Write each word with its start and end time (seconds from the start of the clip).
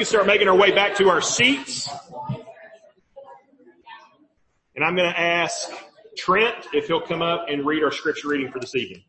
can 0.00 0.06
start 0.06 0.26
making 0.26 0.48
our 0.48 0.56
way 0.56 0.70
back 0.70 0.96
to 0.96 1.10
our 1.10 1.20
seats. 1.20 1.86
And 4.74 4.82
I'm 4.82 4.96
going 4.96 5.12
to 5.12 5.20
ask 5.20 5.70
Trent 6.16 6.56
if 6.72 6.86
he'll 6.86 7.02
come 7.02 7.20
up 7.20 7.44
and 7.50 7.66
read 7.66 7.84
our 7.84 7.92
scripture 7.92 8.28
reading 8.28 8.50
for 8.50 8.60
this 8.60 8.74
evening. 8.74 9.04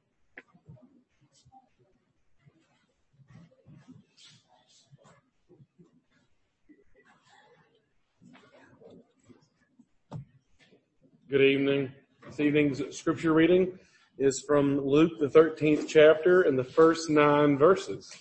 Good 11.29 11.41
evening. 11.41 11.93
This 12.27 12.41
evening's 12.41 12.97
scripture 12.97 13.31
reading 13.31 13.79
is 14.17 14.43
from 14.45 14.85
Luke, 14.85 15.13
the 15.21 15.27
13th 15.27 15.87
chapter 15.87 16.41
and 16.41 16.59
the 16.59 16.65
first 16.65 17.09
nine 17.09 17.57
verses 17.57 18.13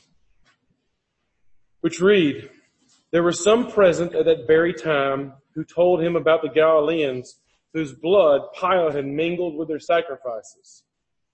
which 1.80 2.00
read, 2.00 2.50
There 3.12 3.22
were 3.22 3.32
some 3.32 3.70
present 3.70 4.14
at 4.14 4.24
that 4.26 4.46
very 4.46 4.72
time 4.72 5.34
who 5.54 5.64
told 5.64 6.02
him 6.02 6.14
about 6.14 6.42
the 6.42 6.48
Galileans 6.48 7.40
whose 7.74 7.92
blood 7.92 8.42
Pilate 8.58 8.94
had 8.94 9.06
mingled 9.06 9.56
with 9.56 9.68
their 9.68 9.80
sacrifices. 9.80 10.84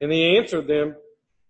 And 0.01 0.13
he 0.13 0.37
answered 0.37 0.67
them, 0.67 0.97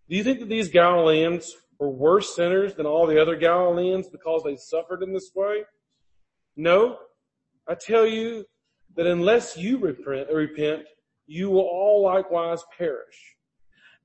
Do 0.09 0.17
you 0.17 0.25
think 0.25 0.41
that 0.41 0.49
these 0.49 0.69
Galileans 0.69 1.57
were 1.79 1.91
worse 1.91 2.35
sinners 2.35 2.75
than 2.75 2.87
all 2.87 3.07
the 3.07 3.21
other 3.21 3.37
Galileans 3.37 4.09
because 4.09 4.43
they 4.45 4.57
suffered 4.57 5.03
in 5.03 5.13
this 5.13 5.31
way? 5.35 5.65
No, 6.57 6.99
I 7.69 7.75
tell 7.75 8.07
you 8.07 8.47
that 8.97 9.07
unless 9.07 9.57
you 9.57 9.79
repent, 9.79 10.29
repent 10.33 10.87
you 11.27 11.51
will 11.51 11.61
all 11.61 12.03
likewise 12.03 12.63
perish. 12.77 13.37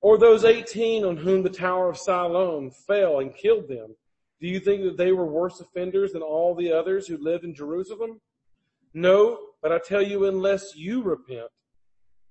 Or 0.02 0.18
those 0.18 0.44
18 0.44 1.06
on 1.06 1.18
whom 1.18 1.44
the 1.44 1.50
Tower 1.50 1.90
of 1.90 1.98
Siloam 1.98 2.72
fell 2.72 3.20
and 3.20 3.36
killed 3.36 3.68
them. 3.68 3.96
Do 4.42 4.48
you 4.48 4.60
think 4.60 4.84
that 4.84 4.98
they 4.98 5.12
were 5.12 5.26
worse 5.26 5.62
offenders 5.62 6.14
than 6.14 6.24
all 6.24 6.56
the 6.56 6.74
others 6.74 7.08
who 7.08 7.18
lived 7.18 7.44
in 7.44 7.54
Jerusalem? 7.54 8.20
No, 8.94 9.38
but 9.62 9.72
I 9.72 9.78
tell 9.78 10.02
you, 10.02 10.26
unless 10.26 10.76
you 10.76 11.04
repent, 11.04 11.48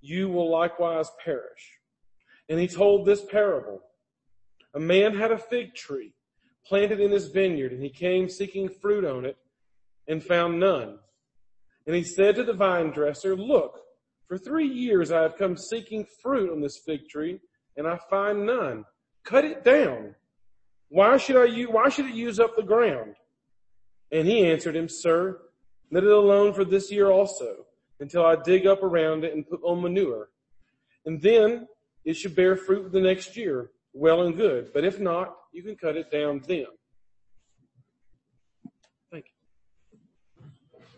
you 0.00 0.28
will 0.28 0.50
likewise 0.50 1.08
perish. 1.24 1.78
And 2.48 2.58
he 2.58 2.66
told 2.66 3.06
this 3.06 3.24
parable. 3.24 3.80
A 4.74 4.80
man 4.80 5.16
had 5.16 5.30
a 5.30 5.38
fig 5.38 5.74
tree 5.74 6.12
planted 6.66 7.00
in 7.00 7.10
his 7.10 7.28
vineyard 7.28 7.72
and 7.72 7.82
he 7.82 7.90
came 7.90 8.28
seeking 8.28 8.68
fruit 8.68 9.04
on 9.04 9.24
it 9.24 9.36
and 10.08 10.22
found 10.22 10.60
none. 10.60 10.98
And 11.86 11.96
he 11.96 12.04
said 12.04 12.36
to 12.36 12.44
the 12.44 12.52
vine 12.52 12.90
dresser, 12.90 13.36
look, 13.36 13.80
for 14.28 14.38
three 14.38 14.68
years 14.68 15.10
I 15.10 15.22
have 15.22 15.36
come 15.36 15.56
seeking 15.56 16.06
fruit 16.22 16.52
on 16.52 16.60
this 16.60 16.80
fig 16.86 17.08
tree 17.08 17.40
and 17.76 17.86
I 17.86 17.98
find 18.08 18.46
none. 18.46 18.84
Cut 19.24 19.44
it 19.44 19.64
down. 19.64 20.14
Why 20.90 21.16
should 21.16 21.36
I 21.36 21.44
use, 21.44 21.68
why 21.70 21.88
should 21.88 22.06
it 22.06 22.14
use 22.14 22.38
up 22.40 22.56
the 22.56 22.62
ground? 22.62 23.14
And 24.12 24.26
he 24.26 24.44
answered 24.44 24.74
him, 24.76 24.88
sir, 24.88 25.40
let 25.92 26.02
it 26.02 26.10
alone 26.10 26.52
for 26.52 26.64
this 26.64 26.90
year 26.90 27.10
also 27.10 27.64
until 28.00 28.26
I 28.26 28.36
dig 28.36 28.66
up 28.66 28.82
around 28.82 29.24
it 29.24 29.32
and 29.32 29.48
put 29.48 29.60
on 29.62 29.80
manure. 29.80 30.30
And 31.06 31.22
then 31.22 31.68
it 32.04 32.14
should 32.14 32.34
bear 32.34 32.56
fruit 32.56 32.90
the 32.90 33.00
next 33.00 33.36
year. 33.36 33.70
Well 33.92 34.22
and 34.22 34.36
good. 34.36 34.72
But 34.74 34.84
if 34.84 34.98
not, 34.98 35.36
you 35.52 35.62
can 35.62 35.76
cut 35.76 35.96
it 35.96 36.10
down 36.10 36.42
then. 36.46 36.66
Thank 39.12 39.26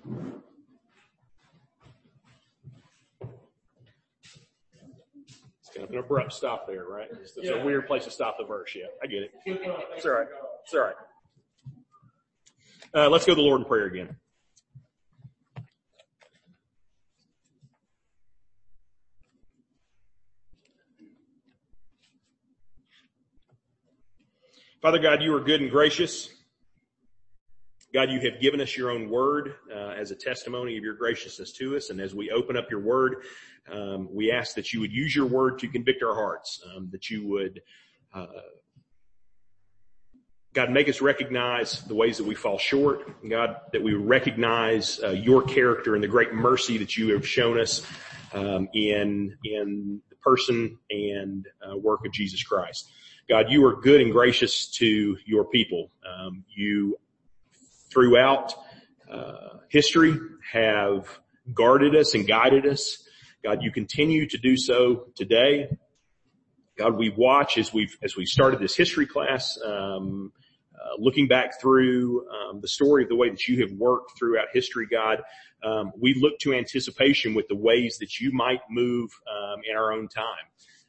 you. 0.06 0.42
Kind 5.75 5.84
of 5.84 5.91
an 5.91 5.99
abrupt 5.99 6.33
stop 6.33 6.66
there, 6.66 6.84
right? 6.84 7.09
It's, 7.10 7.37
it's 7.37 7.49
yeah. 7.49 7.55
a 7.55 7.65
weird 7.65 7.87
place 7.87 8.05
to 8.05 8.10
stop 8.10 8.37
the 8.38 8.44
verse. 8.44 8.75
Yeah, 8.75 8.87
I 9.03 9.06
get 9.06 9.22
it. 9.22 9.33
It's 9.47 10.06
all 10.06 10.12
right. 10.12 10.27
It's 10.65 10.75
all 10.75 10.81
right. 10.81 10.94
Uh, 12.94 13.09
let's 13.09 13.25
go 13.25 13.33
to 13.33 13.37
the 13.37 13.43
Lord 13.43 13.62
in 13.62 13.66
prayer 13.66 13.87
again. 13.87 14.16
Father 24.83 24.99
God, 24.99 25.22
you 25.22 25.33
are 25.34 25.41
good 25.41 25.60
and 25.60 25.71
gracious. 25.71 26.28
God, 27.92 28.10
you 28.10 28.20
have 28.20 28.41
given 28.41 28.60
us 28.60 28.75
your 28.75 28.91
own 28.91 29.10
word 29.10 29.54
uh, 29.70 29.91
as 29.91 30.10
a 30.10 30.16
testimony 30.16 30.78
of 30.78 30.84
your 30.84 30.94
graciousness 30.94 31.53
to 31.53 31.76
us. 31.76 31.91
And 31.91 32.00
as 32.00 32.14
we 32.14 32.30
open 32.30 32.56
up 32.56 32.70
your 32.70 32.80
word, 32.80 33.16
um, 33.70 34.08
we 34.10 34.32
ask 34.32 34.54
that 34.54 34.72
you 34.72 34.80
would 34.80 34.92
use 34.92 35.14
your 35.14 35.26
word 35.26 35.58
to 35.58 35.69
convict 35.69 36.03
our 36.03 36.14
hearts, 36.14 36.64
um, 36.75 36.88
that 36.91 37.10
you 37.10 37.26
would, 37.26 37.60
uh, 38.14 38.26
God, 40.54 40.70
make 40.70 40.88
us 40.88 41.03
recognize 41.03 41.82
the 41.82 41.94
ways 41.94 42.16
that 42.16 42.25
we 42.25 42.34
fall 42.34 42.56
short. 42.56 43.22
God, 43.28 43.56
that 43.72 43.82
we 43.82 43.92
recognize 43.92 44.98
uh, 45.03 45.10
your 45.10 45.42
character 45.42 45.94
and 45.94 46.03
the 46.03 46.09
great 46.09 46.32
mercy 46.32 46.78
that 46.78 46.97
you 46.97 47.12
have 47.12 47.26
shown 47.28 47.60
us 47.60 47.86
um, 48.32 48.69
in 48.72 49.36
in 49.44 50.00
the 50.09 50.16
person 50.16 50.78
and 50.91 51.47
uh, 51.62 51.76
work 51.76 52.06
of 52.06 52.12
Jesus 52.12 52.42
Christ. 52.42 52.91
God, 53.28 53.50
you 53.50 53.64
are 53.66 53.76
good 53.80 54.00
and 54.00 54.12
gracious 54.12 54.66
to 54.72 55.16
your 55.26 55.44
people. 55.44 55.91
Um, 56.06 56.44
you 56.54 56.98
throughout 57.92 58.54
uh, 59.10 59.58
history 59.69 60.19
have 60.53 61.06
guarded 61.53 61.94
us 61.94 62.14
and 62.14 62.26
guided 62.26 62.66
us. 62.66 63.03
God, 63.44 63.62
you 63.62 63.72
continue 63.72 64.28
to 64.28 64.38
do 64.38 64.56
so 64.56 65.06
today. 65.16 65.69
God, 66.78 66.97
we 66.97 67.10
watch 67.10 67.58
as 67.58 67.72
we've 67.72 67.97
as 68.03 68.16
we 68.16 68.25
started 68.25 68.60
this 68.60 68.75
history 68.75 69.06
class, 69.06 69.58
um, 69.64 70.32
uh, 70.75 70.94
looking 70.98 71.28
back 71.28 71.60
through 71.60 72.26
um, 72.30 72.60
the 72.60 72.69
story 72.69 73.03
of 73.03 73.08
the 73.08 73.16
way 73.16 73.28
that 73.28 73.47
you 73.47 73.60
have 73.60 73.72
worked 73.72 74.18
throughout 74.18 74.47
history. 74.53 74.86
God, 74.91 75.22
um, 75.62 75.92
we 76.00 76.15
look 76.15 76.38
to 76.41 76.54
anticipation 76.54 77.34
with 77.34 77.47
the 77.48 77.56
ways 77.56 77.98
that 77.98 78.21
you 78.21 78.33
might 78.33 78.60
move 78.71 79.10
um, 79.30 79.60
in 79.68 79.77
our 79.77 79.92
own 79.92 80.09
time. 80.09 80.24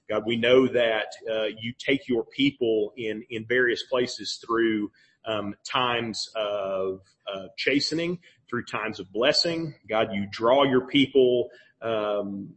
God, 0.09 0.23
we 0.25 0.37
know 0.37 0.67
that 0.67 1.07
uh, 1.29 1.45
you 1.59 1.73
take 1.77 2.07
your 2.07 2.25
people 2.25 2.93
in 2.95 3.23
in 3.29 3.45
various 3.45 3.83
places 3.83 4.39
through 4.45 4.91
um, 5.25 5.55
times 5.63 6.29
of 6.35 7.01
uh, 7.31 7.47
chastening, 7.57 8.19
through 8.49 8.65
times 8.65 8.99
of 8.99 9.11
blessing. 9.11 9.75
God, 9.89 10.09
you 10.13 10.27
draw 10.29 10.63
your 10.63 10.87
people 10.87 11.49
um, 11.81 12.55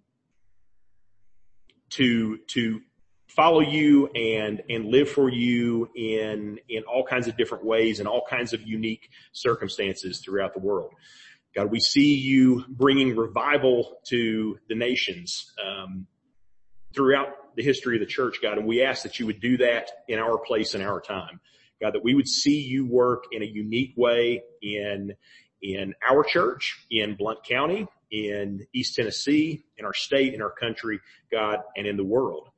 to 1.91 2.39
to 2.49 2.81
follow 3.29 3.61
you 3.61 4.07
and 4.09 4.63
and 4.69 4.87
live 4.87 5.11
for 5.11 5.29
you 5.29 5.89
in 5.95 6.59
in 6.69 6.83
all 6.85 7.05
kinds 7.05 7.29
of 7.29 7.37
different 7.37 7.65
ways 7.65 7.99
and 8.01 8.09
all 8.09 8.25
kinds 8.29 8.53
of 8.53 8.63
unique 8.63 9.11
circumstances 9.33 10.21
throughout 10.25 10.55
the 10.55 10.61
world. 10.61 10.93
God, 11.55 11.71
we 11.71 11.81
see 11.81 12.15
you 12.15 12.65
bringing 12.69 13.17
revival 13.17 13.99
to 14.09 14.59
the 14.69 14.75
nations 14.75 15.53
um, 15.65 16.07
throughout 16.95 17.29
the 17.57 17.63
history 17.63 17.97
of 17.97 18.01
the 18.01 18.07
church, 18.07 18.41
God, 18.43 18.59
and 18.59 18.67
we 18.67 18.83
ask 18.83 19.03
that 19.05 19.19
you 19.19 19.27
would 19.27 19.41
do 19.41 19.57
that 19.57 19.91
in 20.07 20.19
our 20.19 20.37
place 20.37 20.75
and 20.75 20.85
our 20.85 21.01
time. 21.01 21.41
God, 21.81 21.95
that 21.95 22.05
we 22.05 22.15
would 22.15 22.29
see 22.29 22.61
you 22.61 22.87
work 22.87 23.25
in 23.33 23.43
a 23.43 23.47
unique 23.47 23.93
way 23.97 24.43
in, 24.63 25.15
in 25.63 25.95
our 26.09 26.25
church, 26.25 26.87
in 26.91 27.17
Blount 27.17 27.45
County, 27.45 27.87
in 28.11 28.67
East 28.73 28.95
Tennessee, 28.95 29.65
in 29.77 29.85
our 29.85 29.95
state, 29.95 30.35
in 30.35 30.41
our 30.41 30.51
country, 30.51 31.01
God, 31.31 31.61
and 31.77 31.87
in 31.87 31.97
the 31.97 32.05
world. 32.05 32.49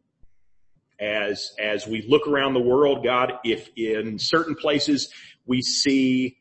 As, 1.01 1.53
as 1.61 1.87
we 1.87 2.03
look 2.09 2.27
around 2.27 2.55
the 2.55 2.61
world, 2.61 3.05
God, 3.05 3.35
if 3.45 3.71
in 3.77 4.19
certain 4.19 4.55
places 4.55 5.13
we 5.47 5.63
see 5.63 6.37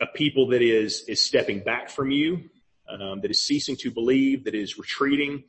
a 0.00 0.06
people 0.06 0.48
that 0.48 0.62
is, 0.62 1.04
is 1.08 1.24
stepping 1.24 1.60
back 1.60 1.90
from 1.90 2.10
you, 2.10 2.48
um, 2.88 3.20
that 3.20 3.30
is 3.30 3.44
ceasing 3.44 3.76
to 3.76 3.90
believe, 3.90 4.44
that 4.44 4.54
is 4.54 4.78
retreating, 4.78 5.44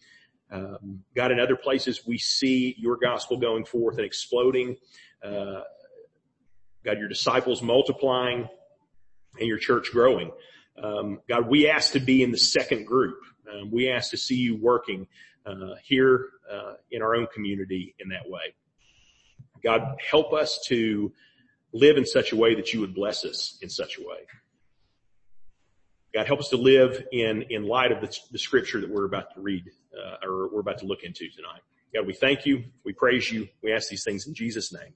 um, 0.52 1.04
God, 1.16 1.32
in 1.32 1.40
other 1.40 1.56
places 1.56 2.06
we 2.08 2.18
see 2.18 2.76
your 2.78 2.98
gospel 2.98 3.38
going 3.38 3.66
forth 3.66 3.98
and 3.98 4.06
exploding. 4.06 4.78
Uh, 5.24 5.62
God, 6.84 6.98
your 6.98 7.08
disciples 7.08 7.62
multiplying 7.62 8.48
and 9.38 9.48
your 9.48 9.58
church 9.58 9.92
growing. 9.92 10.32
Um, 10.82 11.20
God, 11.28 11.48
we 11.48 11.68
ask 11.68 11.94
to 11.94 12.00
be 12.00 12.24
in 12.24 12.32
the 12.32 12.38
second 12.38 12.86
group. 12.86 13.18
Um, 13.52 13.70
we 13.72 13.90
ask 13.90 14.12
to 14.12 14.18
see 14.18 14.36
you 14.36 14.56
working 14.56 15.08
uh, 15.46 15.76
here 15.84 16.30
uh, 16.52 16.74
in 16.92 17.02
our 17.02 17.16
own 17.16 17.28
community 17.34 17.96
in 18.00 18.10
that 18.10 18.30
way. 18.30 18.54
God, 19.64 19.98
help 20.10 20.34
us 20.34 20.60
to 20.68 21.12
live 21.74 21.98
in 21.98 22.06
such 22.06 22.32
a 22.32 22.36
way 22.36 22.56
that 22.56 22.74
you 22.74 22.80
would 22.80 22.96
bless 22.96 23.26
us 23.26 23.58
in 23.62 23.70
such 23.70 23.98
a 23.98 24.02
way. 24.02 24.20
God, 26.14 26.26
help 26.26 26.40
us 26.40 26.50
to 26.50 26.58
live 26.58 27.04
in, 27.12 27.44
in 27.50 27.64
light 27.64 27.92
of 27.92 28.02
the, 28.02 28.18
the 28.32 28.40
scripture 28.40 28.82
that 28.82 28.90
we're 28.90 29.06
about 29.06 29.34
to 29.36 29.42
read, 29.42 29.70
uh, 29.94 30.26
or 30.28 30.50
we're 30.52 30.62
about 30.62 30.80
to 30.80 30.86
look 30.86 31.04
into 31.04 31.30
tonight. 31.30 31.62
God, 31.94 32.08
we 32.08 32.14
thank 32.14 32.46
you. 32.46 32.64
We 32.84 32.94
praise 32.94 33.32
you. 33.32 33.48
We 33.62 33.74
ask 33.74 33.90
these 33.90 34.04
things 34.04 34.28
in 34.28 34.34
Jesus' 34.34 34.74
name. 34.74 34.94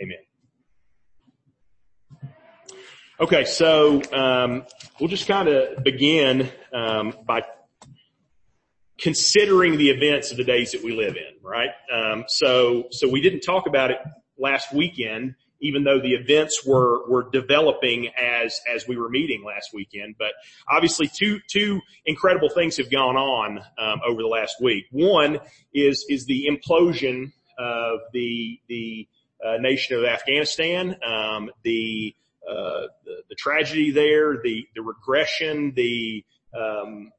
Amen. 0.00 0.18
Okay, 3.20 3.44
so 3.44 4.02
um, 4.12 4.64
we'll 4.98 5.08
just 5.08 5.28
kind 5.28 5.48
of 5.48 5.84
begin 5.84 6.50
um, 6.72 7.14
by 7.24 7.42
considering 8.98 9.76
the 9.78 9.90
events 9.90 10.30
of 10.30 10.36
the 10.36 10.44
days 10.44 10.72
that 10.72 10.82
we 10.82 10.92
live 10.92 11.16
in, 11.16 11.34
right? 11.42 11.70
Um, 11.92 12.24
so, 12.28 12.86
so 12.90 13.08
we 13.08 13.20
didn't 13.20 13.40
talk 13.40 13.66
about 13.66 13.90
it 13.90 13.98
last 14.38 14.72
weekend, 14.72 15.34
even 15.60 15.84
though 15.84 16.00
the 16.00 16.14
events 16.14 16.66
were 16.66 17.08
were 17.08 17.30
developing 17.30 18.08
as 18.20 18.58
as 18.72 18.88
we 18.88 18.96
were 18.96 19.08
meeting 19.08 19.44
last 19.44 19.70
weekend. 19.72 20.16
But 20.18 20.32
obviously, 20.68 21.08
two 21.08 21.40
two 21.48 21.80
incredible 22.04 22.48
things 22.48 22.76
have 22.78 22.90
gone 22.90 23.16
on 23.16 23.58
um, 23.78 24.00
over 24.06 24.22
the 24.22 24.28
last 24.28 24.56
week. 24.60 24.86
One 24.90 25.38
is 25.72 26.04
is 26.08 26.26
the 26.26 26.48
implosion 26.48 27.32
of 27.58 28.00
the 28.12 28.58
the 28.68 29.08
nation 29.60 29.96
of 29.96 30.04
Afghanistan, 30.04 30.96
um, 31.04 31.50
the 31.62 32.14
uh, 32.48 32.88
the, 33.04 33.22
the, 33.28 33.34
tragedy 33.36 33.92
there, 33.92 34.38
the, 34.42 34.66
the 34.74 34.82
regression, 34.82 35.72
the, 35.76 36.24
um, 36.52 37.12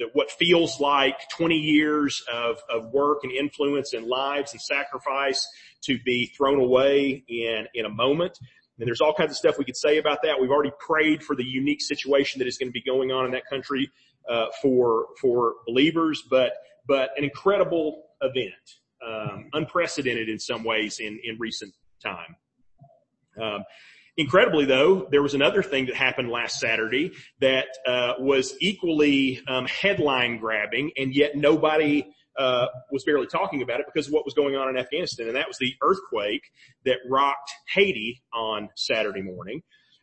the, 0.00 0.06
what 0.12 0.28
feels 0.28 0.80
like 0.80 1.28
20 1.30 1.54
years 1.54 2.20
of, 2.32 2.58
of 2.68 2.90
work 2.90 3.20
and 3.22 3.30
influence 3.30 3.92
and 3.92 4.06
lives 4.06 4.52
and 4.52 4.60
sacrifice 4.60 5.46
to 5.82 6.00
be 6.04 6.26
thrown 6.36 6.58
away 6.58 7.22
in, 7.28 7.68
in 7.74 7.84
a 7.84 7.88
moment. 7.88 8.36
And 8.80 8.88
there's 8.88 9.00
all 9.00 9.14
kinds 9.14 9.30
of 9.30 9.36
stuff 9.36 9.56
we 9.56 9.64
could 9.64 9.76
say 9.76 9.98
about 9.98 10.18
that. 10.24 10.40
We've 10.40 10.50
already 10.50 10.72
prayed 10.84 11.22
for 11.22 11.36
the 11.36 11.44
unique 11.44 11.80
situation 11.80 12.40
that 12.40 12.48
is 12.48 12.58
going 12.58 12.68
to 12.68 12.72
be 12.72 12.82
going 12.82 13.12
on 13.12 13.24
in 13.24 13.30
that 13.30 13.46
country, 13.48 13.88
uh, 14.28 14.46
for, 14.60 15.06
for 15.20 15.54
believers, 15.64 16.24
but, 16.28 16.54
but 16.88 17.10
an 17.16 17.22
incredible 17.22 18.02
event, 18.20 18.52
um, 19.06 19.48
unprecedented 19.52 20.28
in 20.28 20.38
some 20.38 20.64
ways 20.64 20.98
in, 21.00 21.18
in 21.24 21.36
recent 21.38 21.72
time. 22.02 22.36
Um, 23.40 23.64
Incredibly 24.18 24.64
though, 24.64 25.06
there 25.10 25.22
was 25.22 25.34
another 25.34 25.62
thing 25.62 25.86
that 25.86 25.94
happened 25.94 26.30
last 26.30 26.58
Saturday 26.58 27.12
that 27.40 27.66
uh, 27.86 28.14
was 28.18 28.56
equally 28.60 29.42
um, 29.46 29.66
headline 29.66 30.38
grabbing, 30.38 30.90
and 30.96 31.14
yet 31.14 31.36
nobody 31.36 32.06
uh, 32.38 32.66
was 32.90 33.04
barely 33.04 33.26
talking 33.26 33.60
about 33.60 33.80
it 33.80 33.86
because 33.86 34.06
of 34.06 34.14
what 34.14 34.24
was 34.24 34.32
going 34.32 34.56
on 34.56 34.70
in 34.70 34.78
Afghanistan, 34.78 35.26
and 35.26 35.36
that 35.36 35.46
was 35.46 35.58
the 35.58 35.74
earthquake 35.82 36.50
that 36.86 36.96
rocked 37.10 37.50
Haiti 37.74 38.22
on 38.32 38.70
Saturday 38.74 39.20
morning. 39.20 39.62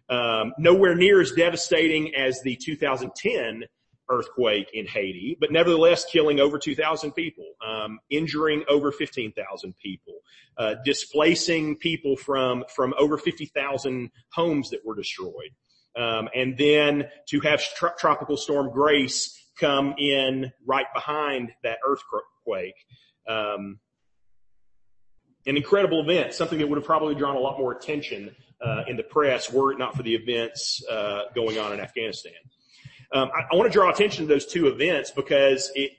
Um, 0.10 0.54
nowhere 0.60 0.94
near 0.94 1.20
as 1.20 1.32
devastating 1.32 2.14
as 2.14 2.40
the 2.44 2.56
2010 2.64 3.64
earthquake 4.10 4.70
in 4.74 4.86
Haiti, 4.86 5.38
but 5.40 5.52
nevertheless 5.52 6.06
killing 6.06 6.40
over 6.40 6.58
2,000 6.58 7.12
people, 7.14 7.46
um, 7.66 8.00
injuring 8.10 8.64
over 8.70 8.92
15,000 8.92 9.76
people, 9.78 10.16
uh, 10.58 10.76
displacing 10.86 11.78
people 11.78 12.16
from 12.16 12.64
from 12.76 12.94
over 12.98 13.18
50,000 13.18 14.12
homes 14.34 14.70
that 14.70 14.86
were 14.86 14.96
destroyed, 14.96 15.52
um, 15.96 16.30
and 16.36 16.58
then 16.58 17.06
to 17.30 17.40
have 17.42 17.62
tr- 17.62 17.88
tropical 17.98 18.38
storm 18.38 18.72
Grace 18.72 19.40
come 19.60 19.96
in 19.98 20.52
right 20.66 20.88
behind 20.94 21.52
that 21.64 21.78
earthquake. 21.88 22.76
Um, 23.28 23.80
an 25.46 25.58
incredible 25.58 26.02
event, 26.02 26.34
something 26.34 26.58
that 26.60 26.68
would 26.68 26.78
have 26.78 26.86
probably 26.86 27.16
drawn 27.16 27.36
a 27.36 27.40
lot 27.40 27.60
more 27.60 27.74
attention 27.74 28.34
uh, 28.64 28.84
in 28.88 28.96
the 28.96 29.04
press 29.04 29.52
were 29.52 29.72
it 29.74 29.78
not 29.78 29.96
for 29.96 30.04
the 30.04 30.16
events 30.16 30.82
uh, 30.90 31.24
going 31.36 31.60
on 31.60 31.74
in 31.74 31.80
Afghanistan. 31.80 32.34
Um, 33.14 33.30
I, 33.36 33.54
I 33.54 33.56
want 33.56 33.72
to 33.72 33.74
draw 33.74 33.90
attention 33.92 34.28
to 34.28 34.34
those 34.34 34.46
two 34.46 34.68
events 34.68 35.12
because 35.12 35.72
it, 35.76 35.92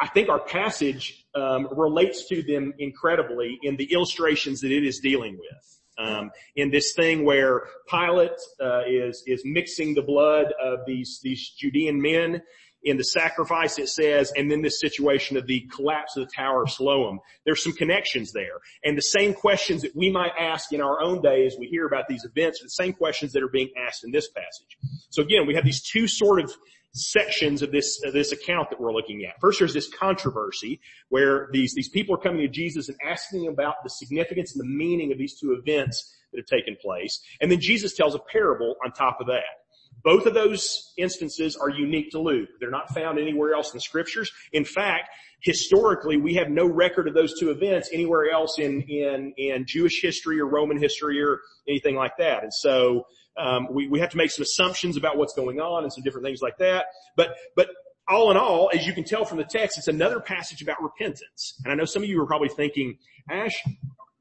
I 0.00 0.08
think 0.08 0.28
our 0.28 0.40
passage 0.40 1.26
um, 1.34 1.68
relates 1.70 2.26
to 2.28 2.42
them 2.42 2.72
incredibly 2.78 3.58
in 3.62 3.76
the 3.76 3.92
illustrations 3.92 4.60
that 4.62 4.72
it 4.72 4.84
is 4.84 4.98
dealing 4.98 5.38
with. 5.38 5.76
Um, 5.98 6.30
in 6.56 6.70
this 6.70 6.92
thing 6.94 7.24
where 7.24 7.68
Pilate 7.88 8.38
uh, 8.60 8.82
is 8.86 9.22
is 9.26 9.42
mixing 9.46 9.94
the 9.94 10.02
blood 10.02 10.52
of 10.62 10.80
these 10.86 11.20
these 11.22 11.48
Judean 11.58 12.02
men 12.02 12.42
in 12.82 12.96
the 12.96 13.04
sacrifice 13.04 13.78
it 13.78 13.88
says, 13.88 14.32
and 14.36 14.50
then 14.50 14.62
this 14.62 14.80
situation 14.80 15.36
of 15.36 15.46
the 15.46 15.68
collapse 15.74 16.16
of 16.16 16.26
the 16.26 16.32
Tower 16.34 16.62
of 16.62 16.70
Siloam. 16.70 17.18
There's 17.44 17.62
some 17.62 17.72
connections 17.72 18.32
there. 18.32 18.60
And 18.84 18.96
the 18.96 19.02
same 19.02 19.34
questions 19.34 19.82
that 19.82 19.96
we 19.96 20.10
might 20.10 20.32
ask 20.38 20.72
in 20.72 20.80
our 20.80 21.02
own 21.02 21.20
day 21.20 21.46
as 21.46 21.56
we 21.58 21.66
hear 21.66 21.86
about 21.86 22.08
these 22.08 22.24
events 22.24 22.60
are 22.60 22.66
the 22.66 22.70
same 22.70 22.92
questions 22.92 23.32
that 23.32 23.42
are 23.42 23.48
being 23.48 23.70
asked 23.86 24.04
in 24.04 24.12
this 24.12 24.28
passage. 24.28 24.78
So 25.10 25.22
again, 25.22 25.46
we 25.46 25.54
have 25.54 25.64
these 25.64 25.82
two 25.82 26.06
sort 26.06 26.40
of 26.40 26.52
sections 26.96 27.62
of 27.62 27.70
this 27.70 28.00
of 28.04 28.12
this 28.12 28.32
account 28.32 28.70
that 28.70 28.80
we're 28.80 28.92
looking 28.92 29.24
at. 29.24 29.34
First, 29.40 29.58
there's 29.58 29.74
this 29.74 29.88
controversy 29.88 30.80
where 31.08 31.48
these 31.52 31.74
these 31.74 31.88
people 31.88 32.14
are 32.14 32.18
coming 32.18 32.40
to 32.40 32.48
Jesus 32.48 32.88
and 32.88 32.96
asking 33.06 33.48
about 33.48 33.76
the 33.84 33.90
significance 33.90 34.54
and 34.56 34.60
the 34.60 34.74
meaning 34.74 35.12
of 35.12 35.18
these 35.18 35.38
two 35.38 35.52
events 35.52 36.14
that 36.32 36.38
have 36.38 36.46
taken 36.46 36.76
place, 36.80 37.20
and 37.40 37.50
then 37.50 37.60
Jesus 37.60 37.94
tells 37.94 38.14
a 38.14 38.18
parable 38.18 38.76
on 38.84 38.92
top 38.92 39.20
of 39.20 39.26
that. 39.26 39.44
Both 40.04 40.26
of 40.26 40.34
those 40.34 40.92
instances 40.96 41.56
are 41.56 41.70
unique 41.70 42.10
to 42.12 42.20
Luke. 42.20 42.48
They're 42.60 42.70
not 42.70 42.92
found 42.94 43.18
anywhere 43.18 43.54
else 43.54 43.72
in 43.72 43.76
the 43.76 43.80
scriptures. 43.80 44.30
In 44.52 44.64
fact, 44.64 45.08
historically, 45.40 46.16
we 46.16 46.34
have 46.34 46.48
no 46.48 46.66
record 46.66 47.08
of 47.08 47.14
those 47.14 47.38
two 47.38 47.50
events 47.50 47.90
anywhere 47.92 48.30
else 48.30 48.58
in, 48.58 48.82
in, 48.82 49.32
in 49.36 49.64
Jewish 49.66 50.00
history 50.00 50.40
or 50.40 50.46
Roman 50.46 50.78
history 50.78 51.22
or 51.22 51.40
anything 51.68 51.96
like 51.96 52.16
that. 52.18 52.42
And 52.42 52.52
so, 52.52 53.06
um, 53.38 53.68
we, 53.70 53.86
we 53.88 54.00
have 54.00 54.10
to 54.10 54.16
make 54.16 54.30
some 54.30 54.42
assumptions 54.42 54.96
about 54.96 55.18
what's 55.18 55.34
going 55.34 55.60
on 55.60 55.82
and 55.82 55.92
some 55.92 56.02
different 56.02 56.24
things 56.24 56.40
like 56.40 56.56
that. 56.58 56.86
But, 57.16 57.36
but 57.54 57.68
all 58.08 58.30
in 58.30 58.36
all, 58.36 58.70
as 58.72 58.86
you 58.86 58.94
can 58.94 59.04
tell 59.04 59.24
from 59.24 59.38
the 59.38 59.44
text, 59.44 59.76
it's 59.76 59.88
another 59.88 60.20
passage 60.20 60.62
about 60.62 60.82
repentance. 60.82 61.60
And 61.64 61.72
I 61.72 61.76
know 61.76 61.84
some 61.84 62.02
of 62.02 62.08
you 62.08 62.20
are 62.22 62.26
probably 62.26 62.48
thinking, 62.48 62.96
Ash, 63.30 63.62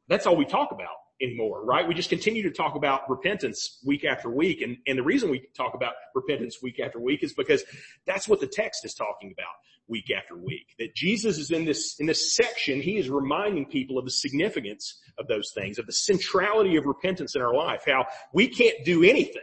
that's 0.10 0.28
all 0.28 0.36
we 0.36 0.46
talk 0.46 0.72
about 0.72 0.96
anymore, 1.22 1.64
right? 1.64 1.88
We 1.88 1.94
just 1.94 2.10
continue 2.10 2.44
to 2.44 2.52
talk 2.52 2.76
about 2.76 3.10
repentance 3.10 3.80
week 3.86 4.04
after 4.04 4.30
week. 4.30 4.62
And, 4.62 4.78
and 4.88 4.98
the 4.98 5.04
reason 5.04 5.30
we 5.30 5.48
talk 5.56 5.74
about 5.74 5.94
repentance 6.14 6.62
week 6.62 6.80
after 6.80 7.00
week 7.00 7.24
is 7.24 7.34
because 7.34 7.64
that's 8.06 8.28
what 8.28 8.40
the 8.40 8.48
text 8.48 8.86
is 8.86 8.94
talking 8.94 9.32
about 9.32 9.54
week 9.88 10.12
after 10.12 10.36
week. 10.36 10.76
That 10.80 10.96
Jesus 10.96 11.38
is 11.38 11.52
in 11.52 11.66
this, 11.66 11.96
in 12.00 12.06
this 12.06 12.36
section, 12.36 12.82
he 12.82 12.98
is 12.98 13.10
reminding 13.10 13.66
people 13.66 13.98
of 13.98 14.06
the 14.06 14.12
significance 14.12 15.00
of 15.18 15.28
those 15.28 15.52
things, 15.54 15.80
of 15.80 15.86
the 15.86 15.94
centrality 15.94 16.76
of 16.76 16.86
repentance 16.86 17.36
in 17.36 17.42
our 17.42 17.54
life, 17.54 17.84
how 17.88 18.06
we 18.34 18.48
can't 18.48 18.84
do 18.84 19.04
anything, 19.04 19.42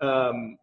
um, 0.00 0.56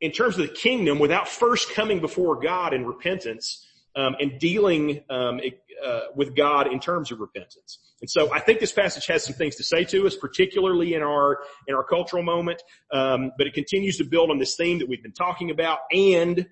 in 0.00 0.12
terms 0.12 0.38
of 0.38 0.46
the 0.46 0.54
kingdom 0.54 0.98
without 0.98 1.26
first 1.26 1.72
coming 1.72 2.00
before 2.00 2.40
God 2.40 2.74
in 2.74 2.84
repentance, 2.84 3.66
um, 3.96 4.14
and 4.20 4.38
dealing, 4.38 5.02
um, 5.10 5.40
uh, 5.84 6.00
with 6.14 6.36
God 6.36 6.72
in 6.72 6.80
terms 6.80 7.10
of 7.10 7.20
repentance. 7.20 7.78
And 8.00 8.10
so 8.10 8.32
I 8.32 8.40
think 8.40 8.60
this 8.60 8.72
passage 8.72 9.06
has 9.06 9.24
some 9.24 9.34
things 9.34 9.56
to 9.56 9.64
say 9.64 9.84
to 9.84 10.06
us, 10.06 10.16
particularly 10.16 10.94
in 10.94 11.02
our, 11.02 11.38
in 11.66 11.74
our 11.74 11.84
cultural 11.84 12.22
moment. 12.22 12.62
Um, 12.92 13.32
but 13.38 13.46
it 13.46 13.54
continues 13.54 13.96
to 13.98 14.04
build 14.04 14.30
on 14.30 14.38
this 14.38 14.56
theme 14.56 14.78
that 14.78 14.88
we've 14.88 15.02
been 15.02 15.12
talking 15.12 15.50
about 15.50 15.80
and 15.92 16.46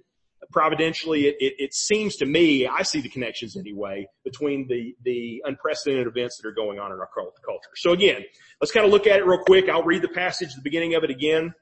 providentially 0.53 1.27
it, 1.27 1.37
it, 1.41 1.55
it, 1.59 1.75
seems 1.75 2.17
to 2.17 2.27
me, 2.27 2.67
I 2.67 2.83
see 2.83 3.01
the 3.01 3.09
connections 3.09 3.57
anyway, 3.57 4.07
between 4.25 4.69
the, 4.69 4.95
the 5.03 5.43
unprecedented 5.45 6.07
events 6.07 6.39
that 6.39 6.49
are 6.49 6.53
going 6.53 6.79
on 6.79 6.93
in 6.93 6.99
our 6.99 7.09
culture. 7.15 7.71
So 7.77 7.93
again, 7.93 8.23
let's 8.61 8.73
kind 8.73 8.87
of 8.87 8.93
look 8.93 9.07
at 9.07 9.19
it 9.19 9.27
real 9.27 9.43
quick. 9.45 9.69
I'll 9.69 9.83
read 9.83 10.03
the 10.03 10.09
passage, 10.09 10.55
the 10.55 10.63
beginning 10.63 10.95
of 10.95 11.05
it 11.05 11.11
again. 11.11 11.55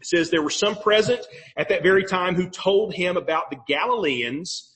It 0.00 0.06
says, 0.06 0.30
there 0.30 0.42
were 0.42 0.50
some 0.50 0.76
present 0.76 1.20
at 1.56 1.68
that 1.70 1.82
very 1.82 2.04
time 2.04 2.34
who 2.34 2.50
told 2.50 2.94
him 2.94 3.16
about 3.16 3.50
the 3.50 3.56
Galileans 3.66 4.75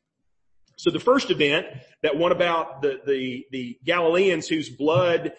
So 0.81 0.89
the 0.89 0.99
first 0.99 1.29
event, 1.29 1.67
that 2.01 2.17
one 2.17 2.31
about 2.31 2.81
the, 2.81 3.01
the, 3.05 3.45
the 3.51 3.77
Galileans 3.85 4.47
whose 4.47 4.67
blood, 4.67 5.31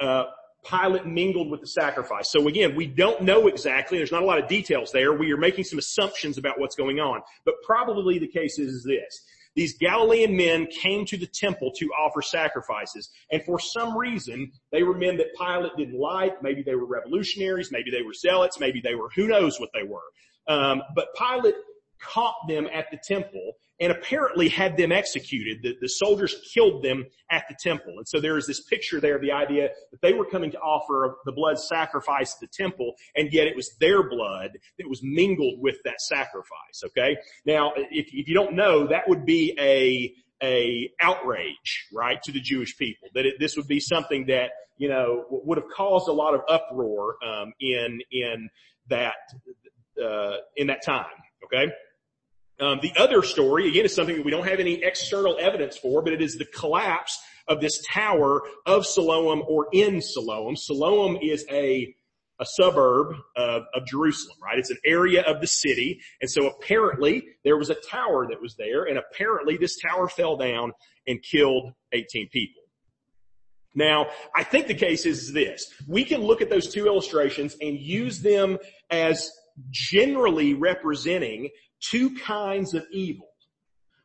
uh, 0.00 0.24
Pilate 0.64 1.04
mingled 1.04 1.50
with 1.50 1.60
the 1.60 1.66
sacrifice. 1.66 2.32
So 2.32 2.48
again, 2.48 2.74
we 2.74 2.86
don't 2.86 3.20
know 3.20 3.46
exactly. 3.46 3.98
There's 3.98 4.10
not 4.10 4.22
a 4.22 4.24
lot 4.24 4.42
of 4.42 4.48
details 4.48 4.92
there. 4.92 5.12
We 5.12 5.30
are 5.32 5.36
making 5.36 5.64
some 5.64 5.78
assumptions 5.78 6.38
about 6.38 6.58
what's 6.58 6.76
going 6.76 6.98
on. 6.98 7.20
But 7.44 7.56
probably 7.62 8.18
the 8.18 8.26
case 8.26 8.58
is 8.58 8.84
this. 8.84 9.20
These 9.54 9.76
Galilean 9.76 10.34
men 10.34 10.66
came 10.66 11.04
to 11.04 11.18
the 11.18 11.26
temple 11.26 11.72
to 11.76 11.86
offer 11.88 12.22
sacrifices. 12.22 13.10
And 13.30 13.42
for 13.44 13.60
some 13.60 13.98
reason, 13.98 14.50
they 14.72 14.82
were 14.82 14.96
men 14.96 15.18
that 15.18 15.26
Pilate 15.38 15.76
didn't 15.76 16.00
like. 16.00 16.42
Maybe 16.42 16.62
they 16.62 16.74
were 16.74 16.86
revolutionaries. 16.86 17.70
Maybe 17.70 17.90
they 17.90 18.00
were 18.00 18.14
zealots. 18.14 18.58
Maybe 18.58 18.80
they 18.80 18.94
were, 18.94 19.10
who 19.14 19.26
knows 19.26 19.60
what 19.60 19.68
they 19.74 19.86
were. 19.86 20.08
Um, 20.48 20.82
but 20.94 21.08
Pilate 21.18 21.56
caught 22.00 22.36
them 22.48 22.66
at 22.72 22.86
the 22.90 22.98
temple 23.06 23.52
and 23.80 23.92
apparently 23.92 24.48
had 24.48 24.76
them 24.76 24.90
executed. 24.92 25.58
The, 25.62 25.76
the, 25.80 25.88
soldiers 25.88 26.34
killed 26.54 26.82
them 26.82 27.04
at 27.30 27.44
the 27.48 27.56
temple. 27.62 27.94
And 27.98 28.08
so 28.08 28.20
there 28.20 28.38
is 28.38 28.46
this 28.46 28.62
picture 28.64 29.00
there 29.00 29.16
of 29.16 29.22
the 29.22 29.32
idea 29.32 29.68
that 29.90 30.00
they 30.02 30.14
were 30.14 30.24
coming 30.24 30.50
to 30.52 30.58
offer 30.58 31.16
the 31.24 31.32
blood 31.32 31.58
sacrifice 31.58 32.34
at 32.34 32.40
the 32.40 32.46
temple, 32.46 32.94
and 33.14 33.32
yet 33.32 33.46
it 33.46 33.54
was 33.54 33.70
their 33.80 34.08
blood 34.08 34.52
that 34.78 34.88
was 34.88 35.00
mingled 35.02 35.60
with 35.60 35.76
that 35.84 36.00
sacrifice. 36.00 36.82
Okay? 36.86 37.16
Now, 37.44 37.72
if, 37.76 38.06
if 38.12 38.28
you 38.28 38.34
don't 38.34 38.54
know, 38.54 38.86
that 38.86 39.08
would 39.08 39.26
be 39.26 39.54
a, 39.58 40.12
a 40.42 40.90
outrage, 41.00 41.86
right, 41.92 42.22
to 42.22 42.32
the 42.32 42.40
Jewish 42.40 42.76
people. 42.76 43.08
That 43.14 43.26
it, 43.26 43.34
this 43.38 43.56
would 43.56 43.68
be 43.68 43.80
something 43.80 44.26
that, 44.26 44.50
you 44.78 44.88
know, 44.88 45.24
would 45.30 45.58
have 45.58 45.68
caused 45.74 46.08
a 46.08 46.12
lot 46.12 46.34
of 46.34 46.40
uproar, 46.48 47.16
um, 47.24 47.52
in, 47.60 48.00
in 48.10 48.48
that, 48.88 49.14
uh, 50.02 50.36
in 50.56 50.66
that 50.68 50.82
time. 50.84 51.06
Okay? 51.44 51.70
Um, 52.58 52.78
the 52.80 52.92
other 52.96 53.22
story, 53.22 53.68
again, 53.68 53.84
is 53.84 53.94
something 53.94 54.16
that 54.16 54.24
we 54.24 54.30
don't 54.30 54.46
have 54.46 54.60
any 54.60 54.82
external 54.82 55.36
evidence 55.38 55.76
for, 55.76 56.02
but 56.02 56.12
it 56.12 56.22
is 56.22 56.36
the 56.36 56.46
collapse 56.46 57.18
of 57.46 57.60
this 57.60 57.82
tower 57.86 58.42
of 58.64 58.86
Siloam 58.86 59.42
or 59.46 59.66
in 59.72 60.00
Siloam. 60.00 60.56
Siloam 60.56 61.18
is 61.20 61.44
a 61.50 61.94
a 62.38 62.44
suburb 62.44 63.14
of, 63.34 63.62
of, 63.74 63.86
Jerusalem, 63.86 64.36
right? 64.42 64.58
It's 64.58 64.70
an 64.70 64.76
area 64.84 65.22
of 65.22 65.40
the 65.40 65.46
city. 65.46 66.00
And 66.20 66.30
so 66.30 66.48
apparently 66.48 67.24
there 67.44 67.56
was 67.56 67.70
a 67.70 67.74
tower 67.74 68.26
that 68.28 68.42
was 68.42 68.56
there 68.56 68.84
and 68.84 68.98
apparently 68.98 69.56
this 69.56 69.78
tower 69.80 70.06
fell 70.06 70.36
down 70.36 70.72
and 71.06 71.22
killed 71.22 71.72
18 71.92 72.28
people. 72.30 72.62
Now, 73.74 74.06
I 74.34 74.42
think 74.42 74.66
the 74.66 74.74
case 74.74 75.06
is 75.06 75.32
this. 75.32 75.72
We 75.86 76.04
can 76.04 76.22
look 76.22 76.40
at 76.40 76.50
those 76.50 76.72
two 76.72 76.86
illustrations 76.86 77.56
and 77.60 77.78
use 77.78 78.20
them 78.20 78.58
as 78.90 79.30
generally 79.70 80.54
representing 80.54 81.50
two 81.90 82.14
kinds 82.16 82.74
of 82.74 82.84
evil 82.90 83.28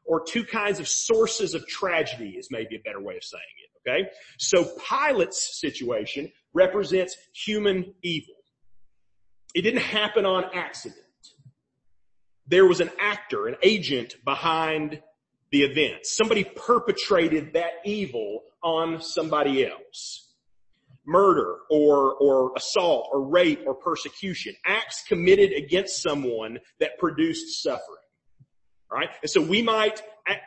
or 0.05 0.23
two 0.23 0.43
kinds 0.43 0.79
of 0.79 0.88
sources 0.88 1.53
of 1.53 1.65
tragedy 1.67 2.31
is 2.38 2.50
maybe 2.51 2.75
a 2.75 2.79
better 2.79 3.01
way 3.01 3.15
of 3.15 3.23
saying 3.23 3.43
it. 3.63 3.89
Okay. 3.89 4.09
So 4.38 4.63
Pilate's 4.88 5.59
situation 5.59 6.31
represents 6.53 7.15
human 7.33 7.93
evil. 8.03 8.35
It 9.55 9.63
didn't 9.63 9.81
happen 9.81 10.25
on 10.25 10.45
accident. 10.53 11.00
There 12.47 12.65
was 12.65 12.81
an 12.81 12.91
actor, 13.00 13.47
an 13.47 13.55
agent 13.63 14.15
behind 14.25 15.01
the 15.51 15.63
event. 15.63 16.05
Somebody 16.05 16.43
perpetrated 16.43 17.53
that 17.53 17.71
evil 17.85 18.43
on 18.63 19.01
somebody 19.01 19.65
else 19.65 20.30
murder 21.05 21.58
or, 21.70 22.13
or 22.15 22.51
assault 22.55 23.10
or 23.12 23.22
rape 23.27 23.62
or 23.65 23.74
persecution, 23.74 24.55
acts 24.65 25.03
committed 25.08 25.51
against 25.51 26.01
someone 26.01 26.60
that 26.79 26.98
produced 27.00 27.63
suffering. 27.63 27.98
Right? 28.91 29.10
And 29.22 29.29
so 29.29 29.41
we 29.41 29.62
might 29.62 30.01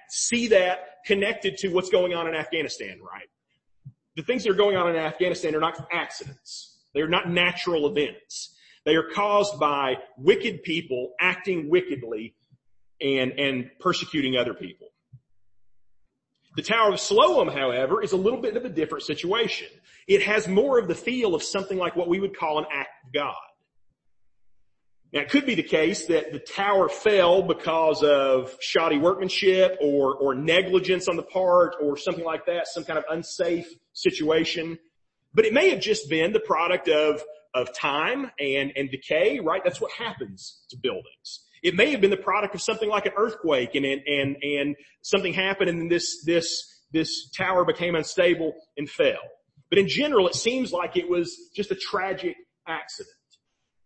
see 0.08 0.49
that 0.49 0.78
connected 1.06 1.56
to 1.58 1.68
what's 1.68 1.90
going 1.90 2.14
on 2.14 2.26
in 2.26 2.34
Afghanistan, 2.34 2.99
right? 3.00 3.26
The 4.16 4.23
things 4.23 4.44
that 4.44 4.50
are 4.50 4.54
going 4.54 4.76
on 4.76 4.88
in 4.88 4.96
Afghanistan 4.96 5.54
are 5.54 5.61
not 5.61 5.87
accidents. 5.92 6.78
They 6.94 7.00
are 7.00 7.08
not 7.08 7.28
natural 7.28 7.87
events. 7.88 8.54
They 8.84 8.96
are 8.96 9.08
caused 9.14 9.58
by 9.58 9.96
wicked 10.18 10.62
people 10.62 11.12
acting 11.20 11.68
wickedly 11.68 12.34
and, 13.00 13.32
and 13.32 13.70
persecuting 13.80 14.37
other 14.37 14.54
people. 14.54 14.88
The 16.56 16.62
Tower 16.62 16.92
of 16.92 17.00
Siloam, 17.00 17.49
however, 17.49 18.02
is 18.02 18.12
a 18.12 18.16
little 18.16 18.40
bit 18.40 18.56
of 18.56 18.64
a 18.64 18.68
different 18.68 19.04
situation. 19.04 19.68
It 20.06 20.23
has 20.23 20.46
more 20.46 20.78
of 20.78 20.87
the 20.87 20.94
feel 20.94 21.34
of 21.34 21.42
something 21.42 21.78
like 21.78 21.96
what 21.96 22.08
we 22.08 22.20
would 22.20 22.37
call 22.37 22.58
an 22.58 22.66
act 22.73 22.90
of 23.06 23.12
God. 23.12 23.34
Now 25.12 25.20
it 25.20 25.30
could 25.30 25.46
be 25.46 25.54
the 25.54 25.62
case 25.62 26.06
that 26.06 26.32
the 26.32 26.40
tower 26.40 26.88
fell 26.88 27.42
because 27.42 28.02
of 28.02 28.56
shoddy 28.61 28.99
workmanship 28.99 29.78
or, 29.80 30.16
or 30.16 30.34
negligence 30.34 31.06
on 31.06 31.16
the 31.16 31.23
part 31.23 31.76
or 31.80 31.96
something 31.96 32.25
like 32.25 32.46
that, 32.46 32.66
some 32.66 32.84
kind 32.84 32.99
of 32.99 33.04
unsafe 33.08 33.66
situation. 33.92 34.76
But 35.32 35.44
it 35.44 35.52
may 35.52 35.70
have 35.70 35.80
just 35.80 36.11
been 36.11 36.32
the 36.32 36.40
product 36.40 36.88
of, 36.88 37.23
of 37.54 37.73
time 37.73 38.30
and, 38.40 38.73
and 38.75 38.90
decay, 38.90 39.38
right? 39.38 39.62
That's 39.62 39.80
what 39.80 39.92
happens 39.92 40.64
to 40.70 40.76
buildings. 40.76 41.44
It 41.64 41.75
may 41.75 41.90
have 41.92 42.02
been 42.02 42.11
the 42.11 42.16
product 42.18 42.54
of 42.54 42.61
something 42.61 42.90
like 42.90 43.06
an 43.06 43.12
earthquake 43.16 43.75
and, 43.75 43.87
and, 43.87 44.37
and 44.42 44.76
something 45.00 45.33
happened 45.33 45.71
and 45.71 45.90
this, 45.90 46.23
this, 46.25 46.62
this 46.92 47.30
tower 47.30 47.64
became 47.64 47.94
unstable 47.94 48.52
and 48.76 48.88
fell. 48.88 49.18
But 49.71 49.78
in 49.78 49.88
general, 49.88 50.28
it 50.28 50.35
seems 50.35 50.73
like 50.73 50.99
it 50.99 51.09
was 51.09 51.50
just 51.56 51.71
a 51.71 51.75
tragic 51.75 52.37
accident. 52.68 53.14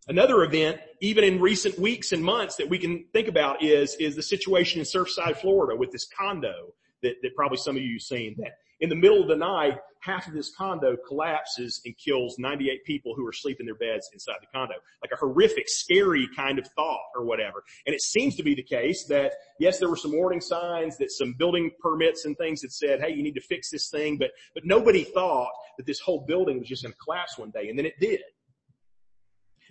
Another 0.09 0.43
event, 0.43 0.81
even 1.01 1.23
in 1.23 1.41
recent 1.41 1.79
weeks 1.79 2.11
and 2.11 2.25
months 2.25 2.57
that 2.57 2.69
we 2.69 2.79
can 2.79 3.05
think 3.13 3.29
about 3.29 3.63
is, 3.63 3.95
is 4.01 4.17
the 4.17 4.23
situation 4.23 4.81
in 4.81 4.85
Surfside, 4.85 5.37
Florida 5.37 5.79
with 5.79 5.93
this 5.93 6.09
condo 6.19 6.75
that, 7.03 7.15
that 7.23 7.35
probably 7.37 7.59
some 7.59 7.77
of 7.77 7.83
you 7.83 7.95
have 7.95 8.03
seen 8.03 8.35
that 8.39 8.55
in 8.81 8.89
the 8.89 8.97
middle 8.97 9.21
of 9.21 9.29
the 9.29 9.37
night, 9.37 9.79
half 10.01 10.29
of 10.29 10.35
this 10.35 10.55
condo 10.55 10.97
collapses 10.97 11.81
and 11.85 11.97
kills 11.99 12.39
98 12.39 12.85
people 12.85 13.15
who 13.17 13.27
are 13.27 13.33
sleeping 13.33 13.61
in 13.61 13.67
their 13.67 13.75
beds 13.75 14.09
inside 14.13 14.37
the 14.41 14.47
condo. 14.53 14.75
Like 15.03 15.11
a 15.13 15.17
horrific, 15.17 15.69
scary 15.69 16.29
kind 16.37 16.59
of 16.59 16.67
thought 16.69 17.01
or 17.17 17.25
whatever. 17.25 17.65
And 17.87 17.95
it 17.95 18.01
seems 18.01 18.37
to 18.37 18.43
be 18.43 18.55
the 18.55 18.63
case 18.63 19.05
that, 19.07 19.33
yes, 19.59 19.79
there 19.79 19.89
were 19.89 19.97
some 19.97 20.13
warning 20.13 20.41
signs 20.41 20.97
that 20.99 21.11
some 21.11 21.35
building 21.37 21.73
permits 21.81 22.25
and 22.25 22.37
things 22.37 22.61
that 22.61 22.73
said, 22.73 23.01
hey, 23.01 23.11
you 23.11 23.23
need 23.23 23.35
to 23.35 23.41
fix 23.41 23.71
this 23.71 23.91
thing, 23.91 24.17
but, 24.19 24.31
but 24.55 24.65
nobody 24.65 25.03
thought 25.05 25.51
that 25.77 25.87
this 25.87 26.01
whole 26.01 26.25
building 26.27 26.59
was 26.59 26.69
just 26.69 26.83
going 26.83 26.93
to 26.93 26.99
collapse 26.99 27.37
one 27.37 27.51
day, 27.51 27.69
and 27.69 27.79
then 27.79 27.87
it 27.87 27.99
did. 28.01 28.21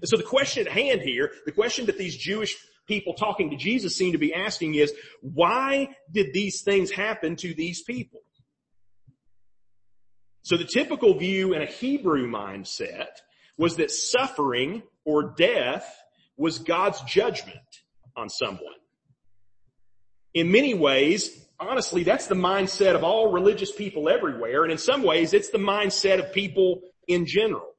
And 0.01 0.09
so 0.09 0.17
the 0.17 0.23
question 0.23 0.67
at 0.67 0.73
hand 0.73 1.01
here, 1.01 1.31
the 1.45 1.51
question 1.51 1.85
that 1.87 1.97
these 1.97 2.15
Jewish 2.15 2.55
people 2.87 3.13
talking 3.13 3.49
to 3.49 3.55
Jesus 3.55 3.95
seem 3.95 4.11
to 4.11 4.17
be 4.17 4.33
asking 4.33 4.75
is, 4.75 4.93
why 5.21 5.89
did 6.11 6.33
these 6.33 6.61
things 6.61 6.91
happen 6.91 7.35
to 7.37 7.53
these 7.53 7.81
people? 7.83 8.21
So 10.47 10.55
the 10.55 10.63
typical 10.63 11.13
view 11.13 11.53
in 11.53 11.61
a 11.61 11.65
Hebrew 11.65 12.25
mindset 12.25 13.09
was 13.57 13.75
that 13.75 13.91
suffering 13.91 14.81
or 15.03 15.33
death 15.37 15.93
was 16.37 16.59
God's 16.59 17.01
judgment 17.01 17.57
on 18.15 18.29
someone. 18.29 18.79
In 20.33 20.49
many 20.49 20.73
ways, 20.73 21.45
honestly, 21.59 22.03
that's 22.03 22.27
the 22.27 22.35
mindset 22.35 22.95
of 22.95 23.03
all 23.03 23.29
religious 23.29 23.73
people 23.73 24.07
everywhere. 24.07 24.63
And 24.63 24.71
in 24.71 24.77
some 24.77 25.03
ways, 25.03 25.33
it's 25.33 25.49
the 25.49 25.57
mindset 25.57 26.17
of 26.17 26.31
people 26.31 26.79
in 27.09 27.25
general. 27.25 27.73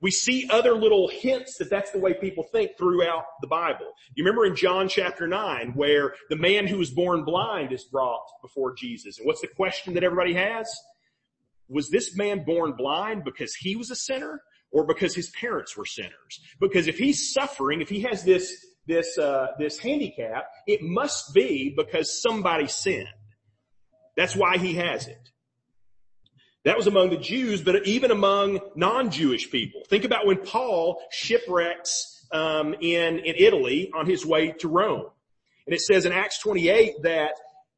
We 0.00 0.12
see 0.12 0.48
other 0.50 0.74
little 0.74 1.08
hints 1.08 1.58
that 1.58 1.68
that's 1.68 1.90
the 1.90 1.98
way 1.98 2.14
people 2.14 2.44
think 2.44 2.78
throughout 2.78 3.24
the 3.40 3.48
Bible. 3.48 3.90
You 4.14 4.22
remember 4.22 4.46
in 4.46 4.54
John 4.54 4.88
chapter 4.88 5.26
9 5.26 5.72
where 5.74 6.14
the 6.30 6.36
man 6.36 6.68
who 6.68 6.78
was 6.78 6.92
born 6.92 7.24
blind 7.24 7.72
is 7.72 7.82
brought 7.82 8.22
before 8.40 8.72
Jesus. 8.72 9.18
And 9.18 9.26
what's 9.26 9.40
the 9.40 9.48
question 9.48 9.94
that 9.94 10.04
everybody 10.04 10.34
has? 10.34 10.72
Was 11.72 11.90
this 11.90 12.16
man 12.16 12.44
born 12.44 12.74
blind 12.76 13.24
because 13.24 13.54
he 13.54 13.76
was 13.76 13.90
a 13.90 13.96
sinner 13.96 14.42
or 14.70 14.86
because 14.86 15.14
his 15.14 15.30
parents 15.30 15.76
were 15.76 15.86
sinners? 15.86 16.40
Because 16.60 16.86
if 16.86 16.98
he's 16.98 17.32
suffering, 17.32 17.80
if 17.80 17.88
he 17.88 18.02
has 18.02 18.24
this, 18.24 18.54
this, 18.86 19.18
uh, 19.18 19.48
this 19.58 19.78
handicap, 19.78 20.44
it 20.66 20.80
must 20.82 21.34
be 21.34 21.74
because 21.76 22.20
somebody 22.20 22.66
sinned. 22.66 23.08
That's 24.16 24.36
why 24.36 24.58
he 24.58 24.74
has 24.74 25.06
it. 25.06 25.30
That 26.64 26.76
was 26.76 26.86
among 26.86 27.10
the 27.10 27.16
Jews, 27.16 27.60
but 27.60 27.86
even 27.86 28.10
among 28.10 28.60
non-Jewish 28.76 29.50
people. 29.50 29.82
Think 29.88 30.04
about 30.04 30.26
when 30.26 30.38
Paul 30.38 31.02
shipwrecks 31.10 32.26
um, 32.30 32.74
in 32.74 33.18
in 33.18 33.34
Italy 33.36 33.90
on 33.94 34.06
his 34.06 34.24
way 34.24 34.52
to 34.60 34.68
Rome, 34.68 35.06
and 35.66 35.74
it 35.74 35.80
says 35.80 36.06
in 36.06 36.12
Acts 36.12 36.38
28 36.38 37.02
that 37.02 37.32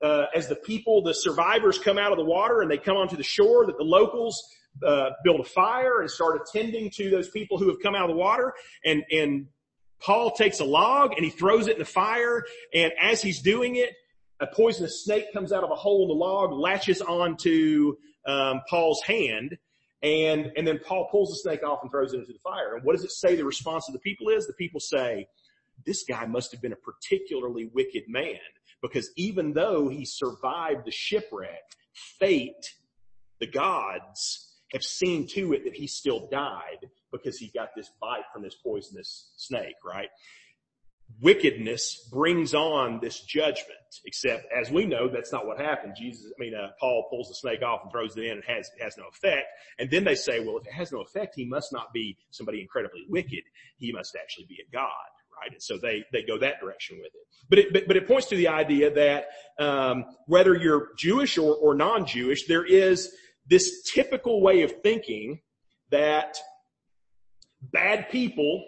uh, 0.05 0.27
as 0.35 0.49
the 0.49 0.57
people, 0.57 1.03
the 1.03 1.15
survivors 1.15 1.79
come 1.79 1.97
out 1.97 2.13
of 2.13 2.19
the 2.19 2.25
water 2.25 2.61
and 2.61 2.71
they 2.71 2.77
come 2.77 2.97
onto 2.97 3.17
the 3.17 3.23
shore, 3.23 3.65
that 3.65 3.79
the 3.79 3.85
locals 3.85 4.45
uh, 4.87 5.11
build 5.25 5.41
a 5.41 5.45
fire 5.45 6.03
and 6.03 6.11
start 6.11 6.39
attending 6.43 6.91
to 6.91 7.09
those 7.11 7.31
people 7.31 7.59
who 7.59 7.69
have 7.69 7.79
come 7.83 7.95
out 7.95 8.03
of 8.03 8.11
the 8.11 8.17
water. 8.17 8.53
And, 8.85 9.03
and 9.11 9.47
Paul 10.01 10.33
takes 10.33 10.61
a 10.61 10.65
log 10.65 11.15
and 11.15 11.25
he 11.25 11.31
throws 11.31 11.69
it 11.69 11.73
in 11.73 11.79
the 11.79 11.87
fire. 11.87 12.45
And 12.75 12.93
as 13.01 13.23
he's 13.23 13.41
doing 13.41 13.77
it, 13.77 13.95
a 14.41 14.47
poisonous 14.47 15.05
snake 15.05 15.33
comes 15.33 15.53
out 15.53 15.65
of 15.65 15.71
a 15.71 15.75
hole 15.75 16.03
in 16.03 16.09
the 16.09 16.15
log, 16.15 16.53
latches 16.53 17.01
onto 17.01 17.95
um, 18.27 18.61
Paul's 18.69 19.01
hand, 19.03 19.57
and 20.03 20.53
and 20.57 20.67
then 20.67 20.81
Paul 20.85 21.09
pulls 21.11 21.31
the 21.31 21.37
snake 21.37 21.63
off 21.63 21.79
and 21.83 21.91
throws 21.91 22.13
it 22.13 22.19
into 22.19 22.33
the 22.33 22.39
fire. 22.41 22.75
And 22.75 22.85
what 22.85 22.95
does 22.95 23.05
it 23.05 23.13
say? 23.13 23.37
The 23.37 23.45
response 23.45 23.89
of 23.89 23.95
the 23.95 24.01
people 24.01 24.29
is 24.29 24.47
the 24.47 24.53
people 24.55 24.81
say, 24.81 25.29
"This 25.87 26.03
guy 26.03 26.27
must 26.27 26.51
have 26.53 26.61
been 26.61 26.73
a 26.73 26.77
particularly 26.77 27.71
wicked 27.73 28.05
man 28.09 28.41
because 28.85 29.11
even 29.17 29.55
though 29.55 29.89
he 29.89 30.05
survived 30.05 30.85
the 30.85 30.93
shipwreck, 30.93 31.63
fate, 32.19 32.75
the 33.41 33.47
gods." 33.47 34.51
Have 34.73 34.83
seen 34.83 35.29
to 35.35 35.53
it 35.53 35.63
that 35.63 35.75
he 35.75 35.87
still 35.87 36.27
died 36.33 36.91
because 37.13 37.39
he 37.39 37.47
got 37.55 37.69
this 37.77 37.93
bite 38.01 38.25
from 38.33 38.43
this 38.43 38.57
poisonous 38.57 39.31
snake, 39.37 39.77
right? 39.85 40.09
wickedness 41.21 42.09
brings 42.11 42.55
on 42.55 42.99
this 43.01 43.21
judgment. 43.21 43.79
Except, 44.05 44.47
as 44.53 44.71
we 44.71 44.87
know, 44.87 45.09
that's 45.09 45.33
not 45.33 45.47
what 45.47 45.61
happened. 45.61 45.95
Jesus, 45.97 46.33
I 46.37 46.43
mean, 46.43 46.55
uh, 46.55 46.69
Paul 46.81 47.07
pulls 47.11 47.29
the 47.29 47.35
snake 47.35 47.63
off 47.63 47.81
and 47.83 47.93
throws 47.93 48.17
it 48.17 48.25
in 48.25 48.33
and 48.33 48.45
has, 48.47 48.71
it 48.77 48.83
has 48.83 48.97
no 48.97 49.05
effect. 49.09 49.47
And 49.79 49.91
then 49.91 50.05
they 50.05 50.17
say, 50.17 50.41
well, 50.41 50.59
if 50.59 50.67
it 50.67 50.73
has 50.73 50.91
no 50.93 51.01
effect, 51.01 51.35
he 51.37 51.45
must 51.45 51.73
not 51.73 51.93
be 51.93 52.17
somebody 52.31 52.61
incredibly 52.61 53.05
wicked. 53.09 53.43
He 53.79 53.93
must 53.93 54.17
actually 54.21 54.47
be 54.47 54.59
a 54.67 54.73
God, 54.73 54.91
right? 55.41 55.53
And 55.53 55.63
so 55.63 55.79
they, 55.79 56.05
they 56.13 56.23
go 56.23 56.39
that 56.39 56.61
direction 56.61 56.99
with 56.99 57.13
it. 57.15 57.27
But 57.49 57.59
it, 57.59 57.73
but, 57.73 57.87
but 57.87 57.97
it 57.97 58.07
points 58.07 58.29
to 58.29 58.37
the 58.37 58.49
idea 58.49 58.93
that, 58.95 59.27
um, 59.59 60.05
whether 60.27 60.55
you're 60.55 60.89
Jewish 60.97 61.39
or, 61.39 61.55
or 61.55 61.75
non-Jewish, 61.75 62.47
there 62.47 62.65
is 62.65 63.13
this 63.49 63.83
typical 63.93 64.41
way 64.41 64.63
of 64.63 64.73
thinking 64.83 65.41
that 65.91 66.37
bad 67.61 68.09
people, 68.11 68.65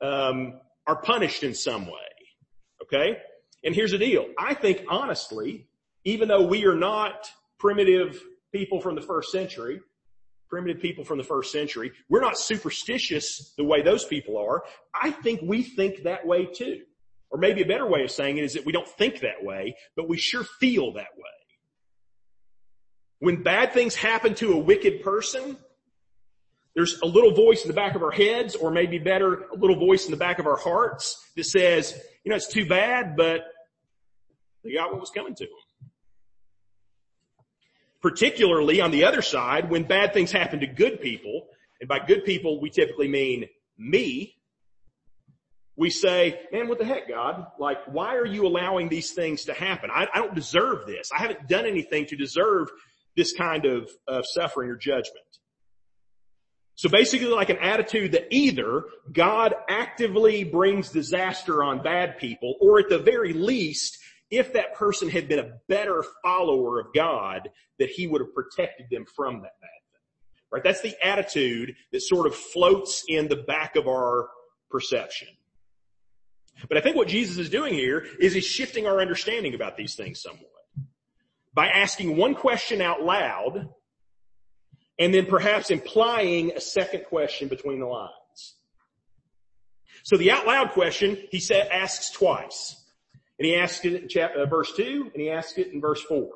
um, 0.00 0.60
are 0.86 1.00
punished 1.02 1.42
in 1.42 1.54
some 1.54 1.86
way. 1.86 1.92
Okay? 2.82 3.18
And 3.64 3.74
here's 3.74 3.90
the 3.90 3.98
deal. 3.98 4.26
I 4.38 4.54
think 4.54 4.84
honestly, 4.88 5.66
even 6.04 6.28
though 6.28 6.46
we 6.46 6.64
are 6.66 6.76
not 6.76 7.28
primitive 7.58 8.22
people 8.52 8.80
from 8.80 8.94
the 8.94 9.02
first 9.02 9.32
century, 9.32 9.80
primitive 10.48 10.80
people 10.80 11.04
from 11.04 11.18
the 11.18 11.24
first 11.24 11.52
century, 11.52 11.92
we're 12.08 12.20
not 12.20 12.38
superstitious 12.38 13.52
the 13.56 13.64
way 13.64 13.82
those 13.82 14.04
people 14.04 14.38
are. 14.38 14.62
I 14.94 15.10
think 15.10 15.40
we 15.42 15.62
think 15.62 16.04
that 16.04 16.26
way 16.26 16.46
too. 16.46 16.82
Or 17.30 17.38
maybe 17.38 17.62
a 17.62 17.66
better 17.66 17.86
way 17.86 18.04
of 18.04 18.10
saying 18.10 18.38
it 18.38 18.44
is 18.44 18.54
that 18.54 18.64
we 18.64 18.72
don't 18.72 18.86
think 18.86 19.20
that 19.20 19.42
way, 19.42 19.76
but 19.96 20.08
we 20.08 20.16
sure 20.16 20.44
feel 20.44 20.92
that 20.92 21.16
way. 21.16 21.24
When 23.18 23.42
bad 23.42 23.72
things 23.72 23.94
happen 23.94 24.34
to 24.36 24.52
a 24.52 24.58
wicked 24.58 25.02
person, 25.02 25.56
there's 26.74 27.00
a 27.00 27.06
little 27.06 27.34
voice 27.34 27.62
in 27.62 27.68
the 27.68 27.74
back 27.74 27.94
of 27.94 28.02
our 28.02 28.10
heads, 28.10 28.54
or 28.54 28.70
maybe 28.70 28.98
better, 28.98 29.46
a 29.48 29.56
little 29.56 29.76
voice 29.76 30.04
in 30.04 30.10
the 30.10 30.16
back 30.18 30.38
of 30.38 30.46
our 30.46 30.58
hearts 30.58 31.18
that 31.34 31.44
says, 31.44 31.98
you 32.22 32.30
know, 32.30 32.36
it's 32.36 32.52
too 32.52 32.66
bad, 32.66 33.16
but 33.16 33.40
they 34.62 34.74
got 34.74 34.92
what 34.92 35.00
was 35.00 35.10
coming 35.10 35.34
to 35.34 35.44
them. 35.44 35.54
Particularly 38.02 38.80
on 38.80 38.90
the 38.90 39.04
other 39.04 39.22
side, 39.22 39.70
when 39.70 39.84
bad 39.84 40.12
things 40.12 40.30
happen 40.30 40.60
to 40.60 40.66
good 40.66 41.00
people, 41.00 41.48
and 41.80 41.88
by 41.88 41.98
good 41.98 42.24
people, 42.24 42.60
we 42.60 42.70
typically 42.70 43.08
mean 43.08 43.46
me, 43.78 44.34
we 45.76 45.90
say, 45.90 46.40
man, 46.52 46.68
what 46.68 46.78
the 46.78 46.84
heck, 46.84 47.08
God? 47.08 47.46
Like, 47.58 47.78
why 47.86 48.16
are 48.16 48.24
you 48.24 48.46
allowing 48.46 48.88
these 48.88 49.12
things 49.12 49.44
to 49.44 49.52
happen? 49.52 49.90
I, 49.92 50.06
I 50.12 50.18
don't 50.18 50.34
deserve 50.34 50.86
this. 50.86 51.10
I 51.14 51.20
haven't 51.20 51.48
done 51.48 51.66
anything 51.66 52.06
to 52.06 52.16
deserve 52.16 52.68
this 53.14 53.34
kind 53.34 53.66
of, 53.66 53.90
of 54.08 54.24
suffering 54.26 54.70
or 54.70 54.76
judgment. 54.76 55.26
So 56.76 56.90
basically 56.90 57.28
like 57.28 57.48
an 57.48 57.58
attitude 57.58 58.12
that 58.12 58.26
either 58.30 58.84
God 59.10 59.54
actively 59.68 60.44
brings 60.44 60.90
disaster 60.90 61.62
on 61.62 61.82
bad 61.82 62.18
people, 62.18 62.54
or 62.60 62.78
at 62.78 62.88
the 62.88 62.98
very 62.98 63.32
least, 63.32 63.98
if 64.30 64.52
that 64.54 64.74
person 64.74 65.08
had 65.08 65.28
been 65.28 65.38
a 65.38 65.52
better 65.68 66.04
follower 66.22 66.80
of 66.80 66.86
God, 66.94 67.50
that 67.78 67.90
he 67.90 68.06
would 68.06 68.20
have 68.20 68.34
protected 68.34 68.86
them 68.90 69.04
from 69.14 69.34
that 69.36 69.60
bad 69.60 69.70
thing. 69.92 70.00
Right? 70.52 70.64
That's 70.64 70.80
the 70.80 70.96
attitude 71.04 71.74
that 71.92 72.02
sort 72.02 72.26
of 72.26 72.34
floats 72.34 73.04
in 73.08 73.28
the 73.28 73.36
back 73.36 73.76
of 73.76 73.86
our 73.86 74.28
perception. 74.70 75.28
But 76.68 76.78
I 76.78 76.80
think 76.80 76.96
what 76.96 77.08
Jesus 77.08 77.38
is 77.38 77.50
doing 77.50 77.74
here 77.74 78.06
is 78.18 78.32
he's 78.32 78.46
shifting 78.46 78.86
our 78.86 79.00
understanding 79.00 79.54
about 79.54 79.76
these 79.76 79.94
things 79.94 80.22
somewhat. 80.22 80.50
By 81.52 81.68
asking 81.68 82.16
one 82.16 82.34
question 82.34 82.80
out 82.80 83.02
loud, 83.02 83.68
and 84.98 85.12
then 85.12 85.26
perhaps 85.26 85.70
implying 85.70 86.52
a 86.52 86.60
second 86.60 87.04
question 87.04 87.48
between 87.48 87.80
the 87.80 87.86
lines. 87.86 88.54
So 90.04 90.16
the 90.16 90.30
out 90.30 90.46
loud 90.46 90.70
question, 90.70 91.18
he 91.30 91.40
said, 91.40 91.68
asks 91.68 92.10
twice. 92.10 92.82
And 93.38 93.46
he 93.46 93.56
asks 93.56 93.84
it 93.84 94.02
in 94.02 94.08
chapter, 94.08 94.40
uh, 94.40 94.46
verse 94.46 94.72
two, 94.74 95.10
and 95.12 95.22
he 95.22 95.30
asks 95.30 95.58
it 95.58 95.72
in 95.72 95.80
verse 95.80 96.00
four. 96.02 96.30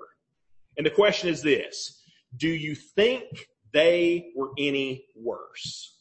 And 0.77 0.87
the 0.87 0.91
question 0.91 1.29
is 1.29 1.43
this, 1.43 2.03
do 2.37 2.49
you 2.49 2.75
think 2.75 3.25
they 3.73 4.33
were 4.37 4.51
any 4.59 5.05
worse? 5.17 5.97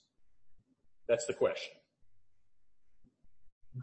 That's 1.08 1.26
the 1.26 1.34
question. 1.34 1.74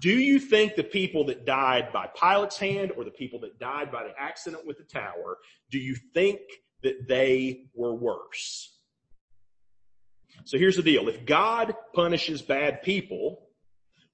Do 0.02 0.10
you 0.10 0.38
think 0.38 0.74
the 0.74 0.84
people 0.84 1.26
that 1.26 1.46
died 1.46 1.88
by 1.92 2.08
Pilate's 2.14 2.58
hand 2.58 2.92
or 2.96 3.04
the 3.04 3.10
people 3.10 3.40
that 3.40 3.58
died 3.58 3.90
by 3.90 4.04
the 4.04 4.12
accident 4.18 4.66
with 4.66 4.76
the 4.76 4.84
tower, 4.84 5.38
do 5.70 5.78
you 5.78 5.96
think 6.12 6.40
that 6.82 7.08
they 7.08 7.66
were 7.74 7.94
worse. 7.94 8.72
So 10.44 10.58
here's 10.58 10.76
the 10.76 10.82
deal. 10.82 11.08
If 11.08 11.24
God 11.24 11.74
punishes 11.94 12.42
bad 12.42 12.82
people, 12.82 13.45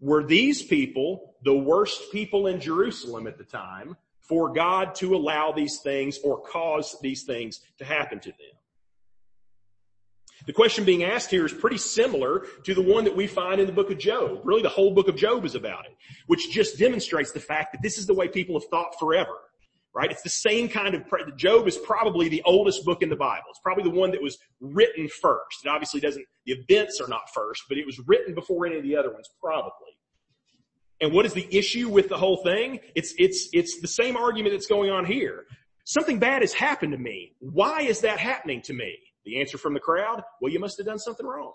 were 0.02 0.24
these 0.24 0.62
people 0.62 1.34
the 1.44 1.54
worst 1.54 2.12
people 2.12 2.48
in 2.48 2.60
Jerusalem 2.60 3.26
at 3.26 3.38
the 3.38 3.44
time 3.44 3.96
for 4.20 4.52
God 4.52 4.94
to 4.96 5.16
allow 5.16 5.52
these 5.52 5.78
things 5.82 6.18
or 6.22 6.40
cause 6.40 6.96
these 7.00 7.22
things 7.22 7.60
to 7.78 7.84
happen 7.84 8.20
to 8.20 8.28
them? 8.28 8.58
The 10.44 10.52
question 10.52 10.84
being 10.84 11.04
asked 11.04 11.30
here 11.30 11.46
is 11.46 11.52
pretty 11.52 11.78
similar 11.78 12.44
to 12.64 12.74
the 12.74 12.82
one 12.82 13.04
that 13.04 13.14
we 13.14 13.28
find 13.28 13.60
in 13.60 13.66
the 13.66 13.72
book 13.72 13.92
of 13.92 13.98
Job. 13.98 14.40
Really 14.42 14.62
the 14.62 14.68
whole 14.68 14.92
book 14.92 15.06
of 15.06 15.14
Job 15.14 15.44
is 15.44 15.54
about 15.54 15.86
it, 15.86 15.96
which 16.26 16.50
just 16.50 16.78
demonstrates 16.80 17.30
the 17.30 17.40
fact 17.40 17.72
that 17.72 17.80
this 17.80 17.96
is 17.96 18.06
the 18.06 18.14
way 18.14 18.26
people 18.26 18.58
have 18.58 18.68
thought 18.68 18.98
forever 18.98 19.38
right? 19.94 20.10
It's 20.10 20.22
the 20.22 20.30
same 20.30 20.68
kind 20.68 20.94
of, 20.94 21.04
Job 21.36 21.68
is 21.68 21.76
probably 21.76 22.28
the 22.28 22.42
oldest 22.44 22.84
book 22.84 23.02
in 23.02 23.10
the 23.10 23.16
Bible. 23.16 23.44
It's 23.50 23.60
probably 23.60 23.84
the 23.84 23.90
one 23.90 24.10
that 24.12 24.22
was 24.22 24.38
written 24.60 25.08
first. 25.08 25.64
It 25.64 25.68
obviously 25.68 26.00
doesn't, 26.00 26.24
the 26.46 26.52
events 26.52 27.00
are 27.00 27.08
not 27.08 27.22
first, 27.34 27.64
but 27.68 27.78
it 27.78 27.84
was 27.84 28.00
written 28.06 28.34
before 28.34 28.66
any 28.66 28.76
of 28.76 28.82
the 28.82 28.96
other 28.96 29.12
ones, 29.12 29.28
probably. 29.40 29.91
And 31.02 31.12
what 31.12 31.26
is 31.26 31.34
the 31.34 31.46
issue 31.50 31.88
with 31.88 32.08
the 32.08 32.16
whole 32.16 32.38
thing? 32.38 32.78
It's, 32.94 33.12
it's, 33.18 33.48
it's 33.52 33.80
the 33.80 33.88
same 33.88 34.16
argument 34.16 34.54
that's 34.54 34.68
going 34.68 34.90
on 34.90 35.04
here. 35.04 35.44
Something 35.84 36.20
bad 36.20 36.42
has 36.42 36.52
happened 36.52 36.92
to 36.92 36.98
me. 36.98 37.34
Why 37.40 37.82
is 37.82 38.00
that 38.02 38.20
happening 38.20 38.62
to 38.62 38.72
me? 38.72 38.96
The 39.24 39.40
answer 39.40 39.58
from 39.58 39.74
the 39.74 39.80
crowd, 39.80 40.22
well, 40.40 40.52
you 40.52 40.60
must 40.60 40.78
have 40.78 40.86
done 40.86 41.00
something 41.00 41.26
wrong. 41.26 41.54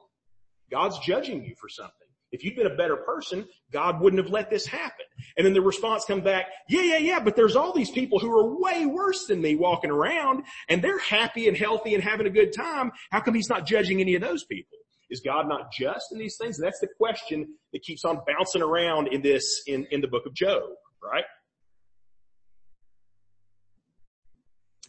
God's 0.69 0.99
judging 0.99 1.45
you 1.45 1.55
for 1.59 1.69
something. 1.69 1.93
If 2.33 2.43
you'd 2.43 2.57
been 2.57 2.67
a 2.67 2.75
better 2.75 2.97
person, 2.97 3.47
God 3.71 4.01
wouldn't 4.01 4.21
have 4.21 4.33
let 4.33 4.49
this 4.49 4.65
happen. 4.65 5.05
And 5.37 5.45
then 5.45 5.53
the 5.53 5.61
response 5.61 6.03
comes 6.03 6.25
back, 6.25 6.47
yeah, 6.67 6.81
yeah, 6.81 6.97
yeah, 6.97 7.19
but 7.21 7.37
there's 7.37 7.55
all 7.55 7.71
these 7.73 7.89
people 7.89 8.19
who 8.19 8.29
are 8.37 8.59
way 8.59 8.85
worse 8.85 9.27
than 9.27 9.41
me 9.41 9.55
walking 9.55 9.91
around 9.91 10.43
and 10.67 10.81
they're 10.81 10.99
happy 10.99 11.47
and 11.47 11.55
healthy 11.55 11.95
and 11.95 12.03
having 12.03 12.27
a 12.27 12.29
good 12.29 12.53
time. 12.53 12.91
How 13.11 13.21
come 13.21 13.33
he's 13.33 13.49
not 13.49 13.65
judging 13.65 14.01
any 14.01 14.15
of 14.15 14.21
those 14.21 14.43
people? 14.43 14.76
Is 15.09 15.21
God 15.21 15.47
not 15.47 15.71
just 15.71 16.11
in 16.11 16.19
these 16.19 16.37
things? 16.37 16.59
And 16.59 16.65
that's 16.65 16.79
the 16.79 16.87
question 16.97 17.55
that 17.71 17.81
keeps 17.81 18.03
on 18.03 18.19
bouncing 18.27 18.61
around 18.61 19.07
in 19.07 19.21
this, 19.21 19.63
in, 19.65 19.87
in 19.91 20.01
the 20.01 20.07
book 20.07 20.25
of 20.25 20.33
Job, 20.33 20.63
right? 21.01 21.23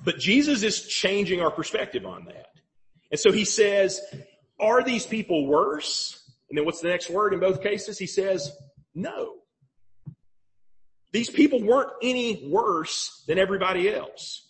But 0.05 0.19
Jesus 0.19 0.63
is 0.63 0.87
changing 0.87 1.41
our 1.41 1.51
perspective 1.51 2.05
on 2.05 2.25
that. 2.27 2.47
And 3.11 3.19
so 3.19 3.33
he 3.33 3.45
says, 3.45 4.01
are 4.61 4.83
these 4.83 5.07
people 5.07 5.47
worse? 5.47 6.23
And 6.49 6.59
then 6.59 6.65
what's 6.65 6.81
the 6.81 6.89
next 6.89 7.11
word 7.11 7.33
in 7.33 7.41
both 7.41 7.63
cases? 7.63 7.99
He 7.99 8.07
says, 8.07 8.53
no. 8.95 9.35
These 11.13 11.31
people 11.31 11.63
weren't 11.63 11.91
any 12.03 12.49
worse 12.51 13.25
than 13.27 13.39
everybody 13.39 13.93
else. 13.93 14.47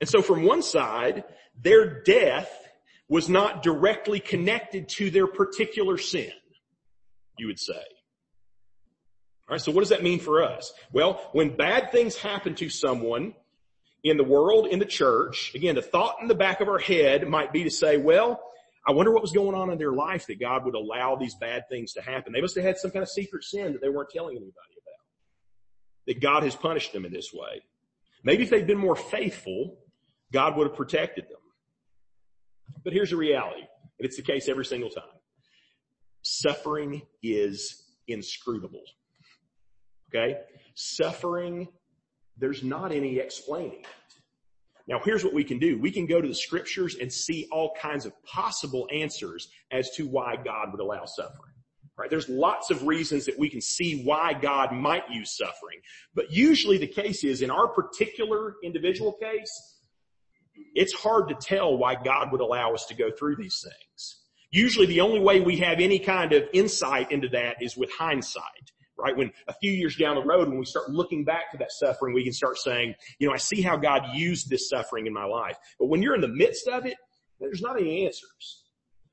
And 0.00 0.08
so 0.08 0.22
from 0.22 0.44
one 0.44 0.62
side, 0.62 1.24
their 1.60 2.02
death 2.02 2.50
was 3.10 3.28
not 3.28 3.62
directly 3.62 4.20
connected 4.20 4.88
to 4.88 5.10
their 5.10 5.26
particular 5.26 5.98
sin, 5.98 6.30
you 7.36 7.48
would 7.48 7.58
say. 7.58 7.82
Alright, 9.48 9.60
so 9.60 9.72
what 9.72 9.80
does 9.80 9.88
that 9.88 10.04
mean 10.04 10.20
for 10.20 10.44
us? 10.44 10.72
Well, 10.92 11.20
when 11.32 11.56
bad 11.56 11.90
things 11.90 12.16
happen 12.16 12.54
to 12.54 12.68
someone 12.70 13.34
in 14.04 14.16
the 14.16 14.22
world, 14.24 14.68
in 14.68 14.78
the 14.78 14.84
church, 14.84 15.50
again, 15.56 15.74
the 15.74 15.82
thought 15.82 16.18
in 16.22 16.28
the 16.28 16.36
back 16.36 16.60
of 16.60 16.68
our 16.68 16.78
head 16.78 17.28
might 17.28 17.52
be 17.52 17.64
to 17.64 17.70
say, 17.70 17.96
well, 17.96 18.40
I 18.86 18.92
wonder 18.92 19.12
what 19.12 19.22
was 19.22 19.32
going 19.32 19.56
on 19.56 19.70
in 19.70 19.78
their 19.78 19.92
life 19.92 20.28
that 20.28 20.38
God 20.38 20.64
would 20.64 20.76
allow 20.76 21.16
these 21.16 21.34
bad 21.34 21.64
things 21.68 21.94
to 21.94 22.02
happen. 22.02 22.32
They 22.32 22.40
must 22.40 22.54
have 22.54 22.64
had 22.64 22.78
some 22.78 22.92
kind 22.92 23.02
of 23.02 23.08
secret 23.08 23.42
sin 23.42 23.72
that 23.72 23.82
they 23.82 23.88
weren't 23.88 24.10
telling 24.10 24.36
anybody 24.36 24.54
about. 24.54 26.06
That 26.06 26.20
God 26.20 26.44
has 26.44 26.54
punished 26.54 26.92
them 26.92 27.04
in 27.04 27.12
this 27.12 27.32
way. 27.34 27.62
Maybe 28.22 28.44
if 28.44 28.50
they'd 28.50 28.68
been 28.68 28.78
more 28.78 28.96
faithful, 28.96 29.78
God 30.32 30.56
would 30.56 30.68
have 30.68 30.76
protected 30.76 31.24
them. 31.24 31.39
But 32.84 32.92
here's 32.92 33.10
the 33.10 33.16
reality, 33.16 33.60
and 33.60 34.06
it's 34.06 34.16
the 34.16 34.22
case 34.22 34.48
every 34.48 34.64
single 34.64 34.90
time. 34.90 35.04
Suffering 36.22 37.02
is 37.22 37.84
inscrutable. 38.08 38.82
Okay? 40.08 40.40
Suffering, 40.74 41.68
there's 42.38 42.62
not 42.62 42.92
any 42.92 43.18
explaining. 43.18 43.84
Now 44.88 45.00
here's 45.04 45.22
what 45.22 45.32
we 45.32 45.44
can 45.44 45.58
do. 45.58 45.78
We 45.78 45.92
can 45.92 46.06
go 46.06 46.20
to 46.20 46.26
the 46.26 46.34
scriptures 46.34 46.96
and 47.00 47.12
see 47.12 47.46
all 47.52 47.74
kinds 47.80 48.06
of 48.06 48.12
possible 48.24 48.88
answers 48.92 49.48
as 49.70 49.90
to 49.90 50.08
why 50.08 50.34
God 50.36 50.72
would 50.72 50.80
allow 50.80 51.04
suffering. 51.04 51.52
Right? 51.96 52.10
There's 52.10 52.28
lots 52.28 52.70
of 52.70 52.86
reasons 52.86 53.26
that 53.26 53.38
we 53.38 53.50
can 53.50 53.60
see 53.60 54.02
why 54.04 54.32
God 54.32 54.72
might 54.72 55.08
use 55.10 55.36
suffering. 55.36 55.78
But 56.14 56.32
usually 56.32 56.78
the 56.78 56.86
case 56.86 57.24
is 57.24 57.42
in 57.42 57.50
our 57.50 57.68
particular 57.68 58.54
individual 58.64 59.12
case, 59.12 59.79
it's 60.74 60.92
hard 60.92 61.28
to 61.28 61.34
tell 61.34 61.76
why 61.76 61.94
God 61.94 62.32
would 62.32 62.40
allow 62.40 62.74
us 62.74 62.86
to 62.86 62.94
go 62.94 63.10
through 63.10 63.36
these 63.36 63.62
things. 63.62 64.20
Usually 64.50 64.86
the 64.86 65.00
only 65.00 65.20
way 65.20 65.40
we 65.40 65.58
have 65.58 65.78
any 65.78 65.98
kind 65.98 66.32
of 66.32 66.44
insight 66.52 67.12
into 67.12 67.28
that 67.28 67.62
is 67.62 67.76
with 67.76 67.90
hindsight, 67.92 68.72
right? 68.98 69.16
When 69.16 69.30
a 69.46 69.54
few 69.54 69.72
years 69.72 69.96
down 69.96 70.16
the 70.16 70.24
road, 70.24 70.48
when 70.48 70.58
we 70.58 70.64
start 70.64 70.90
looking 70.90 71.24
back 71.24 71.52
to 71.52 71.58
that 71.58 71.70
suffering, 71.70 72.14
we 72.14 72.24
can 72.24 72.32
start 72.32 72.58
saying, 72.58 72.94
you 73.18 73.28
know, 73.28 73.34
I 73.34 73.38
see 73.38 73.62
how 73.62 73.76
God 73.76 74.02
used 74.14 74.50
this 74.50 74.68
suffering 74.68 75.06
in 75.06 75.12
my 75.12 75.24
life. 75.24 75.56
But 75.78 75.86
when 75.86 76.02
you're 76.02 76.16
in 76.16 76.20
the 76.20 76.28
midst 76.28 76.66
of 76.66 76.84
it, 76.86 76.96
there's 77.38 77.62
not 77.62 77.80
any 77.80 78.06
answers. 78.06 78.64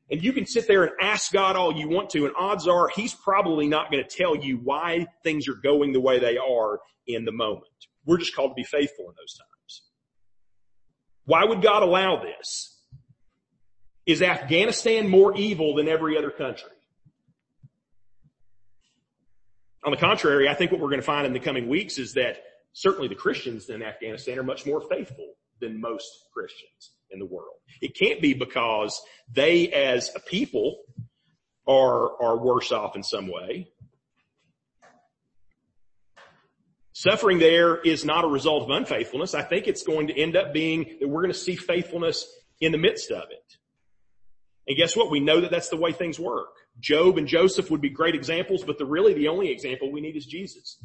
And 0.10 0.24
you 0.24 0.32
can 0.32 0.46
sit 0.46 0.68
there 0.68 0.84
and 0.84 0.94
ask 1.02 1.32
God 1.32 1.56
all 1.56 1.76
you 1.76 1.90
want 1.90 2.10
to, 2.12 2.26
and 2.26 2.34
odds 2.38 2.68
are 2.68 2.90
He's 2.96 3.14
probably 3.14 3.68
not 3.68 3.92
going 3.92 4.04
to 4.04 4.10
tell 4.10 4.36
you 4.36 4.58
why 4.64 5.06
things 5.24 5.48
are 5.48 5.56
going 5.56 5.92
the 5.92 6.00
way 6.00 6.20
they 6.20 6.38
are 6.38 6.80
in 7.08 7.26
the 7.26 7.32
moment. 7.32 7.66
We're 8.06 8.18
just 8.18 8.34
called 8.36 8.52
to 8.52 8.56
be 8.56 8.64
faithful 8.64 9.06
in 9.10 9.16
those 9.18 9.34
times. 9.34 9.57
Why 11.28 11.44
would 11.44 11.62
God 11.62 11.84
allow 11.84 12.22
this? 12.22 12.80
Is 14.06 14.22
Afghanistan 14.22 15.10
more 15.10 15.36
evil 15.36 15.76
than 15.76 15.90
every 15.90 16.18
other 16.18 16.32
country? 16.32 16.72
On 19.84 19.92
the 19.92 19.98
contrary, 19.98 20.48
I 20.48 20.54
think 20.54 20.72
what 20.72 20.80
we're 20.80 20.88
going 20.88 21.02
to 21.02 21.06
find 21.06 21.28
in 21.28 21.34
the 21.34 21.42
coming 21.42 21.68
weeks 21.68 21.98
is 21.98 22.14
that 22.14 22.38
certainly 22.72 23.10
the 23.10 23.16
Christians 23.16 23.70
in 23.70 23.84
Afghanistan 23.84 24.40
are 24.40 24.44
much 24.44 24.66
more 24.66 24.80
faithful 24.80 25.34
than 25.60 25.82
most 25.82 26.08
Christians 26.34 26.94
in 27.12 27.20
the 27.20 27.26
world. 27.26 27.58
It 27.82 27.98
can't 27.98 28.22
be 28.22 28.34
because 28.34 29.00
they 29.30 29.68
as 29.74 30.10
a 30.16 30.22
people 30.22 30.78
are, 31.68 32.22
are 32.22 32.38
worse 32.38 32.72
off 32.72 32.96
in 32.96 33.04
some 33.04 33.28
way. 33.28 33.68
Suffering 37.00 37.38
there 37.38 37.76
is 37.76 38.04
not 38.04 38.26
a 38.26 38.28
result 38.28 38.64
of 38.64 38.72
unfaithfulness. 38.72 39.36
I 39.36 39.44
think 39.44 39.68
it's 39.68 39.84
going 39.84 40.08
to 40.08 40.20
end 40.20 40.36
up 40.36 40.52
being 40.52 40.98
that 41.00 41.08
we're 41.08 41.22
going 41.22 41.32
to 41.32 41.38
see 41.38 41.56
faithfulness 41.56 42.26
in 42.60 42.72
the 42.72 42.80
midst 42.80 43.12
of 43.12 43.26
it. 43.30 43.58
And 44.68 44.76
guess 44.76 44.98
what? 44.98 45.12
We 45.12 45.20
know 45.20 45.42
that 45.42 45.52
that's 45.52 45.70
the 45.70 45.78
way 45.78 45.92
things 45.92 46.20
work. 46.20 46.48
Job 46.80 47.20
and 47.20 47.28
Joseph 47.28 47.70
would 47.70 47.82
be 47.82 47.92
great 47.92 48.16
examples, 48.16 48.64
but 48.64 48.80
the 48.80 48.86
really 48.88 49.14
the 49.14 49.28
only 49.28 49.52
example 49.52 49.92
we 49.92 50.02
need 50.02 50.16
is 50.16 50.26
Jesus. 50.26 50.84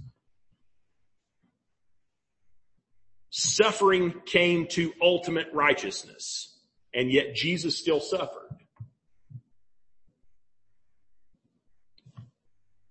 Suffering 3.31 4.12
came 4.27 4.66
to 4.72 4.92
ultimate 5.01 5.46
righteousness, 5.55 6.59
and 6.92 7.11
yet 7.11 7.35
Jesus 7.35 7.79
still 7.79 8.01
suffered. 8.01 8.51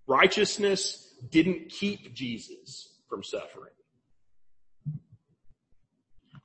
Righteousness 0.08 1.08
didn't 1.30 1.70
keep 1.70 2.16
Jesus 2.16 2.91
from 3.12 3.24
suffering. 3.24 3.74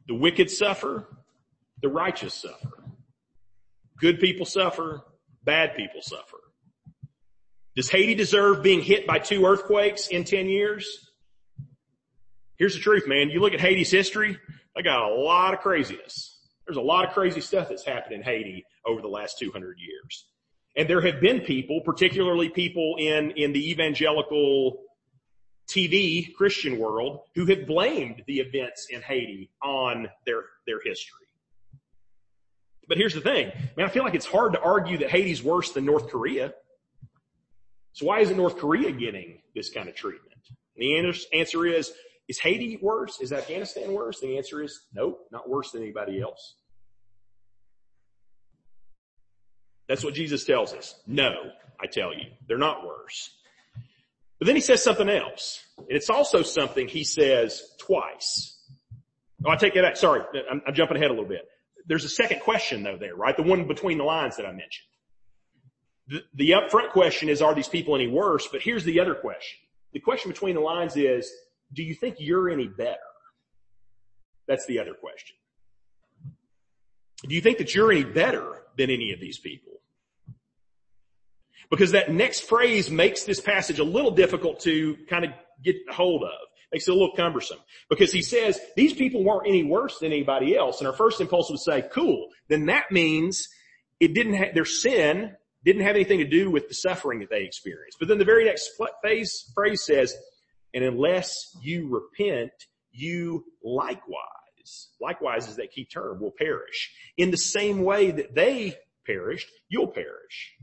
The 0.09 0.17
wicked 0.17 0.51
suffer, 0.51 1.07
the 1.81 1.89
righteous 1.89 2.35
suffer. 2.35 2.83
Good 4.01 4.19
people 4.19 4.45
suffer, 4.45 5.03
bad 5.45 5.77
people 5.77 6.03
suffer. 6.03 6.39
Does 7.77 7.89
Haiti 7.89 8.17
deserve 8.17 8.65
being 8.65 8.83
hit 8.83 9.07
by 9.07 9.21
two 9.21 9.47
earthquakes 9.47 10.09
in 10.09 10.25
10 10.25 10.49
years? 10.49 11.09
Here's 12.57 12.75
the 12.75 12.81
truth, 12.81 13.07
man. 13.07 13.31
You 13.31 13.41
look 13.41 13.53
at 13.53 13.61
Haiti's 13.61 13.91
history, 13.91 14.37
they 14.75 14.83
got 14.83 15.09
a 15.09 15.15
lot 15.15 15.55
of 15.55 15.61
craziness. 15.61 16.37
There's 16.67 16.79
a 16.79 16.83
lot 16.83 17.07
of 17.07 17.13
crazy 17.13 17.41
stuff 17.41 17.69
that's 17.69 17.85
happened 17.85 18.17
in 18.17 18.23
Haiti 18.23 18.65
over 18.85 19.01
the 19.01 19.09
last 19.09 19.39
200 19.39 19.77
years. 19.79 20.27
And 20.77 20.91
there 20.91 21.01
have 21.01 21.21
been 21.21 21.41
people, 21.43 21.81
particularly 21.85 22.49
people 22.49 22.97
in, 22.99 23.31
in 23.37 23.53
the 23.53 23.71
evangelical 23.71 24.83
TV 25.69 26.35
Christian 26.35 26.79
world 26.79 27.21
who 27.35 27.47
have 27.47 27.67
blamed 27.67 28.23
the 28.27 28.39
events 28.39 28.87
in 28.91 29.03
Haiti 29.03 29.51
on 29.63 30.09
their, 30.25 30.45
their 30.67 30.81
history. 30.85 31.27
But 32.89 32.99
here's 32.99 33.15
the 33.15 33.21
thing, 33.21 33.51
man, 33.77 33.87
I 33.87 33.89
feel 33.89 34.05
like 34.05 34.15
it's 34.15 34.27
hard 34.27 34.53
to 34.53 34.61
argue 34.61 34.99
that 34.99 35.11
Haiti's 35.11 35.43
worse 35.43 35.73
than 35.73 35.85
North 35.85 36.09
Korea. 36.09 36.55
So 37.95 38.07
why 38.07 38.21
isn't 38.21 38.37
North 38.37 38.59
Korea 38.59 38.93
getting 38.93 39.41
this 39.55 39.71
kind 39.71 39.89
of 39.89 39.97
treatment? 39.97 40.39
And 40.77 40.83
the 40.83 41.23
answer 41.39 41.67
is 41.67 41.93
is 42.29 42.39
Haiti 42.39 42.79
worse? 42.83 43.21
Is 43.21 43.33
Afghanistan 43.33 43.93
worse? 43.93 44.21
The 44.21 44.37
answer 44.37 44.63
is 44.63 44.81
no, 44.93 45.19
not 45.31 45.49
worse 45.49 45.71
than 45.71 45.83
anybody 45.83 46.21
else. 46.21 46.57
That's 49.89 50.03
what 50.03 50.15
Jesus 50.15 50.45
tells 50.45 50.73
us. 50.73 51.01
No, 51.07 51.33
I 51.81 51.87
tell 51.87 52.13
you, 52.13 52.27
they're 52.49 52.59
not 52.59 52.85
worse. 52.85 53.31
But 54.39 54.47
then 54.47 54.55
he 54.55 54.61
says 54.61 54.83
something 54.83 55.09
else. 55.09 55.65
And 55.79 55.87
it's 55.89 56.11
also 56.11 56.43
something 56.43 56.89
he 56.89 57.05
says 57.05 57.63
twice. 57.79 58.59
Oh, 59.45 59.51
I 59.51 59.57
take 59.57 59.75
that 59.75 59.83
back. 59.83 59.97
Sorry, 59.97 60.23
I'm, 60.51 60.63
I'm 60.67 60.75
jumping 60.75 60.97
ahead 60.97 61.11
a 61.11 61.15
little 61.15 61.29
bit. 61.29 61.47
There's 61.87 62.05
a 62.05 62.09
second 62.09 62.41
question 62.41 62.83
though 62.83 62.97
there, 62.99 63.15
right? 63.15 63.37
The 63.37 63.43
one 63.43 63.67
between 63.67 63.99
the 63.99 64.05
lines 64.05 64.37
that 64.37 64.47
I 64.47 64.51
mentioned. 64.51 64.87
The, 66.09 66.23
the 66.35 66.51
upfront 66.51 66.91
question 66.91 67.29
is, 67.29 67.43
are 67.43 67.55
these 67.55 67.69
people 67.69 67.95
any 67.95 68.09
worse? 68.09 68.49
But 68.51 68.63
here's 68.63 68.85
the 68.85 69.01
other 69.01 69.15
question. 69.15 69.59
The 69.93 70.01
question 70.01 70.31
between 70.31 70.55
the 70.55 70.61
lines 70.61 70.97
is, 70.97 71.31
do 71.73 71.83
you 71.83 71.95
think 71.95 72.17
you're 72.19 72.51
any 72.51 72.69
better? 72.69 72.99
That's 74.47 74.67
the 74.67 74.79
other 74.79 74.95
question. 74.95 75.37
Do 77.23 77.35
you 77.35 77.41
think 77.41 77.59
that 77.59 77.75
you're 77.75 77.91
any 77.91 78.05
better 78.05 78.63
than 78.77 78.91
any 78.91 79.13
of 79.13 79.21
these 79.21 79.39
people? 79.39 79.76
Because 81.71 81.93
that 81.93 82.13
next 82.13 82.41
phrase 82.41 82.91
makes 82.91 83.25
this 83.25 83.41
passage 83.41 83.79
a 83.79 83.85
little 83.85 84.13
difficult 84.13 84.61
to 84.61 84.97
kind 85.09 85.25
of 85.25 85.31
get 85.63 85.77
hold 85.91 86.23
of. 86.23 86.31
Makes 86.73 86.89
it 86.89 86.93
a 86.93 86.95
little 86.95 87.15
cumbersome. 87.17 87.59
Because 87.89 88.13
he 88.13 88.23
says, 88.23 88.61
these 88.77 88.93
people 88.93 89.25
weren't 89.25 89.47
any 89.47 89.63
worse 89.63 89.99
than 89.99 90.13
anybody 90.13 90.57
else. 90.57 90.81
And 90.81 90.89
our 90.89 90.95
first 90.95 91.21
impulse 91.21 91.51
would 91.51 91.61
say, 91.61 91.85
cool, 91.93 92.29
then 92.49 92.67
that 92.67 92.91
means 92.91 93.49
it 94.01 94.15
didn't 94.15 94.35
have, 94.35 94.55
their 94.55 94.65
sin 94.65 95.37
didn't 95.65 95.83
have 95.83 95.95
anything 95.95 96.19
to 96.19 96.29
do 96.29 96.51
with 96.51 96.69
the 96.69 96.75
suffering 96.75 97.21
that 97.21 97.31
they 97.31 97.45
experienced. 97.45 97.99
But 97.99 98.09
then 98.09 98.19
the 98.19 98.25
very 98.25 98.45
next 98.45 98.71
phase, 99.03 99.51
phrase 99.55 99.85
says, 99.85 100.15
and 100.75 100.85
unless 100.85 101.57
you 101.63 101.89
repent, 101.89 102.53
you 102.93 103.45
likewise, 103.65 104.89
likewise 105.01 105.49
is 105.49 105.57
that 105.57 105.73
key 105.73 105.87
term, 105.87 106.21
will 106.21 106.35
perish. 106.37 106.93
In 107.17 107.31
the 107.31 107.37
same 107.37 107.83
way 107.83 108.11
that 108.11 108.35
they 108.35 108.77
perished, 109.07 109.49
you'll 109.69 109.89
perish. 109.89 110.55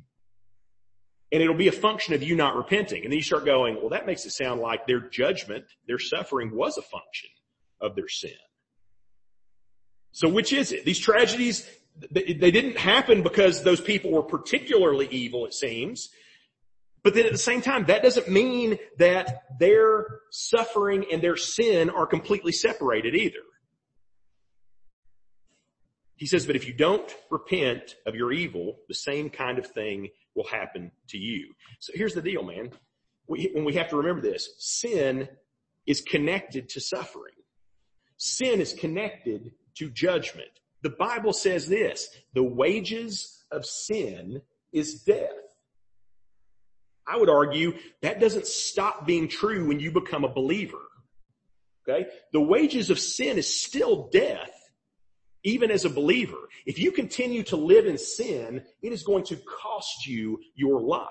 And 1.33 1.41
it'll 1.41 1.55
be 1.55 1.67
a 1.67 1.71
function 1.73 2.13
of 2.13 2.21
you 2.21 2.35
not 2.35 2.55
repenting. 2.55 3.03
And 3.03 3.11
then 3.11 3.17
you 3.17 3.23
start 3.23 3.43
going, 3.43 3.77
well, 3.77 3.89
that 3.89 4.05
makes 4.05 4.23
it 4.25 4.31
sound 4.31 4.61
like 4.61 4.85
their 4.85 4.99
judgment, 4.99 5.65
their 5.87 5.97
suffering 5.97 6.55
was 6.55 6.77
a 6.77 6.83
function 6.83 7.29
of 7.81 7.95
their 7.95 8.07
sin. 8.07 8.31
So 10.11 10.29
which 10.29 10.53
is 10.53 10.71
it? 10.71 10.85
These 10.85 10.99
tragedies, 10.99 11.67
they 12.11 12.51
didn't 12.51 12.77
happen 12.77 13.23
because 13.23 13.63
those 13.63 13.81
people 13.81 14.11
were 14.11 14.21
particularly 14.21 15.07
evil, 15.09 15.47
it 15.47 15.55
seems. 15.55 16.09
But 17.03 17.15
then 17.15 17.25
at 17.25 17.31
the 17.31 17.37
same 17.39 17.61
time, 17.61 17.85
that 17.85 18.03
doesn't 18.03 18.29
mean 18.29 18.77
that 18.99 19.41
their 19.59 20.05
suffering 20.29 21.05
and 21.11 21.21
their 21.21 21.35
sin 21.35 21.89
are 21.89 22.05
completely 22.05 22.51
separated 22.51 23.15
either. 23.15 23.39
He 26.15 26.25
says, 26.25 26.45
but 26.45 26.55
if 26.55 26.67
you 26.67 26.73
don't 26.73 27.13
repent 27.29 27.95
of 28.05 28.15
your 28.15 28.31
evil, 28.31 28.77
the 28.87 28.93
same 28.93 29.29
kind 29.29 29.57
of 29.57 29.67
thing 29.67 30.09
will 30.35 30.47
happen 30.47 30.91
to 31.09 31.17
you. 31.17 31.53
So 31.79 31.93
here's 31.95 32.13
the 32.13 32.21
deal, 32.21 32.43
man. 32.43 32.71
We, 33.27 33.51
we 33.55 33.73
have 33.73 33.89
to 33.89 33.97
remember 33.97 34.21
this, 34.21 34.49
sin 34.57 35.27
is 35.85 36.01
connected 36.01 36.69
to 36.69 36.81
suffering. 36.81 37.33
Sin 38.17 38.61
is 38.61 38.73
connected 38.73 39.51
to 39.75 39.89
judgment. 39.89 40.49
The 40.81 40.91
Bible 40.91 41.33
says 41.33 41.67
this, 41.67 42.09
the 42.33 42.43
wages 42.43 43.43
of 43.51 43.65
sin 43.65 44.41
is 44.71 45.03
death. 45.03 45.29
I 47.07 47.17
would 47.17 47.29
argue 47.29 47.73
that 48.01 48.19
doesn't 48.19 48.47
stop 48.47 49.05
being 49.05 49.27
true 49.27 49.67
when 49.67 49.79
you 49.79 49.91
become 49.91 50.23
a 50.23 50.33
believer. 50.33 50.77
Okay? 51.87 52.07
The 52.31 52.41
wages 52.41 52.89
of 52.89 52.99
sin 52.99 53.37
is 53.37 53.61
still 53.61 54.09
death, 54.11 54.51
even 55.43 55.71
as 55.71 55.85
a 55.85 55.89
believer. 55.89 56.37
If 56.65 56.79
you 56.79 56.91
continue 56.91 57.43
to 57.43 57.55
live 57.55 57.85
in 57.85 57.97
sin, 57.97 58.63
it 58.81 58.93
is 58.93 59.03
going 59.03 59.25
to 59.25 59.35
cost 59.35 60.07
you 60.07 60.39
your 60.55 60.81
life. 60.81 61.07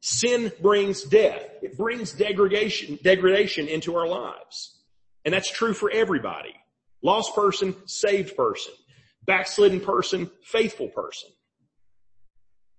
Sin 0.00 0.52
brings 0.60 1.02
death. 1.02 1.42
It 1.62 1.76
brings 1.76 2.12
degradation, 2.12 2.98
degradation 3.02 3.68
into 3.68 3.96
our 3.96 4.06
lives. 4.06 4.80
And 5.24 5.34
that's 5.34 5.50
true 5.50 5.74
for 5.74 5.90
everybody. 5.90 6.54
Lost 7.02 7.34
person, 7.34 7.74
saved 7.86 8.36
person. 8.36 8.72
backslidden 9.28 9.80
person, 9.80 10.30
faithful 10.42 10.88
person. 10.88 11.28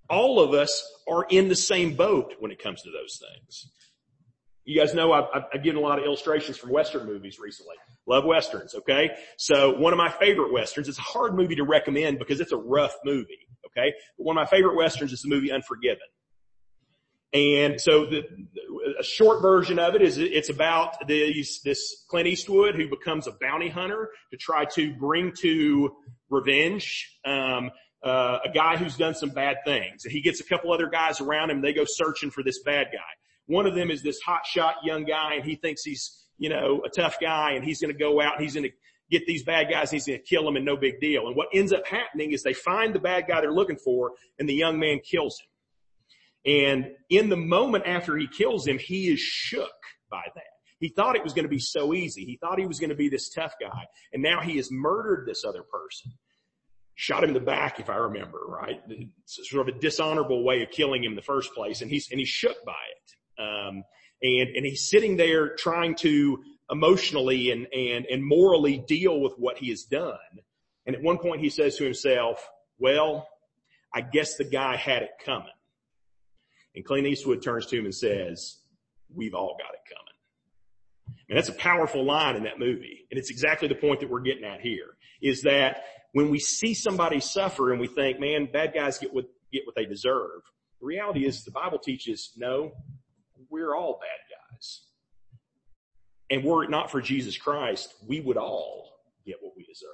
All 0.09 0.39
of 0.39 0.53
us 0.53 0.83
are 1.07 1.25
in 1.29 1.47
the 1.47 1.55
same 1.55 1.95
boat 1.95 2.33
when 2.39 2.51
it 2.51 2.62
comes 2.62 2.81
to 2.81 2.89
those 2.89 3.21
things. 3.21 3.71
You 4.69 4.79
guys 4.79 4.93
know 4.93 5.12
I've, 5.13 5.45
I've 5.51 5.63
given 5.63 5.82
a 5.82 5.84
lot 5.84 5.97
of 5.97 6.05
illustrations 6.05 6.55
from 6.55 6.69
Western 6.69 7.08
movies 7.08 7.39
recently. 7.39 7.75
Love 8.05 8.23
Westerns, 8.23 8.75
okay? 8.75 9.10
So 9.36 9.75
one 9.75 9.93
of 9.93 9.97
my 9.97 10.12
favorite 10.12 10.53
Westerns, 10.53 10.88
it's 10.88 10.99
a 10.99 11.01
hard 11.01 11.34
movie 11.34 11.55
to 11.55 11.63
recommend 11.63 12.19
because 12.19 12.39
it's 12.39 12.51
a 12.51 12.58
rough 12.58 12.93
movie, 13.03 13.47
okay? 13.65 13.91
But 14.15 14.25
one 14.25 14.38
of 14.38 14.41
my 14.43 14.45
favorite 14.45 14.75
Westerns 14.75 15.12
is 15.12 15.23
the 15.23 15.27
movie 15.27 15.51
Unforgiven. 15.51 16.05
And 17.34 17.82
so 17.82 18.05
the, 18.05 18.21
a 18.99 19.03
short 19.03 19.41
version 19.41 19.79
of 19.79 19.95
it 19.95 20.03
is 20.03 20.19
it's 20.19 20.49
about 20.49 21.08
this, 21.08 21.62
this 21.62 22.05
Clint 22.08 22.27
Eastwood 22.27 22.75
who 22.75 22.88
becomes 22.88 23.25
a 23.25 23.32
bounty 23.41 23.69
hunter 23.69 24.12
to 24.29 24.38
try 24.38 24.65
to 24.75 24.93
bring 24.93 25.34
to 25.39 25.95
revenge, 26.29 27.17
um, 27.25 27.71
uh, 28.03 28.38
a 28.45 28.51
guy 28.53 28.77
who's 28.77 28.97
done 28.97 29.15
some 29.15 29.29
bad 29.32 29.58
things. 29.65 30.05
And 30.05 30.12
he 30.12 30.21
gets 30.21 30.41
a 30.41 30.43
couple 30.43 30.71
other 30.71 30.89
guys 30.89 31.21
around 31.21 31.49
him. 31.49 31.60
They 31.60 31.73
go 31.73 31.86
searching 31.88 32.29
for 32.29 32.43
this 32.43 32.62
bad 32.62 32.89
guy. 32.93 32.99
One 33.49 33.65
of 33.65 33.73
them 33.73 33.89
is 33.89 34.03
this 34.03 34.19
hotshot 34.21 34.73
young 34.83 35.05
guy 35.05 35.33
and 35.33 35.43
he 35.43 35.55
thinks 35.55 35.81
he's, 35.83 36.27
you 36.38 36.49
know, 36.49 36.83
a 36.85 36.89
tough 36.89 37.17
guy 37.19 37.53
and 37.53 37.65
he's 37.65 37.81
going 37.81 37.91
to 37.91 37.97
go 37.97 38.21
out 38.21 38.35
and 38.35 38.43
he's 38.43 38.53
going 38.53 38.69
to 38.69 38.75
get 39.09 39.25
these 39.25 39.43
bad 39.43 39.71
guys 39.71 39.89
and 39.89 39.93
he's 39.93 40.05
going 40.05 40.19
to 40.19 40.23
kill 40.23 40.45
them 40.45 40.55
and 40.55 40.63
no 40.63 40.77
big 40.77 40.99
deal. 40.99 41.25
And 41.25 41.35
what 41.35 41.47
ends 41.51 41.73
up 41.73 41.88
happening 41.88 42.31
is 42.31 42.43
they 42.43 42.53
find 42.53 42.93
the 42.93 42.99
bad 42.99 43.25
guy 43.27 43.41
they're 43.41 43.51
looking 43.51 43.75
for 43.75 44.12
and 44.38 44.47
the 44.47 44.53
young 44.53 44.77
man 44.77 44.99
kills 44.99 45.41
him. 45.41 45.47
And 46.45 46.91
in 47.09 47.29
the 47.29 47.38
moment 47.38 47.88
after 47.88 48.15
he 48.17 48.27
kills 48.27 48.67
him, 48.67 48.77
he 48.77 49.12
is 49.12 49.19
shook 49.19 49.71
by 50.12 50.21
that. 50.35 50.43
He 50.79 50.89
thought 50.89 51.15
it 51.15 51.23
was 51.23 51.33
going 51.33 51.43
to 51.45 51.49
be 51.49 51.57
so 51.57 51.95
easy. 51.95 52.25
He 52.25 52.38
thought 52.38 52.59
he 52.59 52.67
was 52.67 52.79
going 52.79 52.91
to 52.91 52.95
be 52.95 53.09
this 53.09 53.29
tough 53.29 53.55
guy. 53.59 53.88
And 54.13 54.21
now 54.21 54.41
he 54.41 54.57
has 54.57 54.69
murdered 54.71 55.27
this 55.27 55.43
other 55.43 55.63
person. 55.63 56.12
Shot 56.93 57.23
him 57.23 57.31
in 57.31 57.33
the 57.33 57.39
back, 57.39 57.79
if 57.79 57.89
I 57.89 57.95
remember, 57.95 58.41
right? 58.47 58.79
It's 58.88 59.49
sort 59.49 59.67
of 59.67 59.75
a 59.75 59.79
dishonorable 59.79 60.43
way 60.43 60.62
of 60.62 60.69
killing 60.69 61.03
him 61.03 61.13
in 61.13 61.15
the 61.15 61.23
first 61.23 61.51
place. 61.55 61.81
And 61.81 61.89
he's, 61.89 62.12
and 62.12 62.19
he's 62.19 62.29
shook 62.29 62.63
by 62.63 62.71
it. 62.71 63.15
Um, 63.39 63.84
and, 64.21 64.49
and 64.56 64.65
he's 64.65 64.89
sitting 64.89 65.17
there 65.17 65.56
trying 65.56 65.95
to 65.95 66.43
emotionally 66.69 67.52
and, 67.52 67.67
and, 67.73 68.06
and 68.06 68.23
morally 68.23 68.78
deal 68.78 69.19
with 69.19 69.34
what 69.38 69.58
he 69.58 69.69
has 69.69 69.84
done. 69.84 70.17
And 70.86 70.95
at 70.95 71.02
one 71.02 71.17
point 71.17 71.41
he 71.41 71.49
says 71.49 71.78
to 71.78 71.84
himself, 71.84 72.47
well, 72.78 73.28
I 73.93 74.02
guess 74.02 74.36
the 74.36 74.43
guy 74.43 74.75
had 74.75 75.04
it 75.04 75.12
coming. 75.25 75.47
And 76.75 76.86
Clint 76.86 77.08
Eastwood 77.08 77.41
turns 77.41 77.65
to 77.67 77.78
him 77.78 77.86
and 77.86 77.95
says, 77.95 78.58
we've 79.13 79.34
all 79.34 79.58
got 79.58 79.73
it 79.73 79.82
coming. 79.88 81.19
And 81.30 81.38
that's 81.38 81.49
a 81.49 81.54
powerful 81.54 82.04
line 82.04 82.36
in 82.36 82.43
that 82.43 82.60
movie. 82.60 83.08
And 83.10 83.19
it's 83.19 83.32
exactly 83.32 83.67
the 83.67 83.75
point 83.75 84.02
that 84.02 84.10
we're 84.10 84.19
getting 84.19 84.43
at 84.43 84.62
here 84.62 84.97
is 85.21 85.43
that 85.43 85.84
when 86.13 86.30
we 86.30 86.39
see 86.39 86.73
somebody 86.73 87.19
suffer 87.19 87.71
and 87.71 87.80
we 87.80 87.88
think, 87.88 88.19
man, 88.19 88.47
bad 88.52 88.73
guys 88.73 88.97
get 88.97 89.13
what, 89.13 89.25
get 89.52 89.65
what 89.65 89.75
they 89.75 89.86
deserve. 89.86 90.41
The 90.80 90.86
reality 90.86 91.25
is 91.25 91.43
the 91.43 91.52
Bible 91.52 91.80
teaches, 91.80 92.32
no, 92.38 92.71
we're 93.49 93.75
all 93.75 93.99
bad 93.99 94.53
guys. 94.53 94.81
And 96.29 96.43
were 96.43 96.63
it 96.63 96.69
not 96.69 96.91
for 96.91 97.01
Jesus 97.01 97.38
Christ, 97.38 97.93
we 98.07 98.19
would 98.19 98.38
all 98.38 98.91
get 99.25 99.38
what 99.41 99.53
we 99.57 99.63
deserve. 99.65 99.89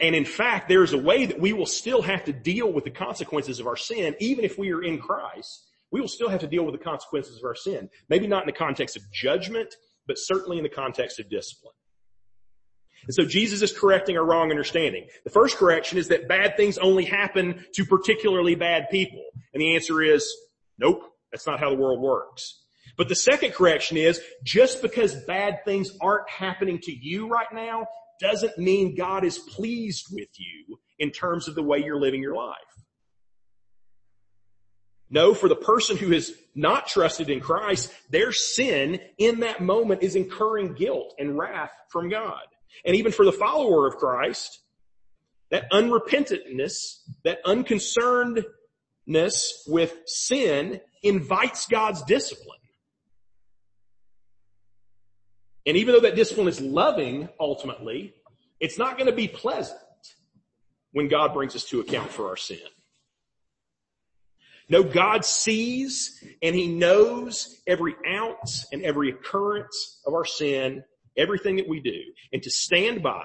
And 0.00 0.14
in 0.14 0.24
fact, 0.24 0.68
there 0.68 0.84
is 0.84 0.92
a 0.92 0.98
way 0.98 1.26
that 1.26 1.40
we 1.40 1.52
will 1.52 1.66
still 1.66 2.02
have 2.02 2.24
to 2.24 2.32
deal 2.32 2.72
with 2.72 2.84
the 2.84 2.90
consequences 2.90 3.58
of 3.58 3.66
our 3.66 3.76
sin, 3.76 4.14
even 4.20 4.44
if 4.44 4.56
we 4.56 4.72
are 4.72 4.82
in 4.82 4.98
Christ. 4.98 5.66
We 5.90 6.00
will 6.00 6.08
still 6.08 6.28
have 6.28 6.40
to 6.40 6.46
deal 6.46 6.64
with 6.64 6.78
the 6.78 6.84
consequences 6.84 7.36
of 7.38 7.44
our 7.44 7.54
sin. 7.54 7.88
Maybe 8.08 8.26
not 8.26 8.42
in 8.42 8.46
the 8.46 8.52
context 8.52 8.96
of 8.96 9.02
judgment, 9.12 9.74
but 10.06 10.16
certainly 10.18 10.58
in 10.58 10.62
the 10.62 10.68
context 10.68 11.18
of 11.18 11.28
discipline. 11.28 11.74
And 13.06 13.14
so 13.14 13.24
Jesus 13.24 13.62
is 13.62 13.76
correcting 13.76 14.16
our 14.18 14.24
wrong 14.24 14.50
understanding. 14.50 15.06
The 15.24 15.30
first 15.30 15.56
correction 15.56 15.98
is 15.98 16.08
that 16.08 16.28
bad 16.28 16.56
things 16.56 16.78
only 16.78 17.04
happen 17.04 17.64
to 17.74 17.84
particularly 17.84 18.54
bad 18.54 18.88
people. 18.90 19.24
And 19.52 19.60
the 19.60 19.74
answer 19.74 20.02
is, 20.02 20.32
nope, 20.78 21.02
that's 21.30 21.46
not 21.46 21.60
how 21.60 21.70
the 21.70 21.76
world 21.76 22.00
works. 22.00 22.64
But 22.96 23.08
the 23.08 23.14
second 23.14 23.52
correction 23.52 23.96
is 23.96 24.20
just 24.44 24.82
because 24.82 25.14
bad 25.26 25.64
things 25.64 25.90
aren't 26.00 26.28
happening 26.28 26.78
to 26.82 26.92
you 26.92 27.28
right 27.28 27.52
now 27.52 27.86
doesn't 28.20 28.58
mean 28.58 28.96
God 28.96 29.24
is 29.24 29.38
pleased 29.38 30.06
with 30.10 30.28
you 30.36 30.78
in 30.98 31.10
terms 31.10 31.48
of 31.48 31.54
the 31.54 31.62
way 31.62 31.78
you're 31.78 32.00
living 32.00 32.22
your 32.22 32.34
life. 32.34 32.56
No, 35.10 35.32
for 35.32 35.48
the 35.48 35.56
person 35.56 35.96
who 35.96 36.10
has 36.12 36.32
not 36.54 36.86
trusted 36.86 37.30
in 37.30 37.40
Christ, 37.40 37.90
their 38.10 38.30
sin 38.32 39.00
in 39.16 39.40
that 39.40 39.62
moment 39.62 40.02
is 40.02 40.16
incurring 40.16 40.74
guilt 40.74 41.14
and 41.18 41.38
wrath 41.38 41.72
from 41.90 42.10
God. 42.10 42.42
And 42.84 42.94
even 42.96 43.12
for 43.12 43.24
the 43.24 43.32
follower 43.32 43.86
of 43.86 43.96
Christ, 43.96 44.60
that 45.50 45.70
unrepentantness, 45.72 46.98
that 47.24 47.42
unconcernedness 47.44 48.44
with 49.66 49.96
sin 50.06 50.80
invites 51.02 51.66
God's 51.66 52.02
discipline. 52.02 52.58
And 55.66 55.76
even 55.76 55.94
though 55.94 56.00
that 56.00 56.16
discipline 56.16 56.48
is 56.48 56.60
loving 56.60 57.28
ultimately, 57.38 58.14
it's 58.58 58.78
not 58.78 58.96
going 58.96 59.10
to 59.10 59.16
be 59.16 59.28
pleasant 59.28 59.78
when 60.92 61.08
God 61.08 61.34
brings 61.34 61.54
us 61.54 61.64
to 61.64 61.80
account 61.80 62.10
for 62.10 62.28
our 62.28 62.36
sin. 62.36 62.58
No, 64.70 64.82
God 64.82 65.24
sees 65.24 66.22
and 66.42 66.54
He 66.54 66.68
knows 66.68 67.60
every 67.66 67.96
ounce 68.06 68.66
and 68.72 68.82
every 68.82 69.10
occurrence 69.10 70.00
of 70.06 70.14
our 70.14 70.24
sin, 70.24 70.84
everything 71.16 71.56
that 71.56 71.68
we 71.68 71.80
do. 71.80 72.00
And 72.32 72.42
to 72.42 72.50
stand 72.50 73.02
by 73.02 73.24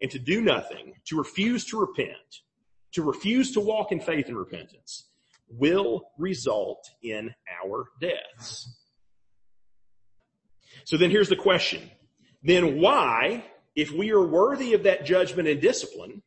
and 0.00 0.10
to 0.10 0.18
do 0.18 0.40
nothing, 0.40 0.94
to 1.06 1.16
refuse 1.16 1.64
to 1.66 1.80
repent, 1.80 2.42
to 2.92 3.02
refuse 3.02 3.52
to 3.52 3.60
walk 3.60 3.92
in 3.92 4.00
faith 4.00 4.28
and 4.28 4.36
repentance, 4.36 5.07
will 5.50 6.02
result 6.18 6.88
in 7.02 7.34
our 7.64 7.86
deaths. 8.00 8.68
So 10.84 10.96
then 10.96 11.10
here's 11.10 11.28
the 11.28 11.36
question. 11.36 11.90
Then 12.42 12.80
why, 12.80 13.44
if 13.74 13.90
we 13.92 14.10
are 14.10 14.22
worthy 14.22 14.74
of 14.74 14.84
that 14.84 15.04
judgment 15.04 15.48
and 15.48 15.60
discipline, 15.60 16.22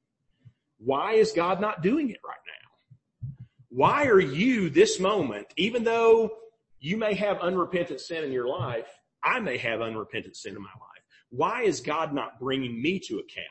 why 0.77 1.13
is 1.13 1.31
God 1.31 1.61
not 1.61 1.81
doing 1.81 2.09
it 2.09 2.19
right 2.25 2.35
now? 2.45 3.29
Why 3.69 4.05
are 4.07 4.19
you 4.19 4.69
this 4.69 4.99
moment, 4.99 5.47
even 5.55 5.83
though 5.83 6.31
you 6.79 6.97
may 6.97 7.13
have 7.13 7.39
unrepentant 7.39 8.01
sin 8.01 8.23
in 8.23 8.31
your 8.31 8.47
life, 8.47 8.87
I 9.23 9.39
may 9.39 9.57
have 9.57 9.81
unrepentant 9.81 10.35
sin 10.35 10.55
in 10.55 10.61
my 10.61 10.69
life. 10.69 11.03
Why 11.29 11.61
is 11.61 11.79
God 11.79 12.13
not 12.13 12.39
bringing 12.39 12.81
me 12.81 12.99
to 13.07 13.19
account? 13.19 13.47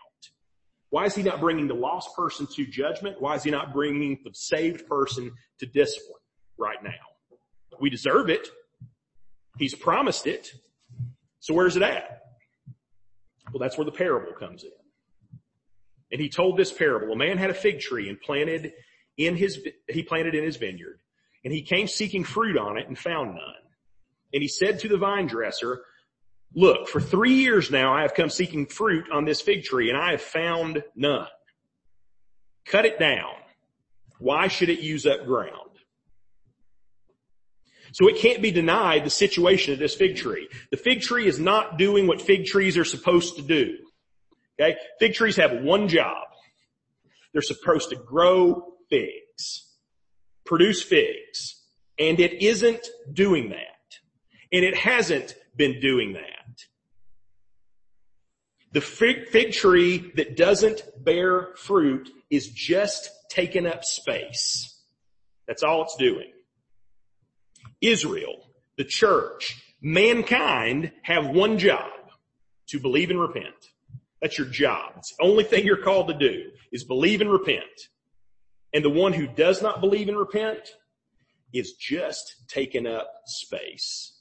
Why 0.91 1.05
is 1.07 1.15
he 1.15 1.23
not 1.23 1.41
bringing 1.41 1.69
the 1.69 1.75
lost 1.75 2.15
person 2.17 2.47
to 2.55 2.67
judgment? 2.67 3.21
Why 3.21 3.37
is 3.37 3.45
he 3.45 3.51
not 3.51 3.73
bringing 3.73 4.19
the 4.25 4.31
saved 4.33 4.87
person 4.87 5.31
to 5.61 5.67
discipline 5.67 6.21
right 6.59 6.83
now? 6.83 6.91
We 7.81 7.91
deserve 7.91 8.29
it. 8.29 8.49
He's 9.59 9.75
promised 9.75 10.27
it. 10.27 10.53
So 11.39 11.55
where's 11.55 11.77
it 11.77 11.83
at? 11.83 12.23
Well, 13.53 13.61
that's 13.61 13.79
where 13.79 13.85
the 13.85 13.93
parable 13.93 14.33
comes 14.33 14.65
in. 14.65 14.71
And 16.13 16.21
he 16.21 16.29
told 16.29 16.57
this 16.57 16.73
parable. 16.73 17.13
A 17.13 17.17
man 17.17 17.39
had 17.39 17.51
a 17.51 17.55
fig 17.55 17.81
tree 17.81 18.09
and 18.09 18.21
planted 18.21 18.73
in 19.17 19.37
his, 19.37 19.61
he 19.89 20.03
planted 20.03 20.35
in 20.35 20.45
his 20.45 20.57
vineyard 20.57 21.01
and 21.45 21.53
he 21.53 21.63
came 21.63 21.87
seeking 21.87 22.25
fruit 22.25 22.57
on 22.57 22.79
it 22.79 22.89
and 22.89 22.99
found 22.99 23.35
none. 23.35 23.55
And 24.33 24.43
he 24.43 24.49
said 24.49 24.81
to 24.81 24.89
the 24.89 24.99
vine 24.99 25.27
dresser, 25.27 25.83
Look, 26.55 26.89
for 26.89 27.01
three 27.01 27.35
years 27.35 27.71
now 27.71 27.95
I 27.95 28.03
have 28.03 28.15
come 28.15 28.31
seeking 28.31 28.67
fruit 28.67 29.07
on 29.13 29.25
this 29.25 29.41
fig 29.41 29.65
tree 29.65 29.89
and 29.91 29.99
I 29.99 30.13
have 30.13 30.23
found 30.23 30.83
none. 30.97 31.29
Cut 32.67 32.87
it 32.87 32.99
down. 32.99 33.35
Why 34.19 34.49
should 34.49 34.69
it 34.69 34.81
use 34.81 35.07
up 35.07 35.25
ground? 35.25 35.71
So 37.93 38.09
it 38.09 38.19
can't 38.19 38.43
be 38.43 38.51
denied 38.51 39.05
the 39.05 39.11
situation 39.11 39.73
of 39.73 39.79
this 39.79 39.95
fig 39.95 40.17
tree. 40.17 40.49
The 40.71 40.77
fig 40.77 41.01
tree 41.01 41.27
is 41.27 41.41
not 41.41 41.79
doing 41.79 42.07
what 42.07 42.23
fig 42.23 42.45
trees 42.45 42.77
are 42.77 42.85
supposed 42.85 43.37
to 43.37 43.43
do. 43.43 43.79
Okay? 44.61 44.77
Fig 44.99 45.15
trees 45.15 45.37
have 45.37 45.63
one 45.63 45.89
job. 45.89 46.27
They're 47.33 47.43
supposed 47.43 47.91
to 47.91 47.97
grow 47.97 48.75
figs, 48.89 49.67
produce 50.45 50.83
figs, 50.83 51.63
and 51.99 52.19
it 52.21 52.43
isn't 52.43 52.89
doing 53.13 53.51
that. 53.51 53.67
And 54.53 54.65
it 54.65 54.77
hasn't 54.77 55.35
been 55.57 55.81
doing 55.81 56.15
that. 56.15 56.40
The 58.73 58.81
fig, 58.81 59.29
fig 59.29 59.53
tree 59.53 60.13
that 60.17 60.37
doesn't 60.37 60.83
bear 61.03 61.49
fruit 61.57 62.09
is 62.31 62.49
just 62.49 63.11
taking 63.29 63.67
up 63.67 63.85
space. 63.85 64.81
That's 65.49 65.63
all 65.63 65.83
it's 65.83 65.97
doing. 65.97 66.31
Israel, 67.81 68.37
the 68.77 68.85
church, 68.85 69.61
mankind 69.83 70.93
have 71.03 71.29
one 71.29 71.59
job 71.59 71.91
to 72.69 72.79
believe 72.79 73.11
and 73.11 73.21
repent. 73.21 73.55
That's 74.23 74.39
your 74.39 74.47
job. 74.47 74.93
It's 74.99 75.17
the 75.17 75.25
only 75.25 75.45
thing 75.45 75.65
you're 75.65 75.83
called 75.83 76.09
to 76.09 76.15
do 76.15 76.51
is 76.71 76.85
believe 76.85 77.21
and 77.21 77.31
repent. 77.31 77.65
And 78.73 78.85
the 78.85 78.91
one 78.91 79.13
who 79.13 79.27
does 79.27 79.63
not 79.63 79.81
believe 79.81 80.09
and 80.09 80.19
repent 80.19 80.61
is 81.53 81.73
just 81.73 82.37
taking 82.49 82.87
up 82.87 83.11
space. 83.27 84.20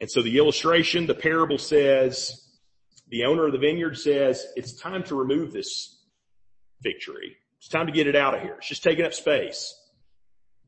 And 0.00 0.10
so 0.10 0.22
the 0.22 0.38
illustration, 0.38 1.06
the 1.06 1.14
parable 1.14 1.58
says, 1.58 2.42
the 3.08 3.24
owner 3.24 3.46
of 3.46 3.52
the 3.52 3.58
vineyard 3.58 3.96
says, 3.96 4.44
it's 4.56 4.74
time 4.74 5.02
to 5.04 5.14
remove 5.14 5.52
this 5.52 5.98
fig 6.82 6.98
tree. 7.00 7.36
It's 7.58 7.68
time 7.68 7.86
to 7.86 7.92
get 7.92 8.06
it 8.06 8.16
out 8.16 8.34
of 8.34 8.42
here. 8.42 8.56
It's 8.58 8.68
just 8.68 8.82
taking 8.82 9.04
up 9.04 9.14
space. 9.14 9.74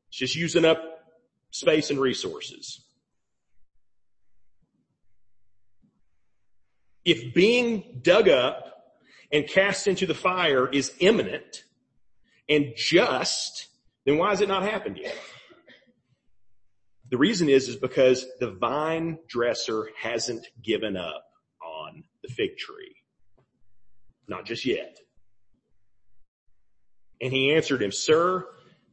It's 0.08 0.18
just 0.18 0.36
using 0.36 0.64
up 0.64 0.82
space 1.50 1.90
and 1.90 2.00
resources. 2.00 2.84
If 7.04 7.34
being 7.34 8.00
dug 8.02 8.28
up 8.28 8.64
and 9.32 9.46
cast 9.46 9.86
into 9.86 10.06
the 10.06 10.14
fire 10.14 10.68
is 10.68 10.94
imminent 11.00 11.64
and 12.48 12.72
just, 12.76 13.66
then 14.06 14.16
why 14.18 14.30
has 14.30 14.40
it 14.40 14.48
not 14.48 14.62
happened 14.62 14.98
yet? 14.98 15.16
The 17.10 17.18
reason 17.18 17.48
is, 17.48 17.68
is 17.68 17.76
because 17.76 18.26
the 18.38 18.50
vine 18.50 19.18
dresser 19.28 19.88
hasn't 20.00 20.46
given 20.62 20.96
up 20.96 21.24
on 21.62 22.04
the 22.22 22.28
fig 22.28 22.58
tree. 22.58 22.96
Not 24.28 24.44
just 24.44 24.66
yet. 24.66 24.98
And 27.20 27.32
he 27.32 27.54
answered 27.54 27.82
him, 27.82 27.92
sir, 27.92 28.46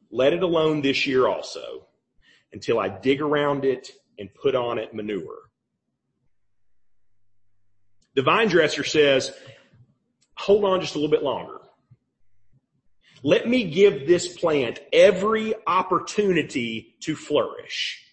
let 0.09 0.33
it 0.33 0.43
alone 0.43 0.81
this 0.81 1.05
year 1.05 1.27
also 1.27 1.87
until 2.53 2.79
I 2.79 2.87
dig 2.87 3.21
around 3.21 3.65
it 3.65 3.91
and 4.17 4.33
put 4.33 4.55
on 4.55 4.79
it 4.79 4.93
manure. 4.93 5.39
The 8.15 8.21
vine 8.21 8.47
dresser 8.47 8.85
says, 8.85 9.33
hold 10.37 10.63
on 10.63 10.79
just 10.79 10.95
a 10.95 10.99
little 10.99 11.11
bit 11.11 11.21
longer. 11.21 11.59
Let 13.23 13.47
me 13.47 13.65
give 13.65 14.07
this 14.07 14.37
plant 14.37 14.79
every 14.93 15.53
opportunity 15.67 16.95
to 17.01 17.15
flourish. 17.15 18.04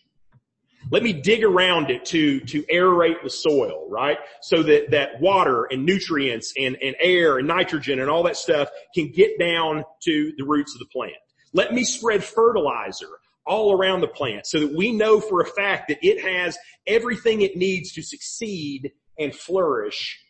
Let 0.92 1.02
me 1.02 1.14
dig 1.14 1.42
around 1.42 1.90
it 1.90 2.04
to, 2.06 2.40
to 2.40 2.62
aerate 2.64 3.22
the 3.24 3.30
soil, 3.30 3.88
right? 3.88 4.18
So 4.42 4.62
that, 4.62 4.90
that 4.90 5.22
water 5.22 5.64
and 5.64 5.86
nutrients 5.86 6.52
and, 6.58 6.76
and 6.82 6.94
air 7.00 7.38
and 7.38 7.48
nitrogen 7.48 7.98
and 7.98 8.10
all 8.10 8.24
that 8.24 8.36
stuff 8.36 8.68
can 8.94 9.10
get 9.10 9.38
down 9.38 9.84
to 10.02 10.32
the 10.36 10.44
roots 10.44 10.74
of 10.74 10.80
the 10.80 10.86
plant. 10.92 11.16
Let 11.54 11.72
me 11.72 11.84
spread 11.84 12.22
fertilizer 12.22 13.08
all 13.46 13.72
around 13.72 14.02
the 14.02 14.08
plant 14.08 14.46
so 14.46 14.60
that 14.60 14.76
we 14.76 14.92
know 14.92 15.18
for 15.18 15.40
a 15.40 15.46
fact 15.46 15.88
that 15.88 15.98
it 16.02 16.20
has 16.22 16.58
everything 16.86 17.40
it 17.40 17.56
needs 17.56 17.92
to 17.92 18.02
succeed 18.02 18.92
and 19.18 19.34
flourish 19.34 20.20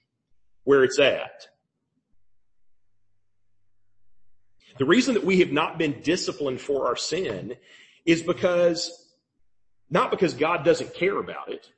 where 0.62 0.84
it's 0.84 1.00
at. 1.00 1.48
The 4.78 4.84
reason 4.84 5.14
that 5.14 5.24
we 5.24 5.40
have 5.40 5.50
not 5.50 5.76
been 5.76 6.02
disciplined 6.02 6.60
for 6.60 6.86
our 6.86 6.96
sin 6.96 7.56
is 8.06 8.22
because, 8.22 9.01
not 9.92 10.10
because 10.10 10.32
God 10.32 10.64
doesn't 10.64 10.94
care 10.94 11.18
about 11.18 11.52
it, 11.52 11.68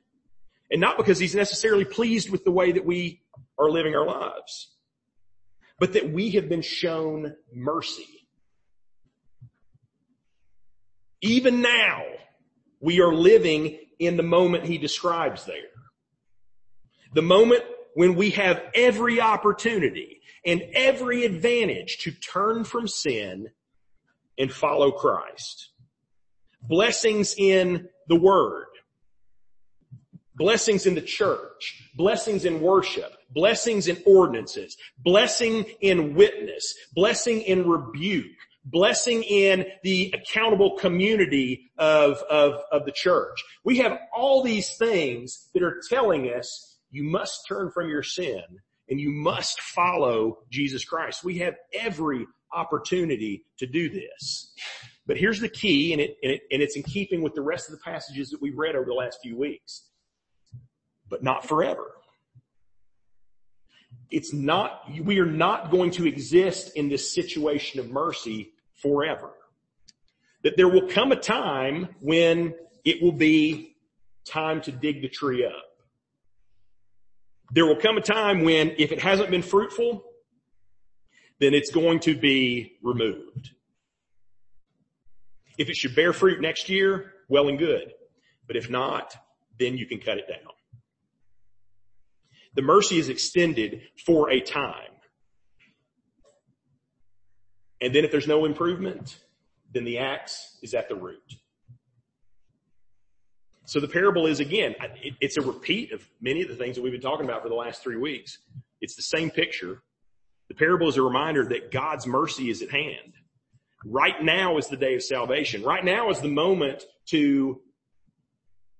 and 0.71 0.79
not 0.79 0.95
because 0.97 1.19
he's 1.19 1.35
necessarily 1.35 1.83
pleased 1.83 2.29
with 2.31 2.45
the 2.45 2.51
way 2.51 2.71
that 2.71 2.85
we 2.85 3.21
are 3.59 3.69
living 3.69 3.93
our 3.93 4.05
lives, 4.05 4.69
but 5.79 5.93
that 5.93 6.09
we 6.09 6.31
have 6.31 6.47
been 6.47 6.61
shown 6.61 7.35
mercy. 7.53 8.07
Even 11.21 11.61
now, 11.61 12.03
we 12.79 13.01
are 13.01 13.13
living 13.13 13.79
in 13.99 14.15
the 14.15 14.23
moment 14.23 14.63
he 14.63 14.77
describes 14.77 15.43
there. 15.43 15.55
The 17.13 17.21
moment 17.21 17.63
when 17.95 18.15
we 18.15 18.29
have 18.31 18.61
every 18.73 19.19
opportunity 19.19 20.21
and 20.45 20.61
every 20.73 21.25
advantage 21.25 21.97
to 22.03 22.11
turn 22.11 22.63
from 22.63 22.87
sin 22.87 23.49
and 24.37 24.51
follow 24.53 24.91
Christ. 24.91 25.69
Blessings 26.61 27.35
in 27.37 27.89
the 28.07 28.15
Word. 28.15 28.65
Blessings 30.35 30.85
in 30.85 30.95
the 30.95 31.01
church. 31.01 31.89
Blessings 31.95 32.43
in 32.45 32.61
worship. 32.61 33.13
Blessings 33.29 33.87
in 33.87 33.97
ordinances. 34.05 34.75
Blessing 34.99 35.65
in 35.81 36.13
witness. 36.13 36.73
Blessing 36.93 37.41
in 37.41 37.67
rebuke. 37.67 38.25
Blessing 38.65 39.23
in 39.23 39.65
the 39.83 40.13
accountable 40.13 40.75
community 40.77 41.71
of, 41.77 42.17
of, 42.29 42.61
of 42.71 42.85
the 42.85 42.91
church. 42.91 43.41
We 43.63 43.77
have 43.77 43.97
all 44.13 44.43
these 44.43 44.75
things 44.77 45.49
that 45.53 45.63
are 45.63 45.79
telling 45.89 46.25
us 46.25 46.77
you 46.91 47.03
must 47.03 47.45
turn 47.47 47.71
from 47.71 47.89
your 47.89 48.03
sin 48.03 48.43
and 48.89 48.99
you 48.99 49.11
must 49.11 49.61
follow 49.61 50.39
Jesus 50.49 50.83
Christ. 50.83 51.23
We 51.23 51.39
have 51.39 51.55
every 51.73 52.25
opportunity 52.53 53.45
to 53.59 53.67
do 53.67 53.89
this. 53.89 54.53
But 55.07 55.17
here's 55.17 55.39
the 55.39 55.49
key, 55.49 55.93
and, 55.93 56.01
it, 56.01 56.17
and, 56.23 56.31
it, 56.31 56.41
and 56.51 56.61
it's 56.61 56.75
in 56.75 56.83
keeping 56.83 57.21
with 57.21 57.35
the 57.35 57.41
rest 57.41 57.69
of 57.69 57.73
the 57.73 57.81
passages 57.83 58.29
that 58.29 58.41
we've 58.41 58.57
read 58.57 58.75
over 58.75 58.85
the 58.85 58.93
last 58.93 59.19
few 59.21 59.37
weeks. 59.37 59.83
But 61.09 61.23
not 61.23 61.47
forever. 61.47 61.91
It's 64.09 64.33
not, 64.33 64.81
we 65.03 65.19
are 65.19 65.25
not 65.25 65.69
going 65.69 65.91
to 65.91 66.07
exist 66.07 66.75
in 66.75 66.89
this 66.89 67.13
situation 67.13 67.79
of 67.79 67.89
mercy 67.89 68.53
forever. 68.81 69.31
That 70.43 70.57
there 70.57 70.67
will 70.67 70.87
come 70.87 71.11
a 71.11 71.15
time 71.15 71.89
when 72.01 72.55
it 72.83 73.01
will 73.01 73.11
be 73.11 73.75
time 74.25 74.61
to 74.61 74.71
dig 74.71 75.01
the 75.01 75.09
tree 75.09 75.45
up. 75.45 75.53
There 77.51 77.65
will 77.65 77.75
come 77.75 77.97
a 77.97 78.01
time 78.01 78.43
when 78.43 78.73
if 78.77 78.91
it 78.91 78.99
hasn't 78.99 79.29
been 79.29 79.43
fruitful, 79.43 80.03
then 81.39 81.53
it's 81.53 81.71
going 81.71 81.99
to 82.01 82.15
be 82.15 82.77
removed. 82.81 83.54
If 85.57 85.69
it 85.69 85.75
should 85.75 85.95
bear 85.95 86.13
fruit 86.13 86.41
next 86.41 86.69
year, 86.69 87.13
well 87.29 87.47
and 87.47 87.57
good. 87.57 87.93
But 88.47 88.55
if 88.55 88.69
not, 88.69 89.15
then 89.59 89.77
you 89.77 89.85
can 89.85 89.99
cut 89.99 90.17
it 90.17 90.27
down. 90.27 90.51
The 92.55 92.61
mercy 92.61 92.97
is 92.99 93.09
extended 93.09 93.81
for 94.05 94.29
a 94.29 94.39
time. 94.39 94.91
And 97.81 97.93
then 97.93 98.05
if 98.05 98.11
there's 98.11 98.27
no 98.27 98.45
improvement, 98.45 99.19
then 99.73 99.83
the 99.83 99.99
axe 99.99 100.57
is 100.61 100.73
at 100.73 100.87
the 100.87 100.95
root. 100.95 101.35
So 103.65 103.79
the 103.79 103.87
parable 103.87 104.27
is 104.27 104.39
again, 104.39 104.75
it's 105.19 105.37
a 105.37 105.41
repeat 105.41 105.91
of 105.91 106.07
many 106.21 106.43
of 106.43 106.47
the 106.47 106.55
things 106.55 106.75
that 106.75 106.83
we've 106.83 106.93
been 106.93 107.01
talking 107.01 107.25
about 107.25 107.41
for 107.41 107.49
the 107.49 107.55
last 107.55 107.81
three 107.81 107.97
weeks. 107.97 108.37
It's 108.79 108.95
the 108.95 109.01
same 109.01 109.31
picture. 109.31 109.81
The 110.49 110.55
parable 110.55 110.87
is 110.87 110.97
a 110.97 111.01
reminder 111.01 111.43
that 111.45 111.71
God's 111.71 112.05
mercy 112.05 112.49
is 112.49 112.61
at 112.61 112.69
hand. 112.69 113.14
Right 113.87 114.21
now 114.23 114.57
is 114.57 114.67
the 114.67 114.77
day 114.77 114.95
of 114.95 115.03
salvation. 115.03 115.63
Right 115.63 115.85
now 115.85 116.09
is 116.09 116.19
the 116.19 116.27
moment 116.27 116.83
to 117.07 117.61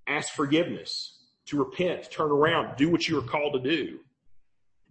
ask 0.07 0.33
forgiveness, 0.33 1.15
to 1.47 1.59
repent, 1.59 2.09
turn 2.09 2.31
around, 2.31 2.75
do 2.75 2.89
what 2.89 3.07
you 3.07 3.19
are 3.19 3.23
called 3.23 3.53
to 3.53 3.59
do. 3.59 3.99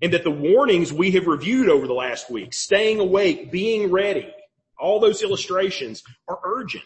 And 0.00 0.12
that 0.12 0.22
the 0.22 0.30
warnings 0.30 0.92
we 0.92 1.12
have 1.12 1.26
reviewed 1.26 1.68
over 1.68 1.86
the 1.86 1.94
last 1.94 2.30
week, 2.30 2.52
staying 2.52 3.00
awake, 3.00 3.50
being 3.50 3.90
ready, 3.90 4.32
all 4.78 5.00
those 5.00 5.22
illustrations 5.22 6.04
are 6.28 6.38
urgent. 6.44 6.84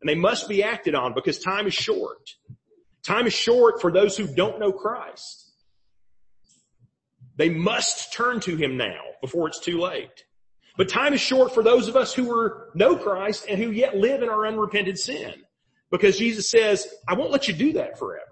And 0.00 0.08
they 0.08 0.14
must 0.14 0.48
be 0.48 0.62
acted 0.62 0.94
on 0.94 1.14
because 1.14 1.38
time 1.40 1.66
is 1.66 1.74
short. 1.74 2.30
Time 3.02 3.26
is 3.26 3.32
short 3.32 3.80
for 3.80 3.90
those 3.90 4.16
who 4.16 4.26
don't 4.26 4.60
know 4.60 4.72
Christ. 4.72 5.50
They 7.36 7.48
must 7.48 8.12
turn 8.12 8.40
to 8.40 8.54
Him 8.54 8.76
now 8.76 9.00
before 9.20 9.48
it's 9.48 9.60
too 9.60 9.80
late. 9.80 10.24
But 10.76 10.88
time 10.88 11.12
is 11.12 11.20
short 11.20 11.52
for 11.52 11.62
those 11.62 11.88
of 11.88 11.96
us 11.96 12.14
who 12.14 12.30
are, 12.36 12.70
know 12.74 12.96
Christ 12.96 13.46
and 13.48 13.62
who 13.62 13.70
yet 13.70 13.96
live 13.96 14.22
in 14.22 14.28
our 14.28 14.46
unrepented 14.46 14.98
sin. 14.98 15.34
Because 15.90 16.18
Jesus 16.18 16.50
says, 16.50 16.88
I 17.06 17.14
won't 17.14 17.30
let 17.30 17.48
you 17.48 17.54
do 17.54 17.74
that 17.74 17.98
forever. 17.98 18.24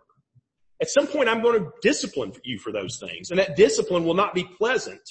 At 0.80 0.88
some 0.88 1.06
point 1.06 1.28
I'm 1.28 1.42
going 1.42 1.62
to 1.62 1.70
discipline 1.82 2.32
you 2.42 2.58
for 2.58 2.72
those 2.72 2.98
things 2.98 3.30
and 3.30 3.38
that 3.38 3.56
discipline 3.56 4.04
will 4.04 4.14
not 4.14 4.34
be 4.34 4.44
pleasant. 4.44 5.02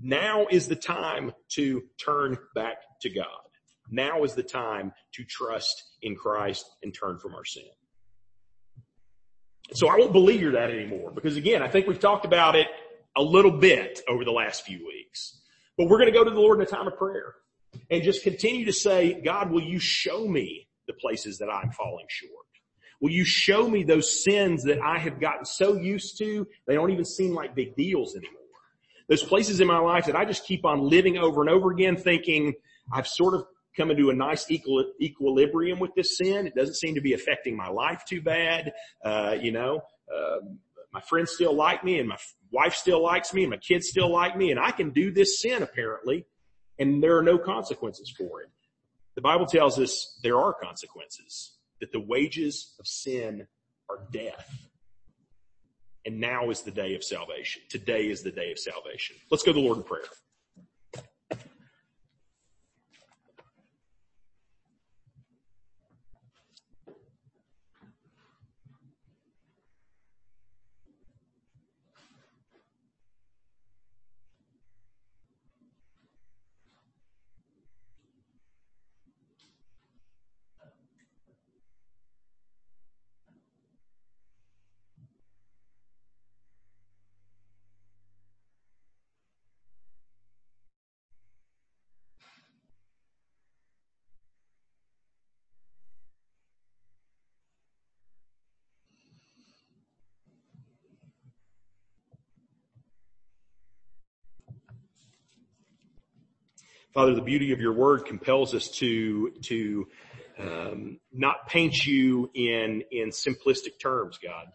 Now 0.00 0.46
is 0.50 0.66
the 0.66 0.76
time 0.76 1.32
to 1.52 1.82
turn 2.02 2.38
back 2.54 2.78
to 3.02 3.10
God. 3.10 3.26
Now 3.90 4.24
is 4.24 4.34
the 4.34 4.42
time 4.42 4.92
to 5.14 5.24
trust 5.24 5.84
in 6.00 6.16
Christ 6.16 6.64
and 6.82 6.94
turn 6.94 7.18
from 7.18 7.34
our 7.34 7.44
sin. 7.44 7.64
So 9.74 9.88
I 9.88 9.96
won't 9.96 10.12
believe 10.12 10.40
you 10.40 10.52
that 10.52 10.70
anymore 10.70 11.10
because 11.10 11.36
again, 11.36 11.62
I 11.62 11.68
think 11.68 11.86
we've 11.86 12.00
talked 12.00 12.24
about 12.24 12.56
it 12.56 12.68
a 13.16 13.22
little 13.22 13.50
bit 13.50 14.00
over 14.08 14.24
the 14.24 14.32
last 14.32 14.64
few 14.64 14.78
weeks. 14.86 15.40
But 15.76 15.88
we're 15.88 15.98
going 15.98 16.12
to 16.12 16.18
go 16.18 16.24
to 16.24 16.30
the 16.30 16.40
Lord 16.40 16.58
in 16.58 16.66
a 16.66 16.68
time 16.68 16.86
of 16.86 16.96
prayer 16.96 17.34
and 17.90 18.02
just 18.02 18.22
continue 18.22 18.66
to 18.66 18.72
say, 18.72 19.20
God, 19.20 19.50
will 19.50 19.62
you 19.62 19.78
show 19.78 20.26
me 20.26 20.68
the 20.86 20.92
places 20.94 21.38
that 21.38 21.48
I'm 21.48 21.70
falling 21.70 22.06
short? 22.08 22.46
Will 23.00 23.10
you 23.10 23.24
show 23.24 23.68
me 23.68 23.82
those 23.82 24.22
sins 24.22 24.62
that 24.64 24.80
I 24.80 24.98
have 24.98 25.20
gotten 25.20 25.44
so 25.44 25.74
used 25.74 26.18
to, 26.18 26.46
they 26.66 26.74
don't 26.74 26.92
even 26.92 27.04
seem 27.04 27.34
like 27.34 27.54
big 27.54 27.74
deals 27.74 28.14
anymore? 28.14 28.38
Those 29.08 29.24
places 29.24 29.60
in 29.60 29.66
my 29.66 29.78
life 29.78 30.06
that 30.06 30.16
I 30.16 30.24
just 30.24 30.46
keep 30.46 30.64
on 30.64 30.80
living 30.88 31.18
over 31.18 31.40
and 31.40 31.50
over 31.50 31.72
again 31.72 31.96
thinking, 31.96 32.54
I've 32.92 33.08
sort 33.08 33.34
of 33.34 33.44
come 33.76 33.90
into 33.90 34.10
a 34.10 34.14
nice 34.14 34.50
equal, 34.50 34.84
equilibrium 35.00 35.78
with 35.80 35.94
this 35.94 36.16
sin. 36.18 36.46
It 36.46 36.54
doesn't 36.54 36.76
seem 36.76 36.94
to 36.94 37.00
be 37.00 37.14
affecting 37.14 37.56
my 37.56 37.68
life 37.68 38.04
too 38.08 38.22
bad. 38.22 38.72
Uh, 39.04 39.36
you 39.40 39.50
know, 39.50 39.80
uh, 40.14 40.36
my 40.92 41.00
friends 41.00 41.32
still 41.32 41.54
like 41.54 41.82
me 41.82 41.98
and 41.98 42.08
my 42.08 42.18
wife 42.52 42.74
still 42.74 43.02
likes 43.02 43.34
me 43.34 43.42
and 43.42 43.50
my 43.50 43.56
kids 43.56 43.88
still 43.88 44.10
like 44.10 44.36
me 44.36 44.50
and 44.50 44.60
I 44.60 44.70
can 44.70 44.90
do 44.90 45.10
this 45.10 45.40
sin 45.40 45.62
apparently 45.62 46.26
and 46.78 47.02
there 47.02 47.16
are 47.16 47.22
no 47.22 47.38
consequences 47.38 48.10
for 48.10 48.42
it. 48.42 48.48
The 49.14 49.20
Bible 49.20 49.46
tells 49.46 49.78
us 49.78 50.18
there 50.22 50.38
are 50.38 50.52
consequences, 50.52 51.56
that 51.80 51.92
the 51.92 52.00
wages 52.00 52.74
of 52.78 52.86
sin 52.86 53.46
are 53.90 53.98
death. 54.12 54.68
And 56.06 56.18
now 56.20 56.50
is 56.50 56.62
the 56.62 56.70
day 56.70 56.94
of 56.94 57.04
salvation. 57.04 57.62
Today 57.68 58.08
is 58.08 58.22
the 58.22 58.30
day 58.30 58.50
of 58.50 58.58
salvation. 58.58 59.16
Let's 59.30 59.42
go 59.42 59.52
to 59.52 59.60
the 59.60 59.64
Lord 59.64 59.78
in 59.78 59.84
prayer. 59.84 60.02
Father, 106.92 107.14
the 107.14 107.22
beauty 107.22 107.52
of 107.52 107.60
your 107.60 107.72
word 107.72 108.04
compels 108.04 108.54
us 108.54 108.68
to, 108.68 109.30
to, 109.42 109.88
um, 110.38 110.98
not 111.12 111.48
paint 111.48 111.86
you 111.86 112.30
in, 112.34 112.82
in 112.90 113.10
simplistic 113.10 113.78
terms, 113.80 114.18
God. 114.22 114.46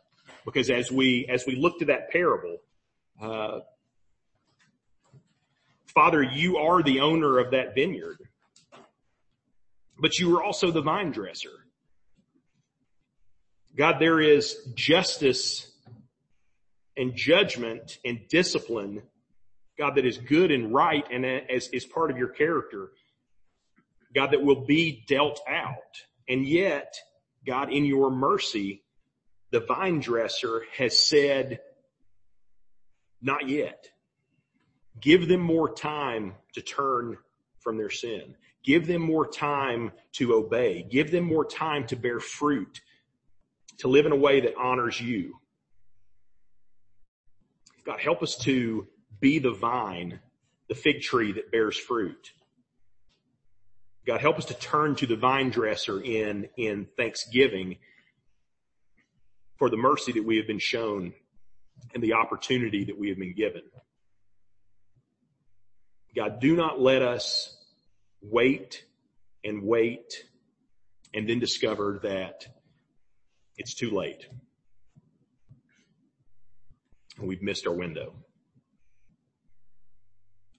Because 0.45 0.69
as 0.69 0.91
we, 0.91 1.27
as 1.29 1.45
we 1.47 1.55
look 1.55 1.79
to 1.79 1.85
that 1.85 2.11
parable, 2.11 2.57
uh, 3.21 3.59
Father, 5.93 6.21
you 6.21 6.57
are 6.57 6.83
the 6.83 6.99
owner 6.99 7.39
of 7.39 7.51
that 7.51 7.73
vineyard, 7.73 8.17
but 9.99 10.19
you 10.19 10.37
are 10.37 10.43
also 10.43 10.69
the 10.69 10.81
vine 10.81 11.11
dresser. 11.11 11.49
God, 13.75 13.95
there 13.99 14.21
is 14.21 14.57
justice 14.75 15.71
and 16.95 17.15
judgment 17.15 17.97
and 18.05 18.27
discipline 18.29 19.01
God, 19.77 19.95
that 19.95 20.05
is 20.05 20.17
good 20.17 20.51
and 20.51 20.73
right 20.73 21.05
and 21.11 21.25
as 21.25 21.67
is 21.69 21.85
part 21.85 22.09
of 22.09 22.17
your 22.17 22.29
character. 22.29 22.89
God, 24.13 24.31
that 24.31 24.41
will 24.41 24.65
be 24.65 25.03
dealt 25.07 25.39
out. 25.47 25.75
And 26.27 26.47
yet, 26.47 26.95
God, 27.45 27.71
in 27.71 27.85
your 27.85 28.09
mercy, 28.09 28.83
the 29.51 29.59
vine 29.59 29.99
dresser 29.99 30.63
has 30.77 30.97
said, 30.97 31.59
not 33.21 33.47
yet. 33.47 33.89
Give 34.99 35.27
them 35.27 35.41
more 35.41 35.73
time 35.73 36.33
to 36.53 36.61
turn 36.61 37.17
from 37.59 37.77
their 37.77 37.89
sin. 37.89 38.35
Give 38.63 38.87
them 38.87 39.01
more 39.01 39.27
time 39.27 39.91
to 40.13 40.33
obey. 40.33 40.85
Give 40.89 41.11
them 41.11 41.23
more 41.23 41.45
time 41.45 41.85
to 41.87 41.95
bear 41.95 42.19
fruit, 42.19 42.81
to 43.79 43.87
live 43.87 44.05
in 44.05 44.11
a 44.11 44.17
way 44.17 44.41
that 44.41 44.55
honors 44.57 44.99
you. 44.99 45.39
God, 47.85 47.99
help 47.99 48.23
us 48.23 48.35
to 48.39 48.87
be 49.19 49.39
the 49.39 49.51
vine, 49.51 50.19
the 50.69 50.75
fig 50.75 51.01
tree 51.01 51.31
that 51.33 51.51
bears 51.51 51.77
fruit. 51.77 52.31
God, 54.05 54.21
help 54.21 54.37
us 54.37 54.45
to 54.45 54.53
turn 54.53 54.95
to 54.95 55.05
the 55.05 55.15
vine 55.15 55.49
dresser 55.49 56.01
in, 56.01 56.47
in 56.55 56.87
thanksgiving 56.95 57.77
for 59.57 59.69
the 59.69 59.77
mercy 59.77 60.13
that 60.13 60.23
we 60.23 60.37
have 60.37 60.47
been 60.47 60.59
shown 60.59 61.13
and 61.93 62.01
the 62.01 62.13
opportunity 62.13 62.85
that 62.85 62.97
we 62.97 63.09
have 63.09 63.17
been 63.17 63.35
given. 63.35 63.63
God, 66.15 66.39
do 66.39 66.55
not 66.55 66.79
let 66.79 67.01
us 67.01 67.55
wait 68.21 68.83
and 69.43 69.63
wait 69.63 70.25
and 71.13 71.27
then 71.29 71.39
discover 71.39 71.99
that 72.03 72.47
it's 73.57 73.73
too 73.73 73.91
late. 73.91 74.27
We've 77.19 77.41
missed 77.41 77.67
our 77.67 77.73
window. 77.73 78.13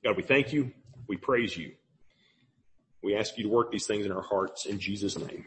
God, 0.08 0.16
we 0.16 0.22
thank 0.22 0.54
you. 0.54 0.72
We 1.06 1.18
praise 1.18 1.54
you. 1.54 1.72
We 3.02 3.14
ask 3.14 3.36
you 3.36 3.44
to 3.44 3.50
work 3.50 3.70
these 3.70 3.86
things 3.86 4.06
in 4.06 4.12
our 4.12 4.22
hearts 4.22 4.64
in 4.64 4.80
Jesus' 4.80 5.18
name. 5.18 5.44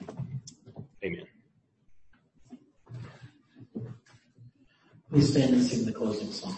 Amen. 1.03 1.25
Please 5.09 5.31
stand 5.31 5.55
and 5.55 5.63
sing 5.63 5.85
the 5.85 5.91
closing 5.91 6.31
song. 6.31 6.57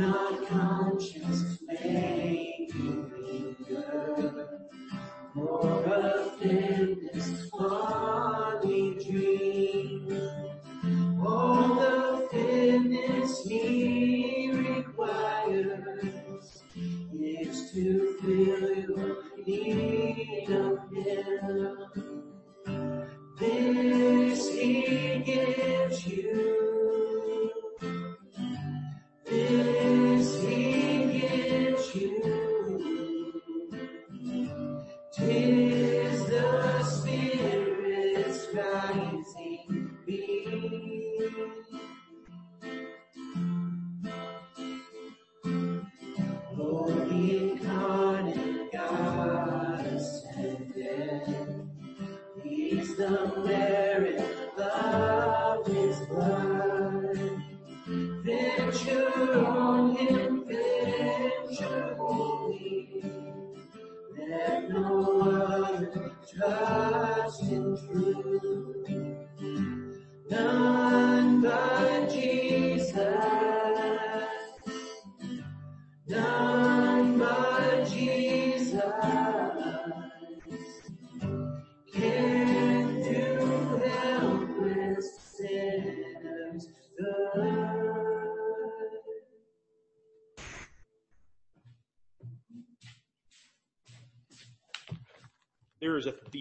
not 0.00 0.48
conscience 0.48 1.49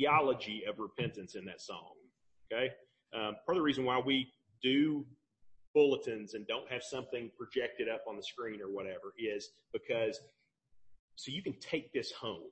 theology 0.09 0.63
of 0.67 0.79
repentance 0.79 1.35
in 1.35 1.45
that 1.45 1.61
song. 1.61 1.93
Okay. 2.51 2.69
Um, 3.13 3.35
part 3.45 3.49
of 3.49 3.55
the 3.55 3.61
reason 3.61 3.85
why 3.85 3.99
we 4.03 4.31
do 4.61 5.05
bulletins 5.73 6.33
and 6.33 6.47
don't 6.47 6.69
have 6.69 6.83
something 6.83 7.29
projected 7.37 7.87
up 7.87 8.01
on 8.07 8.15
the 8.15 8.23
screen 8.23 8.59
or 8.61 8.67
whatever 8.67 9.13
is 9.17 9.49
because 9.71 10.19
so 11.15 11.31
you 11.31 11.43
can 11.43 11.53
take 11.59 11.93
this 11.93 12.11
home, 12.11 12.49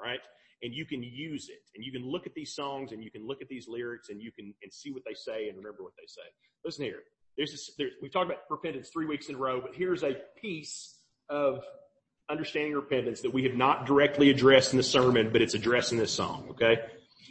right? 0.00 0.20
And 0.62 0.74
you 0.74 0.84
can 0.84 1.02
use 1.02 1.48
it 1.48 1.62
and 1.74 1.84
you 1.84 1.92
can 1.92 2.04
look 2.04 2.26
at 2.26 2.34
these 2.34 2.54
songs 2.54 2.92
and 2.92 3.02
you 3.02 3.10
can 3.10 3.26
look 3.26 3.40
at 3.40 3.48
these 3.48 3.68
lyrics 3.68 4.08
and 4.10 4.20
you 4.20 4.32
can 4.32 4.54
and 4.62 4.72
see 4.72 4.90
what 4.90 5.02
they 5.06 5.14
say 5.14 5.48
and 5.48 5.56
remember 5.56 5.82
what 5.82 5.94
they 5.96 6.06
say. 6.06 6.28
Listen 6.64 6.84
here. 6.84 7.00
There's 7.36 7.52
this, 7.52 7.70
there's, 7.78 7.92
we've 8.02 8.12
talked 8.12 8.26
about 8.26 8.42
repentance 8.50 8.88
three 8.88 9.06
weeks 9.06 9.28
in 9.28 9.36
a 9.36 9.38
row, 9.38 9.60
but 9.60 9.74
here's 9.74 10.02
a 10.02 10.16
piece 10.40 10.96
of 11.28 11.62
understanding 12.28 12.74
repentance 12.74 13.22
that 13.22 13.32
we 13.32 13.44
have 13.44 13.54
not 13.54 13.86
directly 13.86 14.30
addressed 14.30 14.72
in 14.72 14.76
the 14.76 14.82
sermon, 14.82 15.30
but 15.32 15.40
it's 15.40 15.54
addressed 15.54 15.92
in 15.92 15.98
this 15.98 16.12
song, 16.12 16.48
okay? 16.50 16.80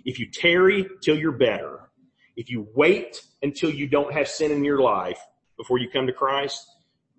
If 0.05 0.19
you 0.19 0.29
tarry 0.31 0.87
till 1.01 1.17
you're 1.17 1.31
better, 1.31 1.89
if 2.35 2.49
you 2.49 2.67
wait 2.75 3.21
until 3.41 3.69
you 3.69 3.87
don't 3.87 4.13
have 4.13 4.27
sin 4.27 4.51
in 4.51 4.63
your 4.63 4.81
life 4.81 5.19
before 5.57 5.79
you 5.79 5.89
come 5.89 6.07
to 6.07 6.13
Christ, 6.13 6.65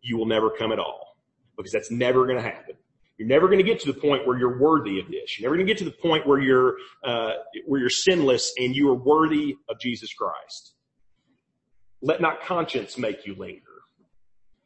you 0.01 0.17
will 0.17 0.27
never 0.27 0.51
come 0.51 0.73
at 0.73 0.79
all. 0.79 1.17
Because 1.57 1.73
that's 1.73 1.91
never 1.91 2.27
gonna 2.27 2.43
happen. 2.43 2.77
You're 3.19 3.29
never 3.29 3.49
gonna 3.49 3.65
get 3.65 3.81
to 3.81 3.93
the 3.93 3.99
point 3.99 4.27
where 4.27 4.39
you're 4.39 4.61
worthy 4.61 5.01
of 5.01 5.09
this. 5.09 5.39
You're 5.39 5.49
never 5.49 5.57
gonna 5.57 5.67
get 5.67 5.79
to 5.79 5.85
the 5.85 5.91
point 5.91 6.27
where 6.27 6.41
you're, 6.41 6.77
uh, 7.03 7.33
where 7.67 7.81
you're 7.81 7.91
sinless 7.91 8.53
and 8.59 8.77
you 8.77 8.89
are 8.91 8.95
worthy 8.95 9.57
of 9.69 9.81
Jesus 9.81 10.13
Christ. 10.15 10.75
Let 12.01 12.21
not 12.21 12.43
conscience 12.43 12.97
make 12.97 13.27
you 13.27 13.35
linger, 13.35 13.63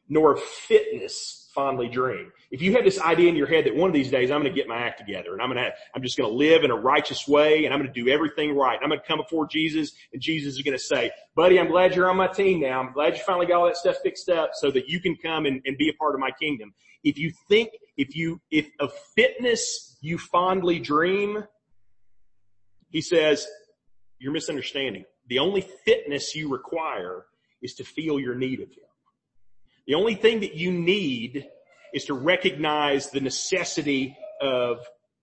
nor 0.08 0.36
fitness 0.36 1.41
fondly 1.54 1.88
dream. 1.88 2.32
If 2.50 2.62
you 2.62 2.72
have 2.72 2.84
this 2.84 3.00
idea 3.00 3.28
in 3.28 3.36
your 3.36 3.46
head 3.46 3.66
that 3.66 3.74
one 3.74 3.88
of 3.88 3.94
these 3.94 4.10
days 4.10 4.30
I'm 4.30 4.40
going 4.40 4.52
to 4.52 4.56
get 4.58 4.68
my 4.68 4.78
act 4.78 4.98
together 4.98 5.32
and 5.32 5.42
I'm 5.42 5.50
going 5.50 5.64
to, 5.64 5.70
I'm 5.94 6.02
just 6.02 6.18
going 6.18 6.30
to 6.30 6.36
live 6.36 6.64
in 6.64 6.70
a 6.70 6.76
righteous 6.76 7.26
way 7.26 7.64
and 7.64 7.72
I'm 7.72 7.80
going 7.80 7.92
to 7.92 8.00
do 8.04 8.10
everything 8.10 8.56
right. 8.56 8.78
I'm 8.82 8.88
going 8.88 9.00
to 9.00 9.06
come 9.06 9.18
before 9.18 9.46
Jesus 9.46 9.92
and 10.12 10.20
Jesus 10.20 10.54
is 10.54 10.62
going 10.62 10.76
to 10.76 10.82
say, 10.82 11.10
buddy, 11.34 11.58
I'm 11.58 11.68
glad 11.68 11.94
you're 11.94 12.10
on 12.10 12.16
my 12.16 12.26
team 12.26 12.60
now. 12.60 12.80
I'm 12.80 12.92
glad 12.92 13.16
you 13.16 13.22
finally 13.24 13.46
got 13.46 13.58
all 13.58 13.66
that 13.66 13.76
stuff 13.76 13.96
fixed 14.02 14.28
up 14.28 14.50
so 14.54 14.70
that 14.70 14.88
you 14.88 15.00
can 15.00 15.16
come 15.16 15.46
and, 15.46 15.60
and 15.64 15.76
be 15.76 15.88
a 15.88 15.94
part 15.94 16.14
of 16.14 16.20
my 16.20 16.30
kingdom. 16.30 16.74
If 17.04 17.18
you 17.18 17.32
think, 17.48 17.70
if 17.96 18.14
you, 18.16 18.40
if 18.50 18.68
of 18.80 18.92
fitness 19.14 19.96
you 20.00 20.18
fondly 20.18 20.78
dream, 20.78 21.44
he 22.90 23.00
says, 23.00 23.46
you're 24.18 24.32
misunderstanding. 24.32 25.04
The 25.28 25.38
only 25.38 25.62
fitness 25.84 26.34
you 26.36 26.52
require 26.52 27.24
is 27.62 27.74
to 27.74 27.84
feel 27.84 28.20
your 28.20 28.34
need 28.34 28.60
of 28.60 28.68
him. 28.68 28.84
The 29.86 29.94
only 29.94 30.14
thing 30.14 30.40
that 30.40 30.54
you 30.54 30.72
need 30.72 31.46
is 31.92 32.04
to 32.06 32.14
recognize 32.14 33.10
the 33.10 33.20
necessity 33.20 34.16
of 34.40 34.78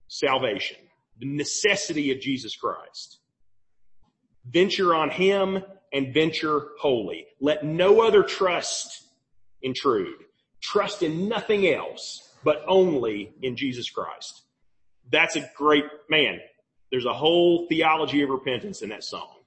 salvation, 0.08 0.78
the 1.20 1.28
necessity 1.28 2.12
of 2.12 2.20
Jesus 2.20 2.56
Christ. 2.56 3.20
Venture 4.46 4.94
on 4.96 5.10
Him 5.10 5.64
and 5.94 6.14
venture 6.14 6.68
wholly. 6.80 7.26
Let 7.40 7.64
no 7.64 8.02
other 8.02 8.24
trust 8.24 9.04
intrude. 9.62 10.24
Trust 10.62 11.04
in 11.04 11.28
nothing 11.28 11.68
else, 11.68 12.34
but 12.44 12.64
only 12.68 13.34
in 13.42 13.56
Jesus 13.56 13.90
Christ. 13.90 14.44
That's 15.12 15.36
a 15.36 15.50
great, 15.56 15.86
man, 16.10 16.40
there's 16.92 17.06
a 17.06 17.14
whole 17.14 17.68
theology 17.68 18.22
of 18.22 18.30
repentance 18.30 18.82
in 18.82 18.90
that 18.90 19.04
song. 19.04 19.39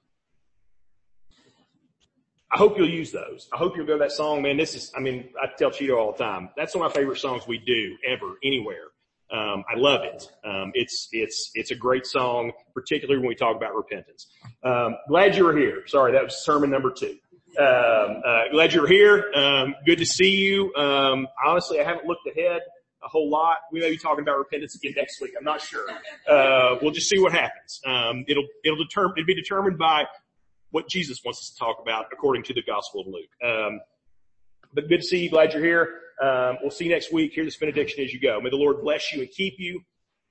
I 2.53 2.57
hope 2.57 2.77
you'll 2.77 2.89
use 2.89 3.11
those. 3.11 3.49
I 3.51 3.57
hope 3.57 3.75
you'll 3.75 3.87
go 3.87 3.97
that 3.97 4.11
song, 4.11 4.43
man. 4.43 4.57
This 4.57 4.75
is, 4.75 4.91
I 4.95 4.99
mean, 4.99 5.29
I 5.41 5.47
tell 5.57 5.71
Cheeto 5.71 5.97
all 5.97 6.11
the 6.11 6.23
time. 6.23 6.49
That's 6.55 6.75
one 6.75 6.85
of 6.85 6.93
my 6.93 7.01
favorite 7.01 7.17
songs 7.17 7.47
we 7.47 7.57
do 7.57 7.97
ever, 8.07 8.37
anywhere. 8.43 8.89
Um, 9.31 9.63
I 9.67 9.75
love 9.75 10.01
it. 10.03 10.29
Um, 10.45 10.71
it's, 10.75 11.07
it's, 11.11 11.49
it's 11.55 11.71
a 11.71 11.75
great 11.75 12.05
song, 12.05 12.51
particularly 12.75 13.19
when 13.19 13.29
we 13.29 13.33
talk 13.33 13.55
about 13.55 13.73
repentance. 13.73 14.27
Um, 14.63 14.97
glad 15.07 15.35
you 15.35 15.45
were 15.45 15.57
here. 15.57 15.87
Sorry, 15.87 16.11
that 16.11 16.23
was 16.23 16.45
sermon 16.45 16.69
number 16.69 16.91
two. 16.91 17.17
Um, 17.59 18.21
uh, 18.23 18.41
glad 18.51 18.71
you're 18.71 18.87
here. 18.87 19.31
Um, 19.33 19.73
good 19.83 19.97
to 19.97 20.05
see 20.05 20.35
you. 20.35 20.75
Um, 20.75 21.27
honestly, 21.43 21.79
I 21.79 21.83
haven't 21.83 22.05
looked 22.05 22.27
ahead 22.27 22.61
a 23.03 23.07
whole 23.07 23.29
lot. 23.29 23.57
We 23.71 23.81
may 23.81 23.89
be 23.89 23.97
talking 23.97 24.21
about 24.21 24.37
repentance 24.37 24.75
again 24.75 24.93
next 24.95 25.19
week. 25.21 25.33
I'm 25.37 25.43
not 25.43 25.61
sure. 25.61 25.85
Uh, 26.29 26.77
we'll 26.81 26.91
just 26.91 27.09
see 27.09 27.19
what 27.19 27.33
happens. 27.33 27.81
Um, 27.85 28.25
it'll, 28.27 28.47
it'll 28.63 28.77
determine, 28.77 29.15
it'll 29.17 29.27
be 29.27 29.35
determined 29.35 29.77
by 29.77 30.05
what 30.73 30.89
Jesus 30.89 31.21
wants 31.23 31.39
us 31.39 31.51
to 31.51 31.59
talk 31.59 31.77
about 31.81 32.07
according 32.11 32.41
to 32.43 32.53
the 32.53 32.63
Gospel 32.63 33.01
of 33.01 33.07
Luke. 33.07 33.29
Um, 33.45 33.79
but 34.73 34.89
good 34.89 35.01
to 35.01 35.07
see 35.07 35.19
you. 35.19 35.29
Glad 35.29 35.53
you're 35.53 35.63
here. 35.63 35.87
Um, 36.21 36.57
we'll 36.61 36.71
see 36.71 36.85
you 36.85 36.91
next 36.91 37.13
week. 37.13 37.33
Hear 37.33 37.45
this 37.45 37.57
benediction 37.57 38.03
as 38.03 38.11
you 38.11 38.19
go. 38.19 38.41
May 38.41 38.49
the 38.49 38.55
Lord 38.55 38.81
bless 38.81 39.13
you 39.13 39.21
and 39.21 39.29
keep 39.29 39.53
you, 39.59 39.81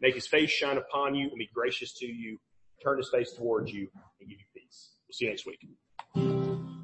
make 0.00 0.16
his 0.16 0.26
face 0.26 0.50
shine 0.50 0.78
upon 0.78 1.14
you 1.14 1.28
and 1.28 1.38
be 1.38 1.48
gracious 1.54 1.92
to 1.98 2.06
you, 2.06 2.38
turn 2.82 2.98
his 2.98 3.08
face 3.08 3.32
towards 3.32 3.70
you 3.72 3.88
and 4.20 4.28
give 4.28 4.38
you 4.38 4.44
peace. 4.52 4.90
We'll 5.06 5.14
see 5.14 5.26
you 5.26 5.30
next 5.30 5.46
week. 5.46 6.81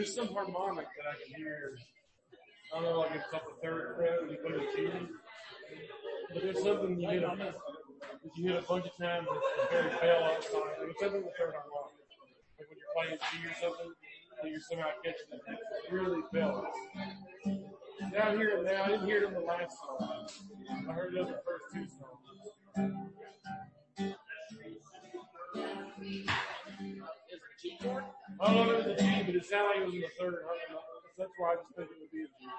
There's 0.00 0.14
some 0.14 0.28
harmonic 0.28 0.86
that 0.96 1.12
I 1.12 1.14
can 1.22 1.42
hear. 1.42 1.76
I 2.72 2.80
don't 2.80 2.84
know, 2.84 3.00
like 3.00 3.20
up 3.34 3.44
the 3.44 3.60
third 3.62 3.96
fret 3.98 4.22
when 4.22 4.30
you 4.30 4.38
put 4.38 4.54
in 4.54 4.60
key. 4.74 4.88
But 6.32 6.42
there's 6.42 6.62
something 6.62 6.98
you 6.98 7.06
hit, 7.06 7.20
that 7.20 7.54
you 8.34 8.44
hit 8.50 8.64
a 8.64 8.66
bunch 8.66 8.86
of 8.86 8.96
times 8.96 9.28
it's 9.30 9.70
very 9.70 9.90
pale 10.00 10.24
outside. 10.24 10.88
It's 10.88 11.00
something 11.00 11.20
the 11.20 11.28
third 11.36 11.52
harmonic. 11.52 12.00
Like 12.56 12.70
when 12.70 12.78
you're 12.80 12.94
playing 12.96 13.18
G 13.20 13.46
or 13.46 13.54
something, 13.60 13.92
and 14.42 14.50
you're 14.50 14.60
somehow 14.62 14.88
catching 15.04 15.34
it. 15.34 15.58
It's 15.84 15.92
really 15.92 16.22
pale. 16.32 16.66
Now 18.10 18.22
I 18.22 18.34
now. 18.64 18.84
I 18.84 18.88
didn't 18.88 19.04
hear 19.04 19.24
it 19.24 19.28
in 19.28 19.34
the 19.34 19.40
last 19.40 19.76
song. 19.80 20.28
I 20.88 20.92
heard 20.94 21.12
it 21.12 21.20
in 21.20 21.26
the 21.26 21.42
first 21.44 21.74
two 21.74 21.86
songs. 21.86 23.09
I 28.50 28.54
don't 28.54 28.66
know 28.66 28.74
if 28.74 28.86
it 28.86 28.90
was 28.90 28.98
a 28.98 29.04
G, 29.04 29.22
but 29.26 29.34
it 29.36 29.44
sounded 29.46 29.68
like 29.68 29.78
it 29.78 29.84
was 29.86 29.94
in 29.94 30.00
the 30.00 30.08
third. 30.18 30.42
That's 31.18 31.30
why 31.38 31.52
I 31.52 31.54
just 31.62 31.70
think 31.76 31.86
it 31.86 31.98
would 32.02 32.10
be 32.10 32.22
a 32.22 32.26
G. 32.26 32.50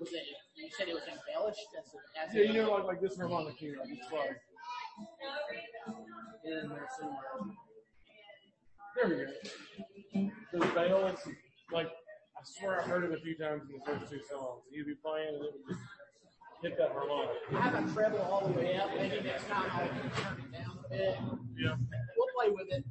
Was 0.00 0.10
it? 0.10 0.26
You 0.56 0.68
said 0.76 0.88
it 0.88 0.94
was 0.94 1.06
embellished 1.06 1.70
as 1.78 1.86
a, 1.94 1.98
as 2.18 2.34
Yeah, 2.34 2.50
you 2.50 2.62
know, 2.62 2.72
like 2.72 2.84
like 2.84 3.00
this 3.00 3.16
harmonic 3.16 3.54
here, 3.54 3.76
like 3.78 3.90
it's 3.94 4.10
like 4.10 4.42
in 6.44 6.68
there 6.68 6.88
somewhere. 6.98 7.30
there 8.96 9.06
we 9.06 9.14
go. 9.22 10.30
The 10.52 10.66
bells, 10.74 11.18
like 11.70 11.86
I 11.86 12.42
swear 12.42 12.82
I 12.82 12.84
heard 12.84 13.04
it 13.04 13.12
a 13.16 13.20
few 13.22 13.38
times 13.38 13.62
in 13.70 13.78
the 13.78 13.84
first 13.86 14.10
two 14.10 14.20
songs. 14.28 14.62
He'd 14.72 14.86
be 14.86 14.94
playing 14.98 15.28
and 15.38 15.44
it 15.44 15.52
would 15.54 15.66
just 15.68 15.86
hit 16.60 16.76
that 16.76 16.90
harmonic. 16.90 17.38
I 17.54 17.60
have 17.60 17.88
a 17.88 17.92
treble 17.94 18.18
all 18.18 18.48
the 18.48 18.58
way 18.58 18.76
up. 18.76 18.90
Maybe 18.96 19.22
next 19.22 19.46
time 19.46 19.70
I'll 19.70 19.88
turn 19.88 20.42
it 20.42 20.52
down 20.58 20.78
a 20.84 20.88
bit. 20.88 21.16
Yeah. 21.56 21.76
We'll 22.18 22.28
play 22.34 22.50
with 22.50 22.66
it. 22.72 22.84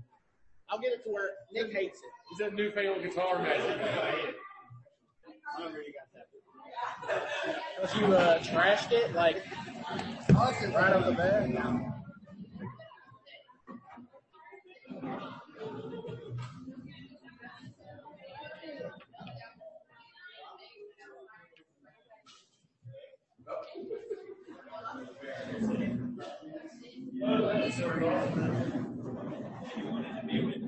I'll 0.74 0.80
get 0.80 0.92
it 0.92 1.04
to 1.04 1.10
where 1.12 1.30
Nick 1.52 1.72
hates 1.72 2.00
it. 2.00 2.06
it. 2.06 2.34
Is 2.34 2.40
that 2.40 2.56
newfangled 2.56 3.04
guitar 3.04 3.38
magic? 3.38 3.80
I 3.80 4.32
don't 5.60 5.68
know 5.68 5.72
where 5.72 5.84
you 5.84 5.94
got 5.94 6.10
that. 7.86 8.00
You 8.00 8.06
uh, 8.16 8.40
trashed 8.40 8.92
it 8.92 9.14
like 9.14 9.44
right 10.74 10.94
off 10.94 11.06
the 11.06 11.12
bat. 11.12 11.48
Yeah, 30.36 30.63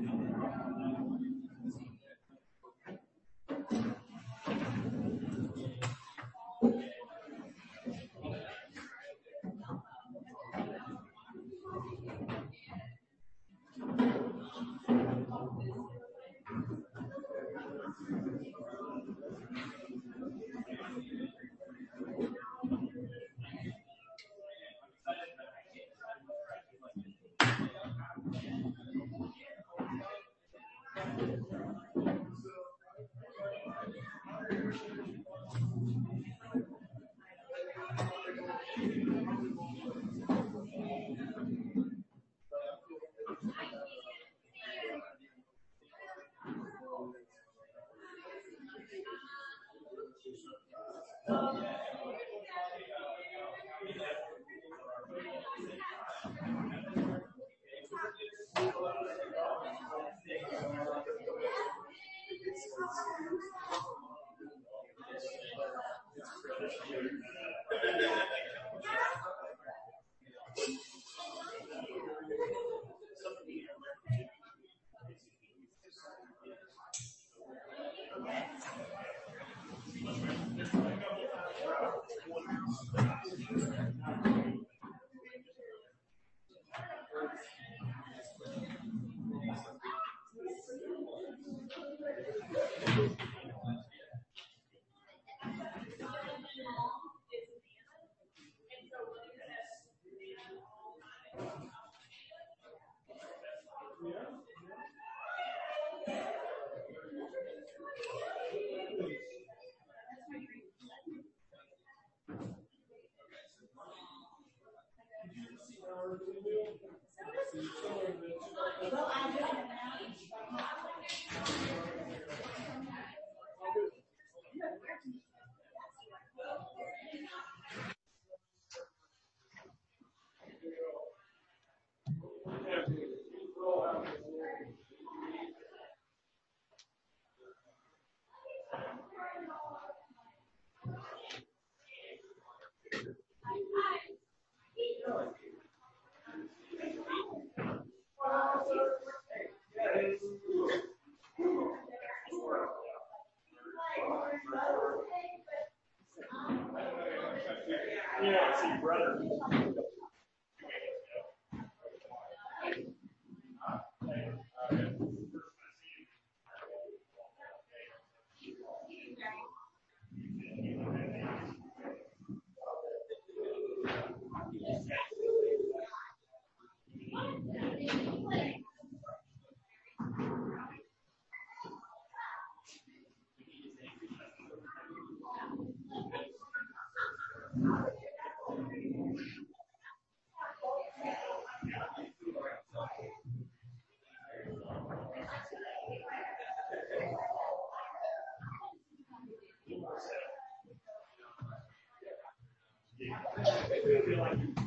feel 204.05 204.19
like 204.19 204.64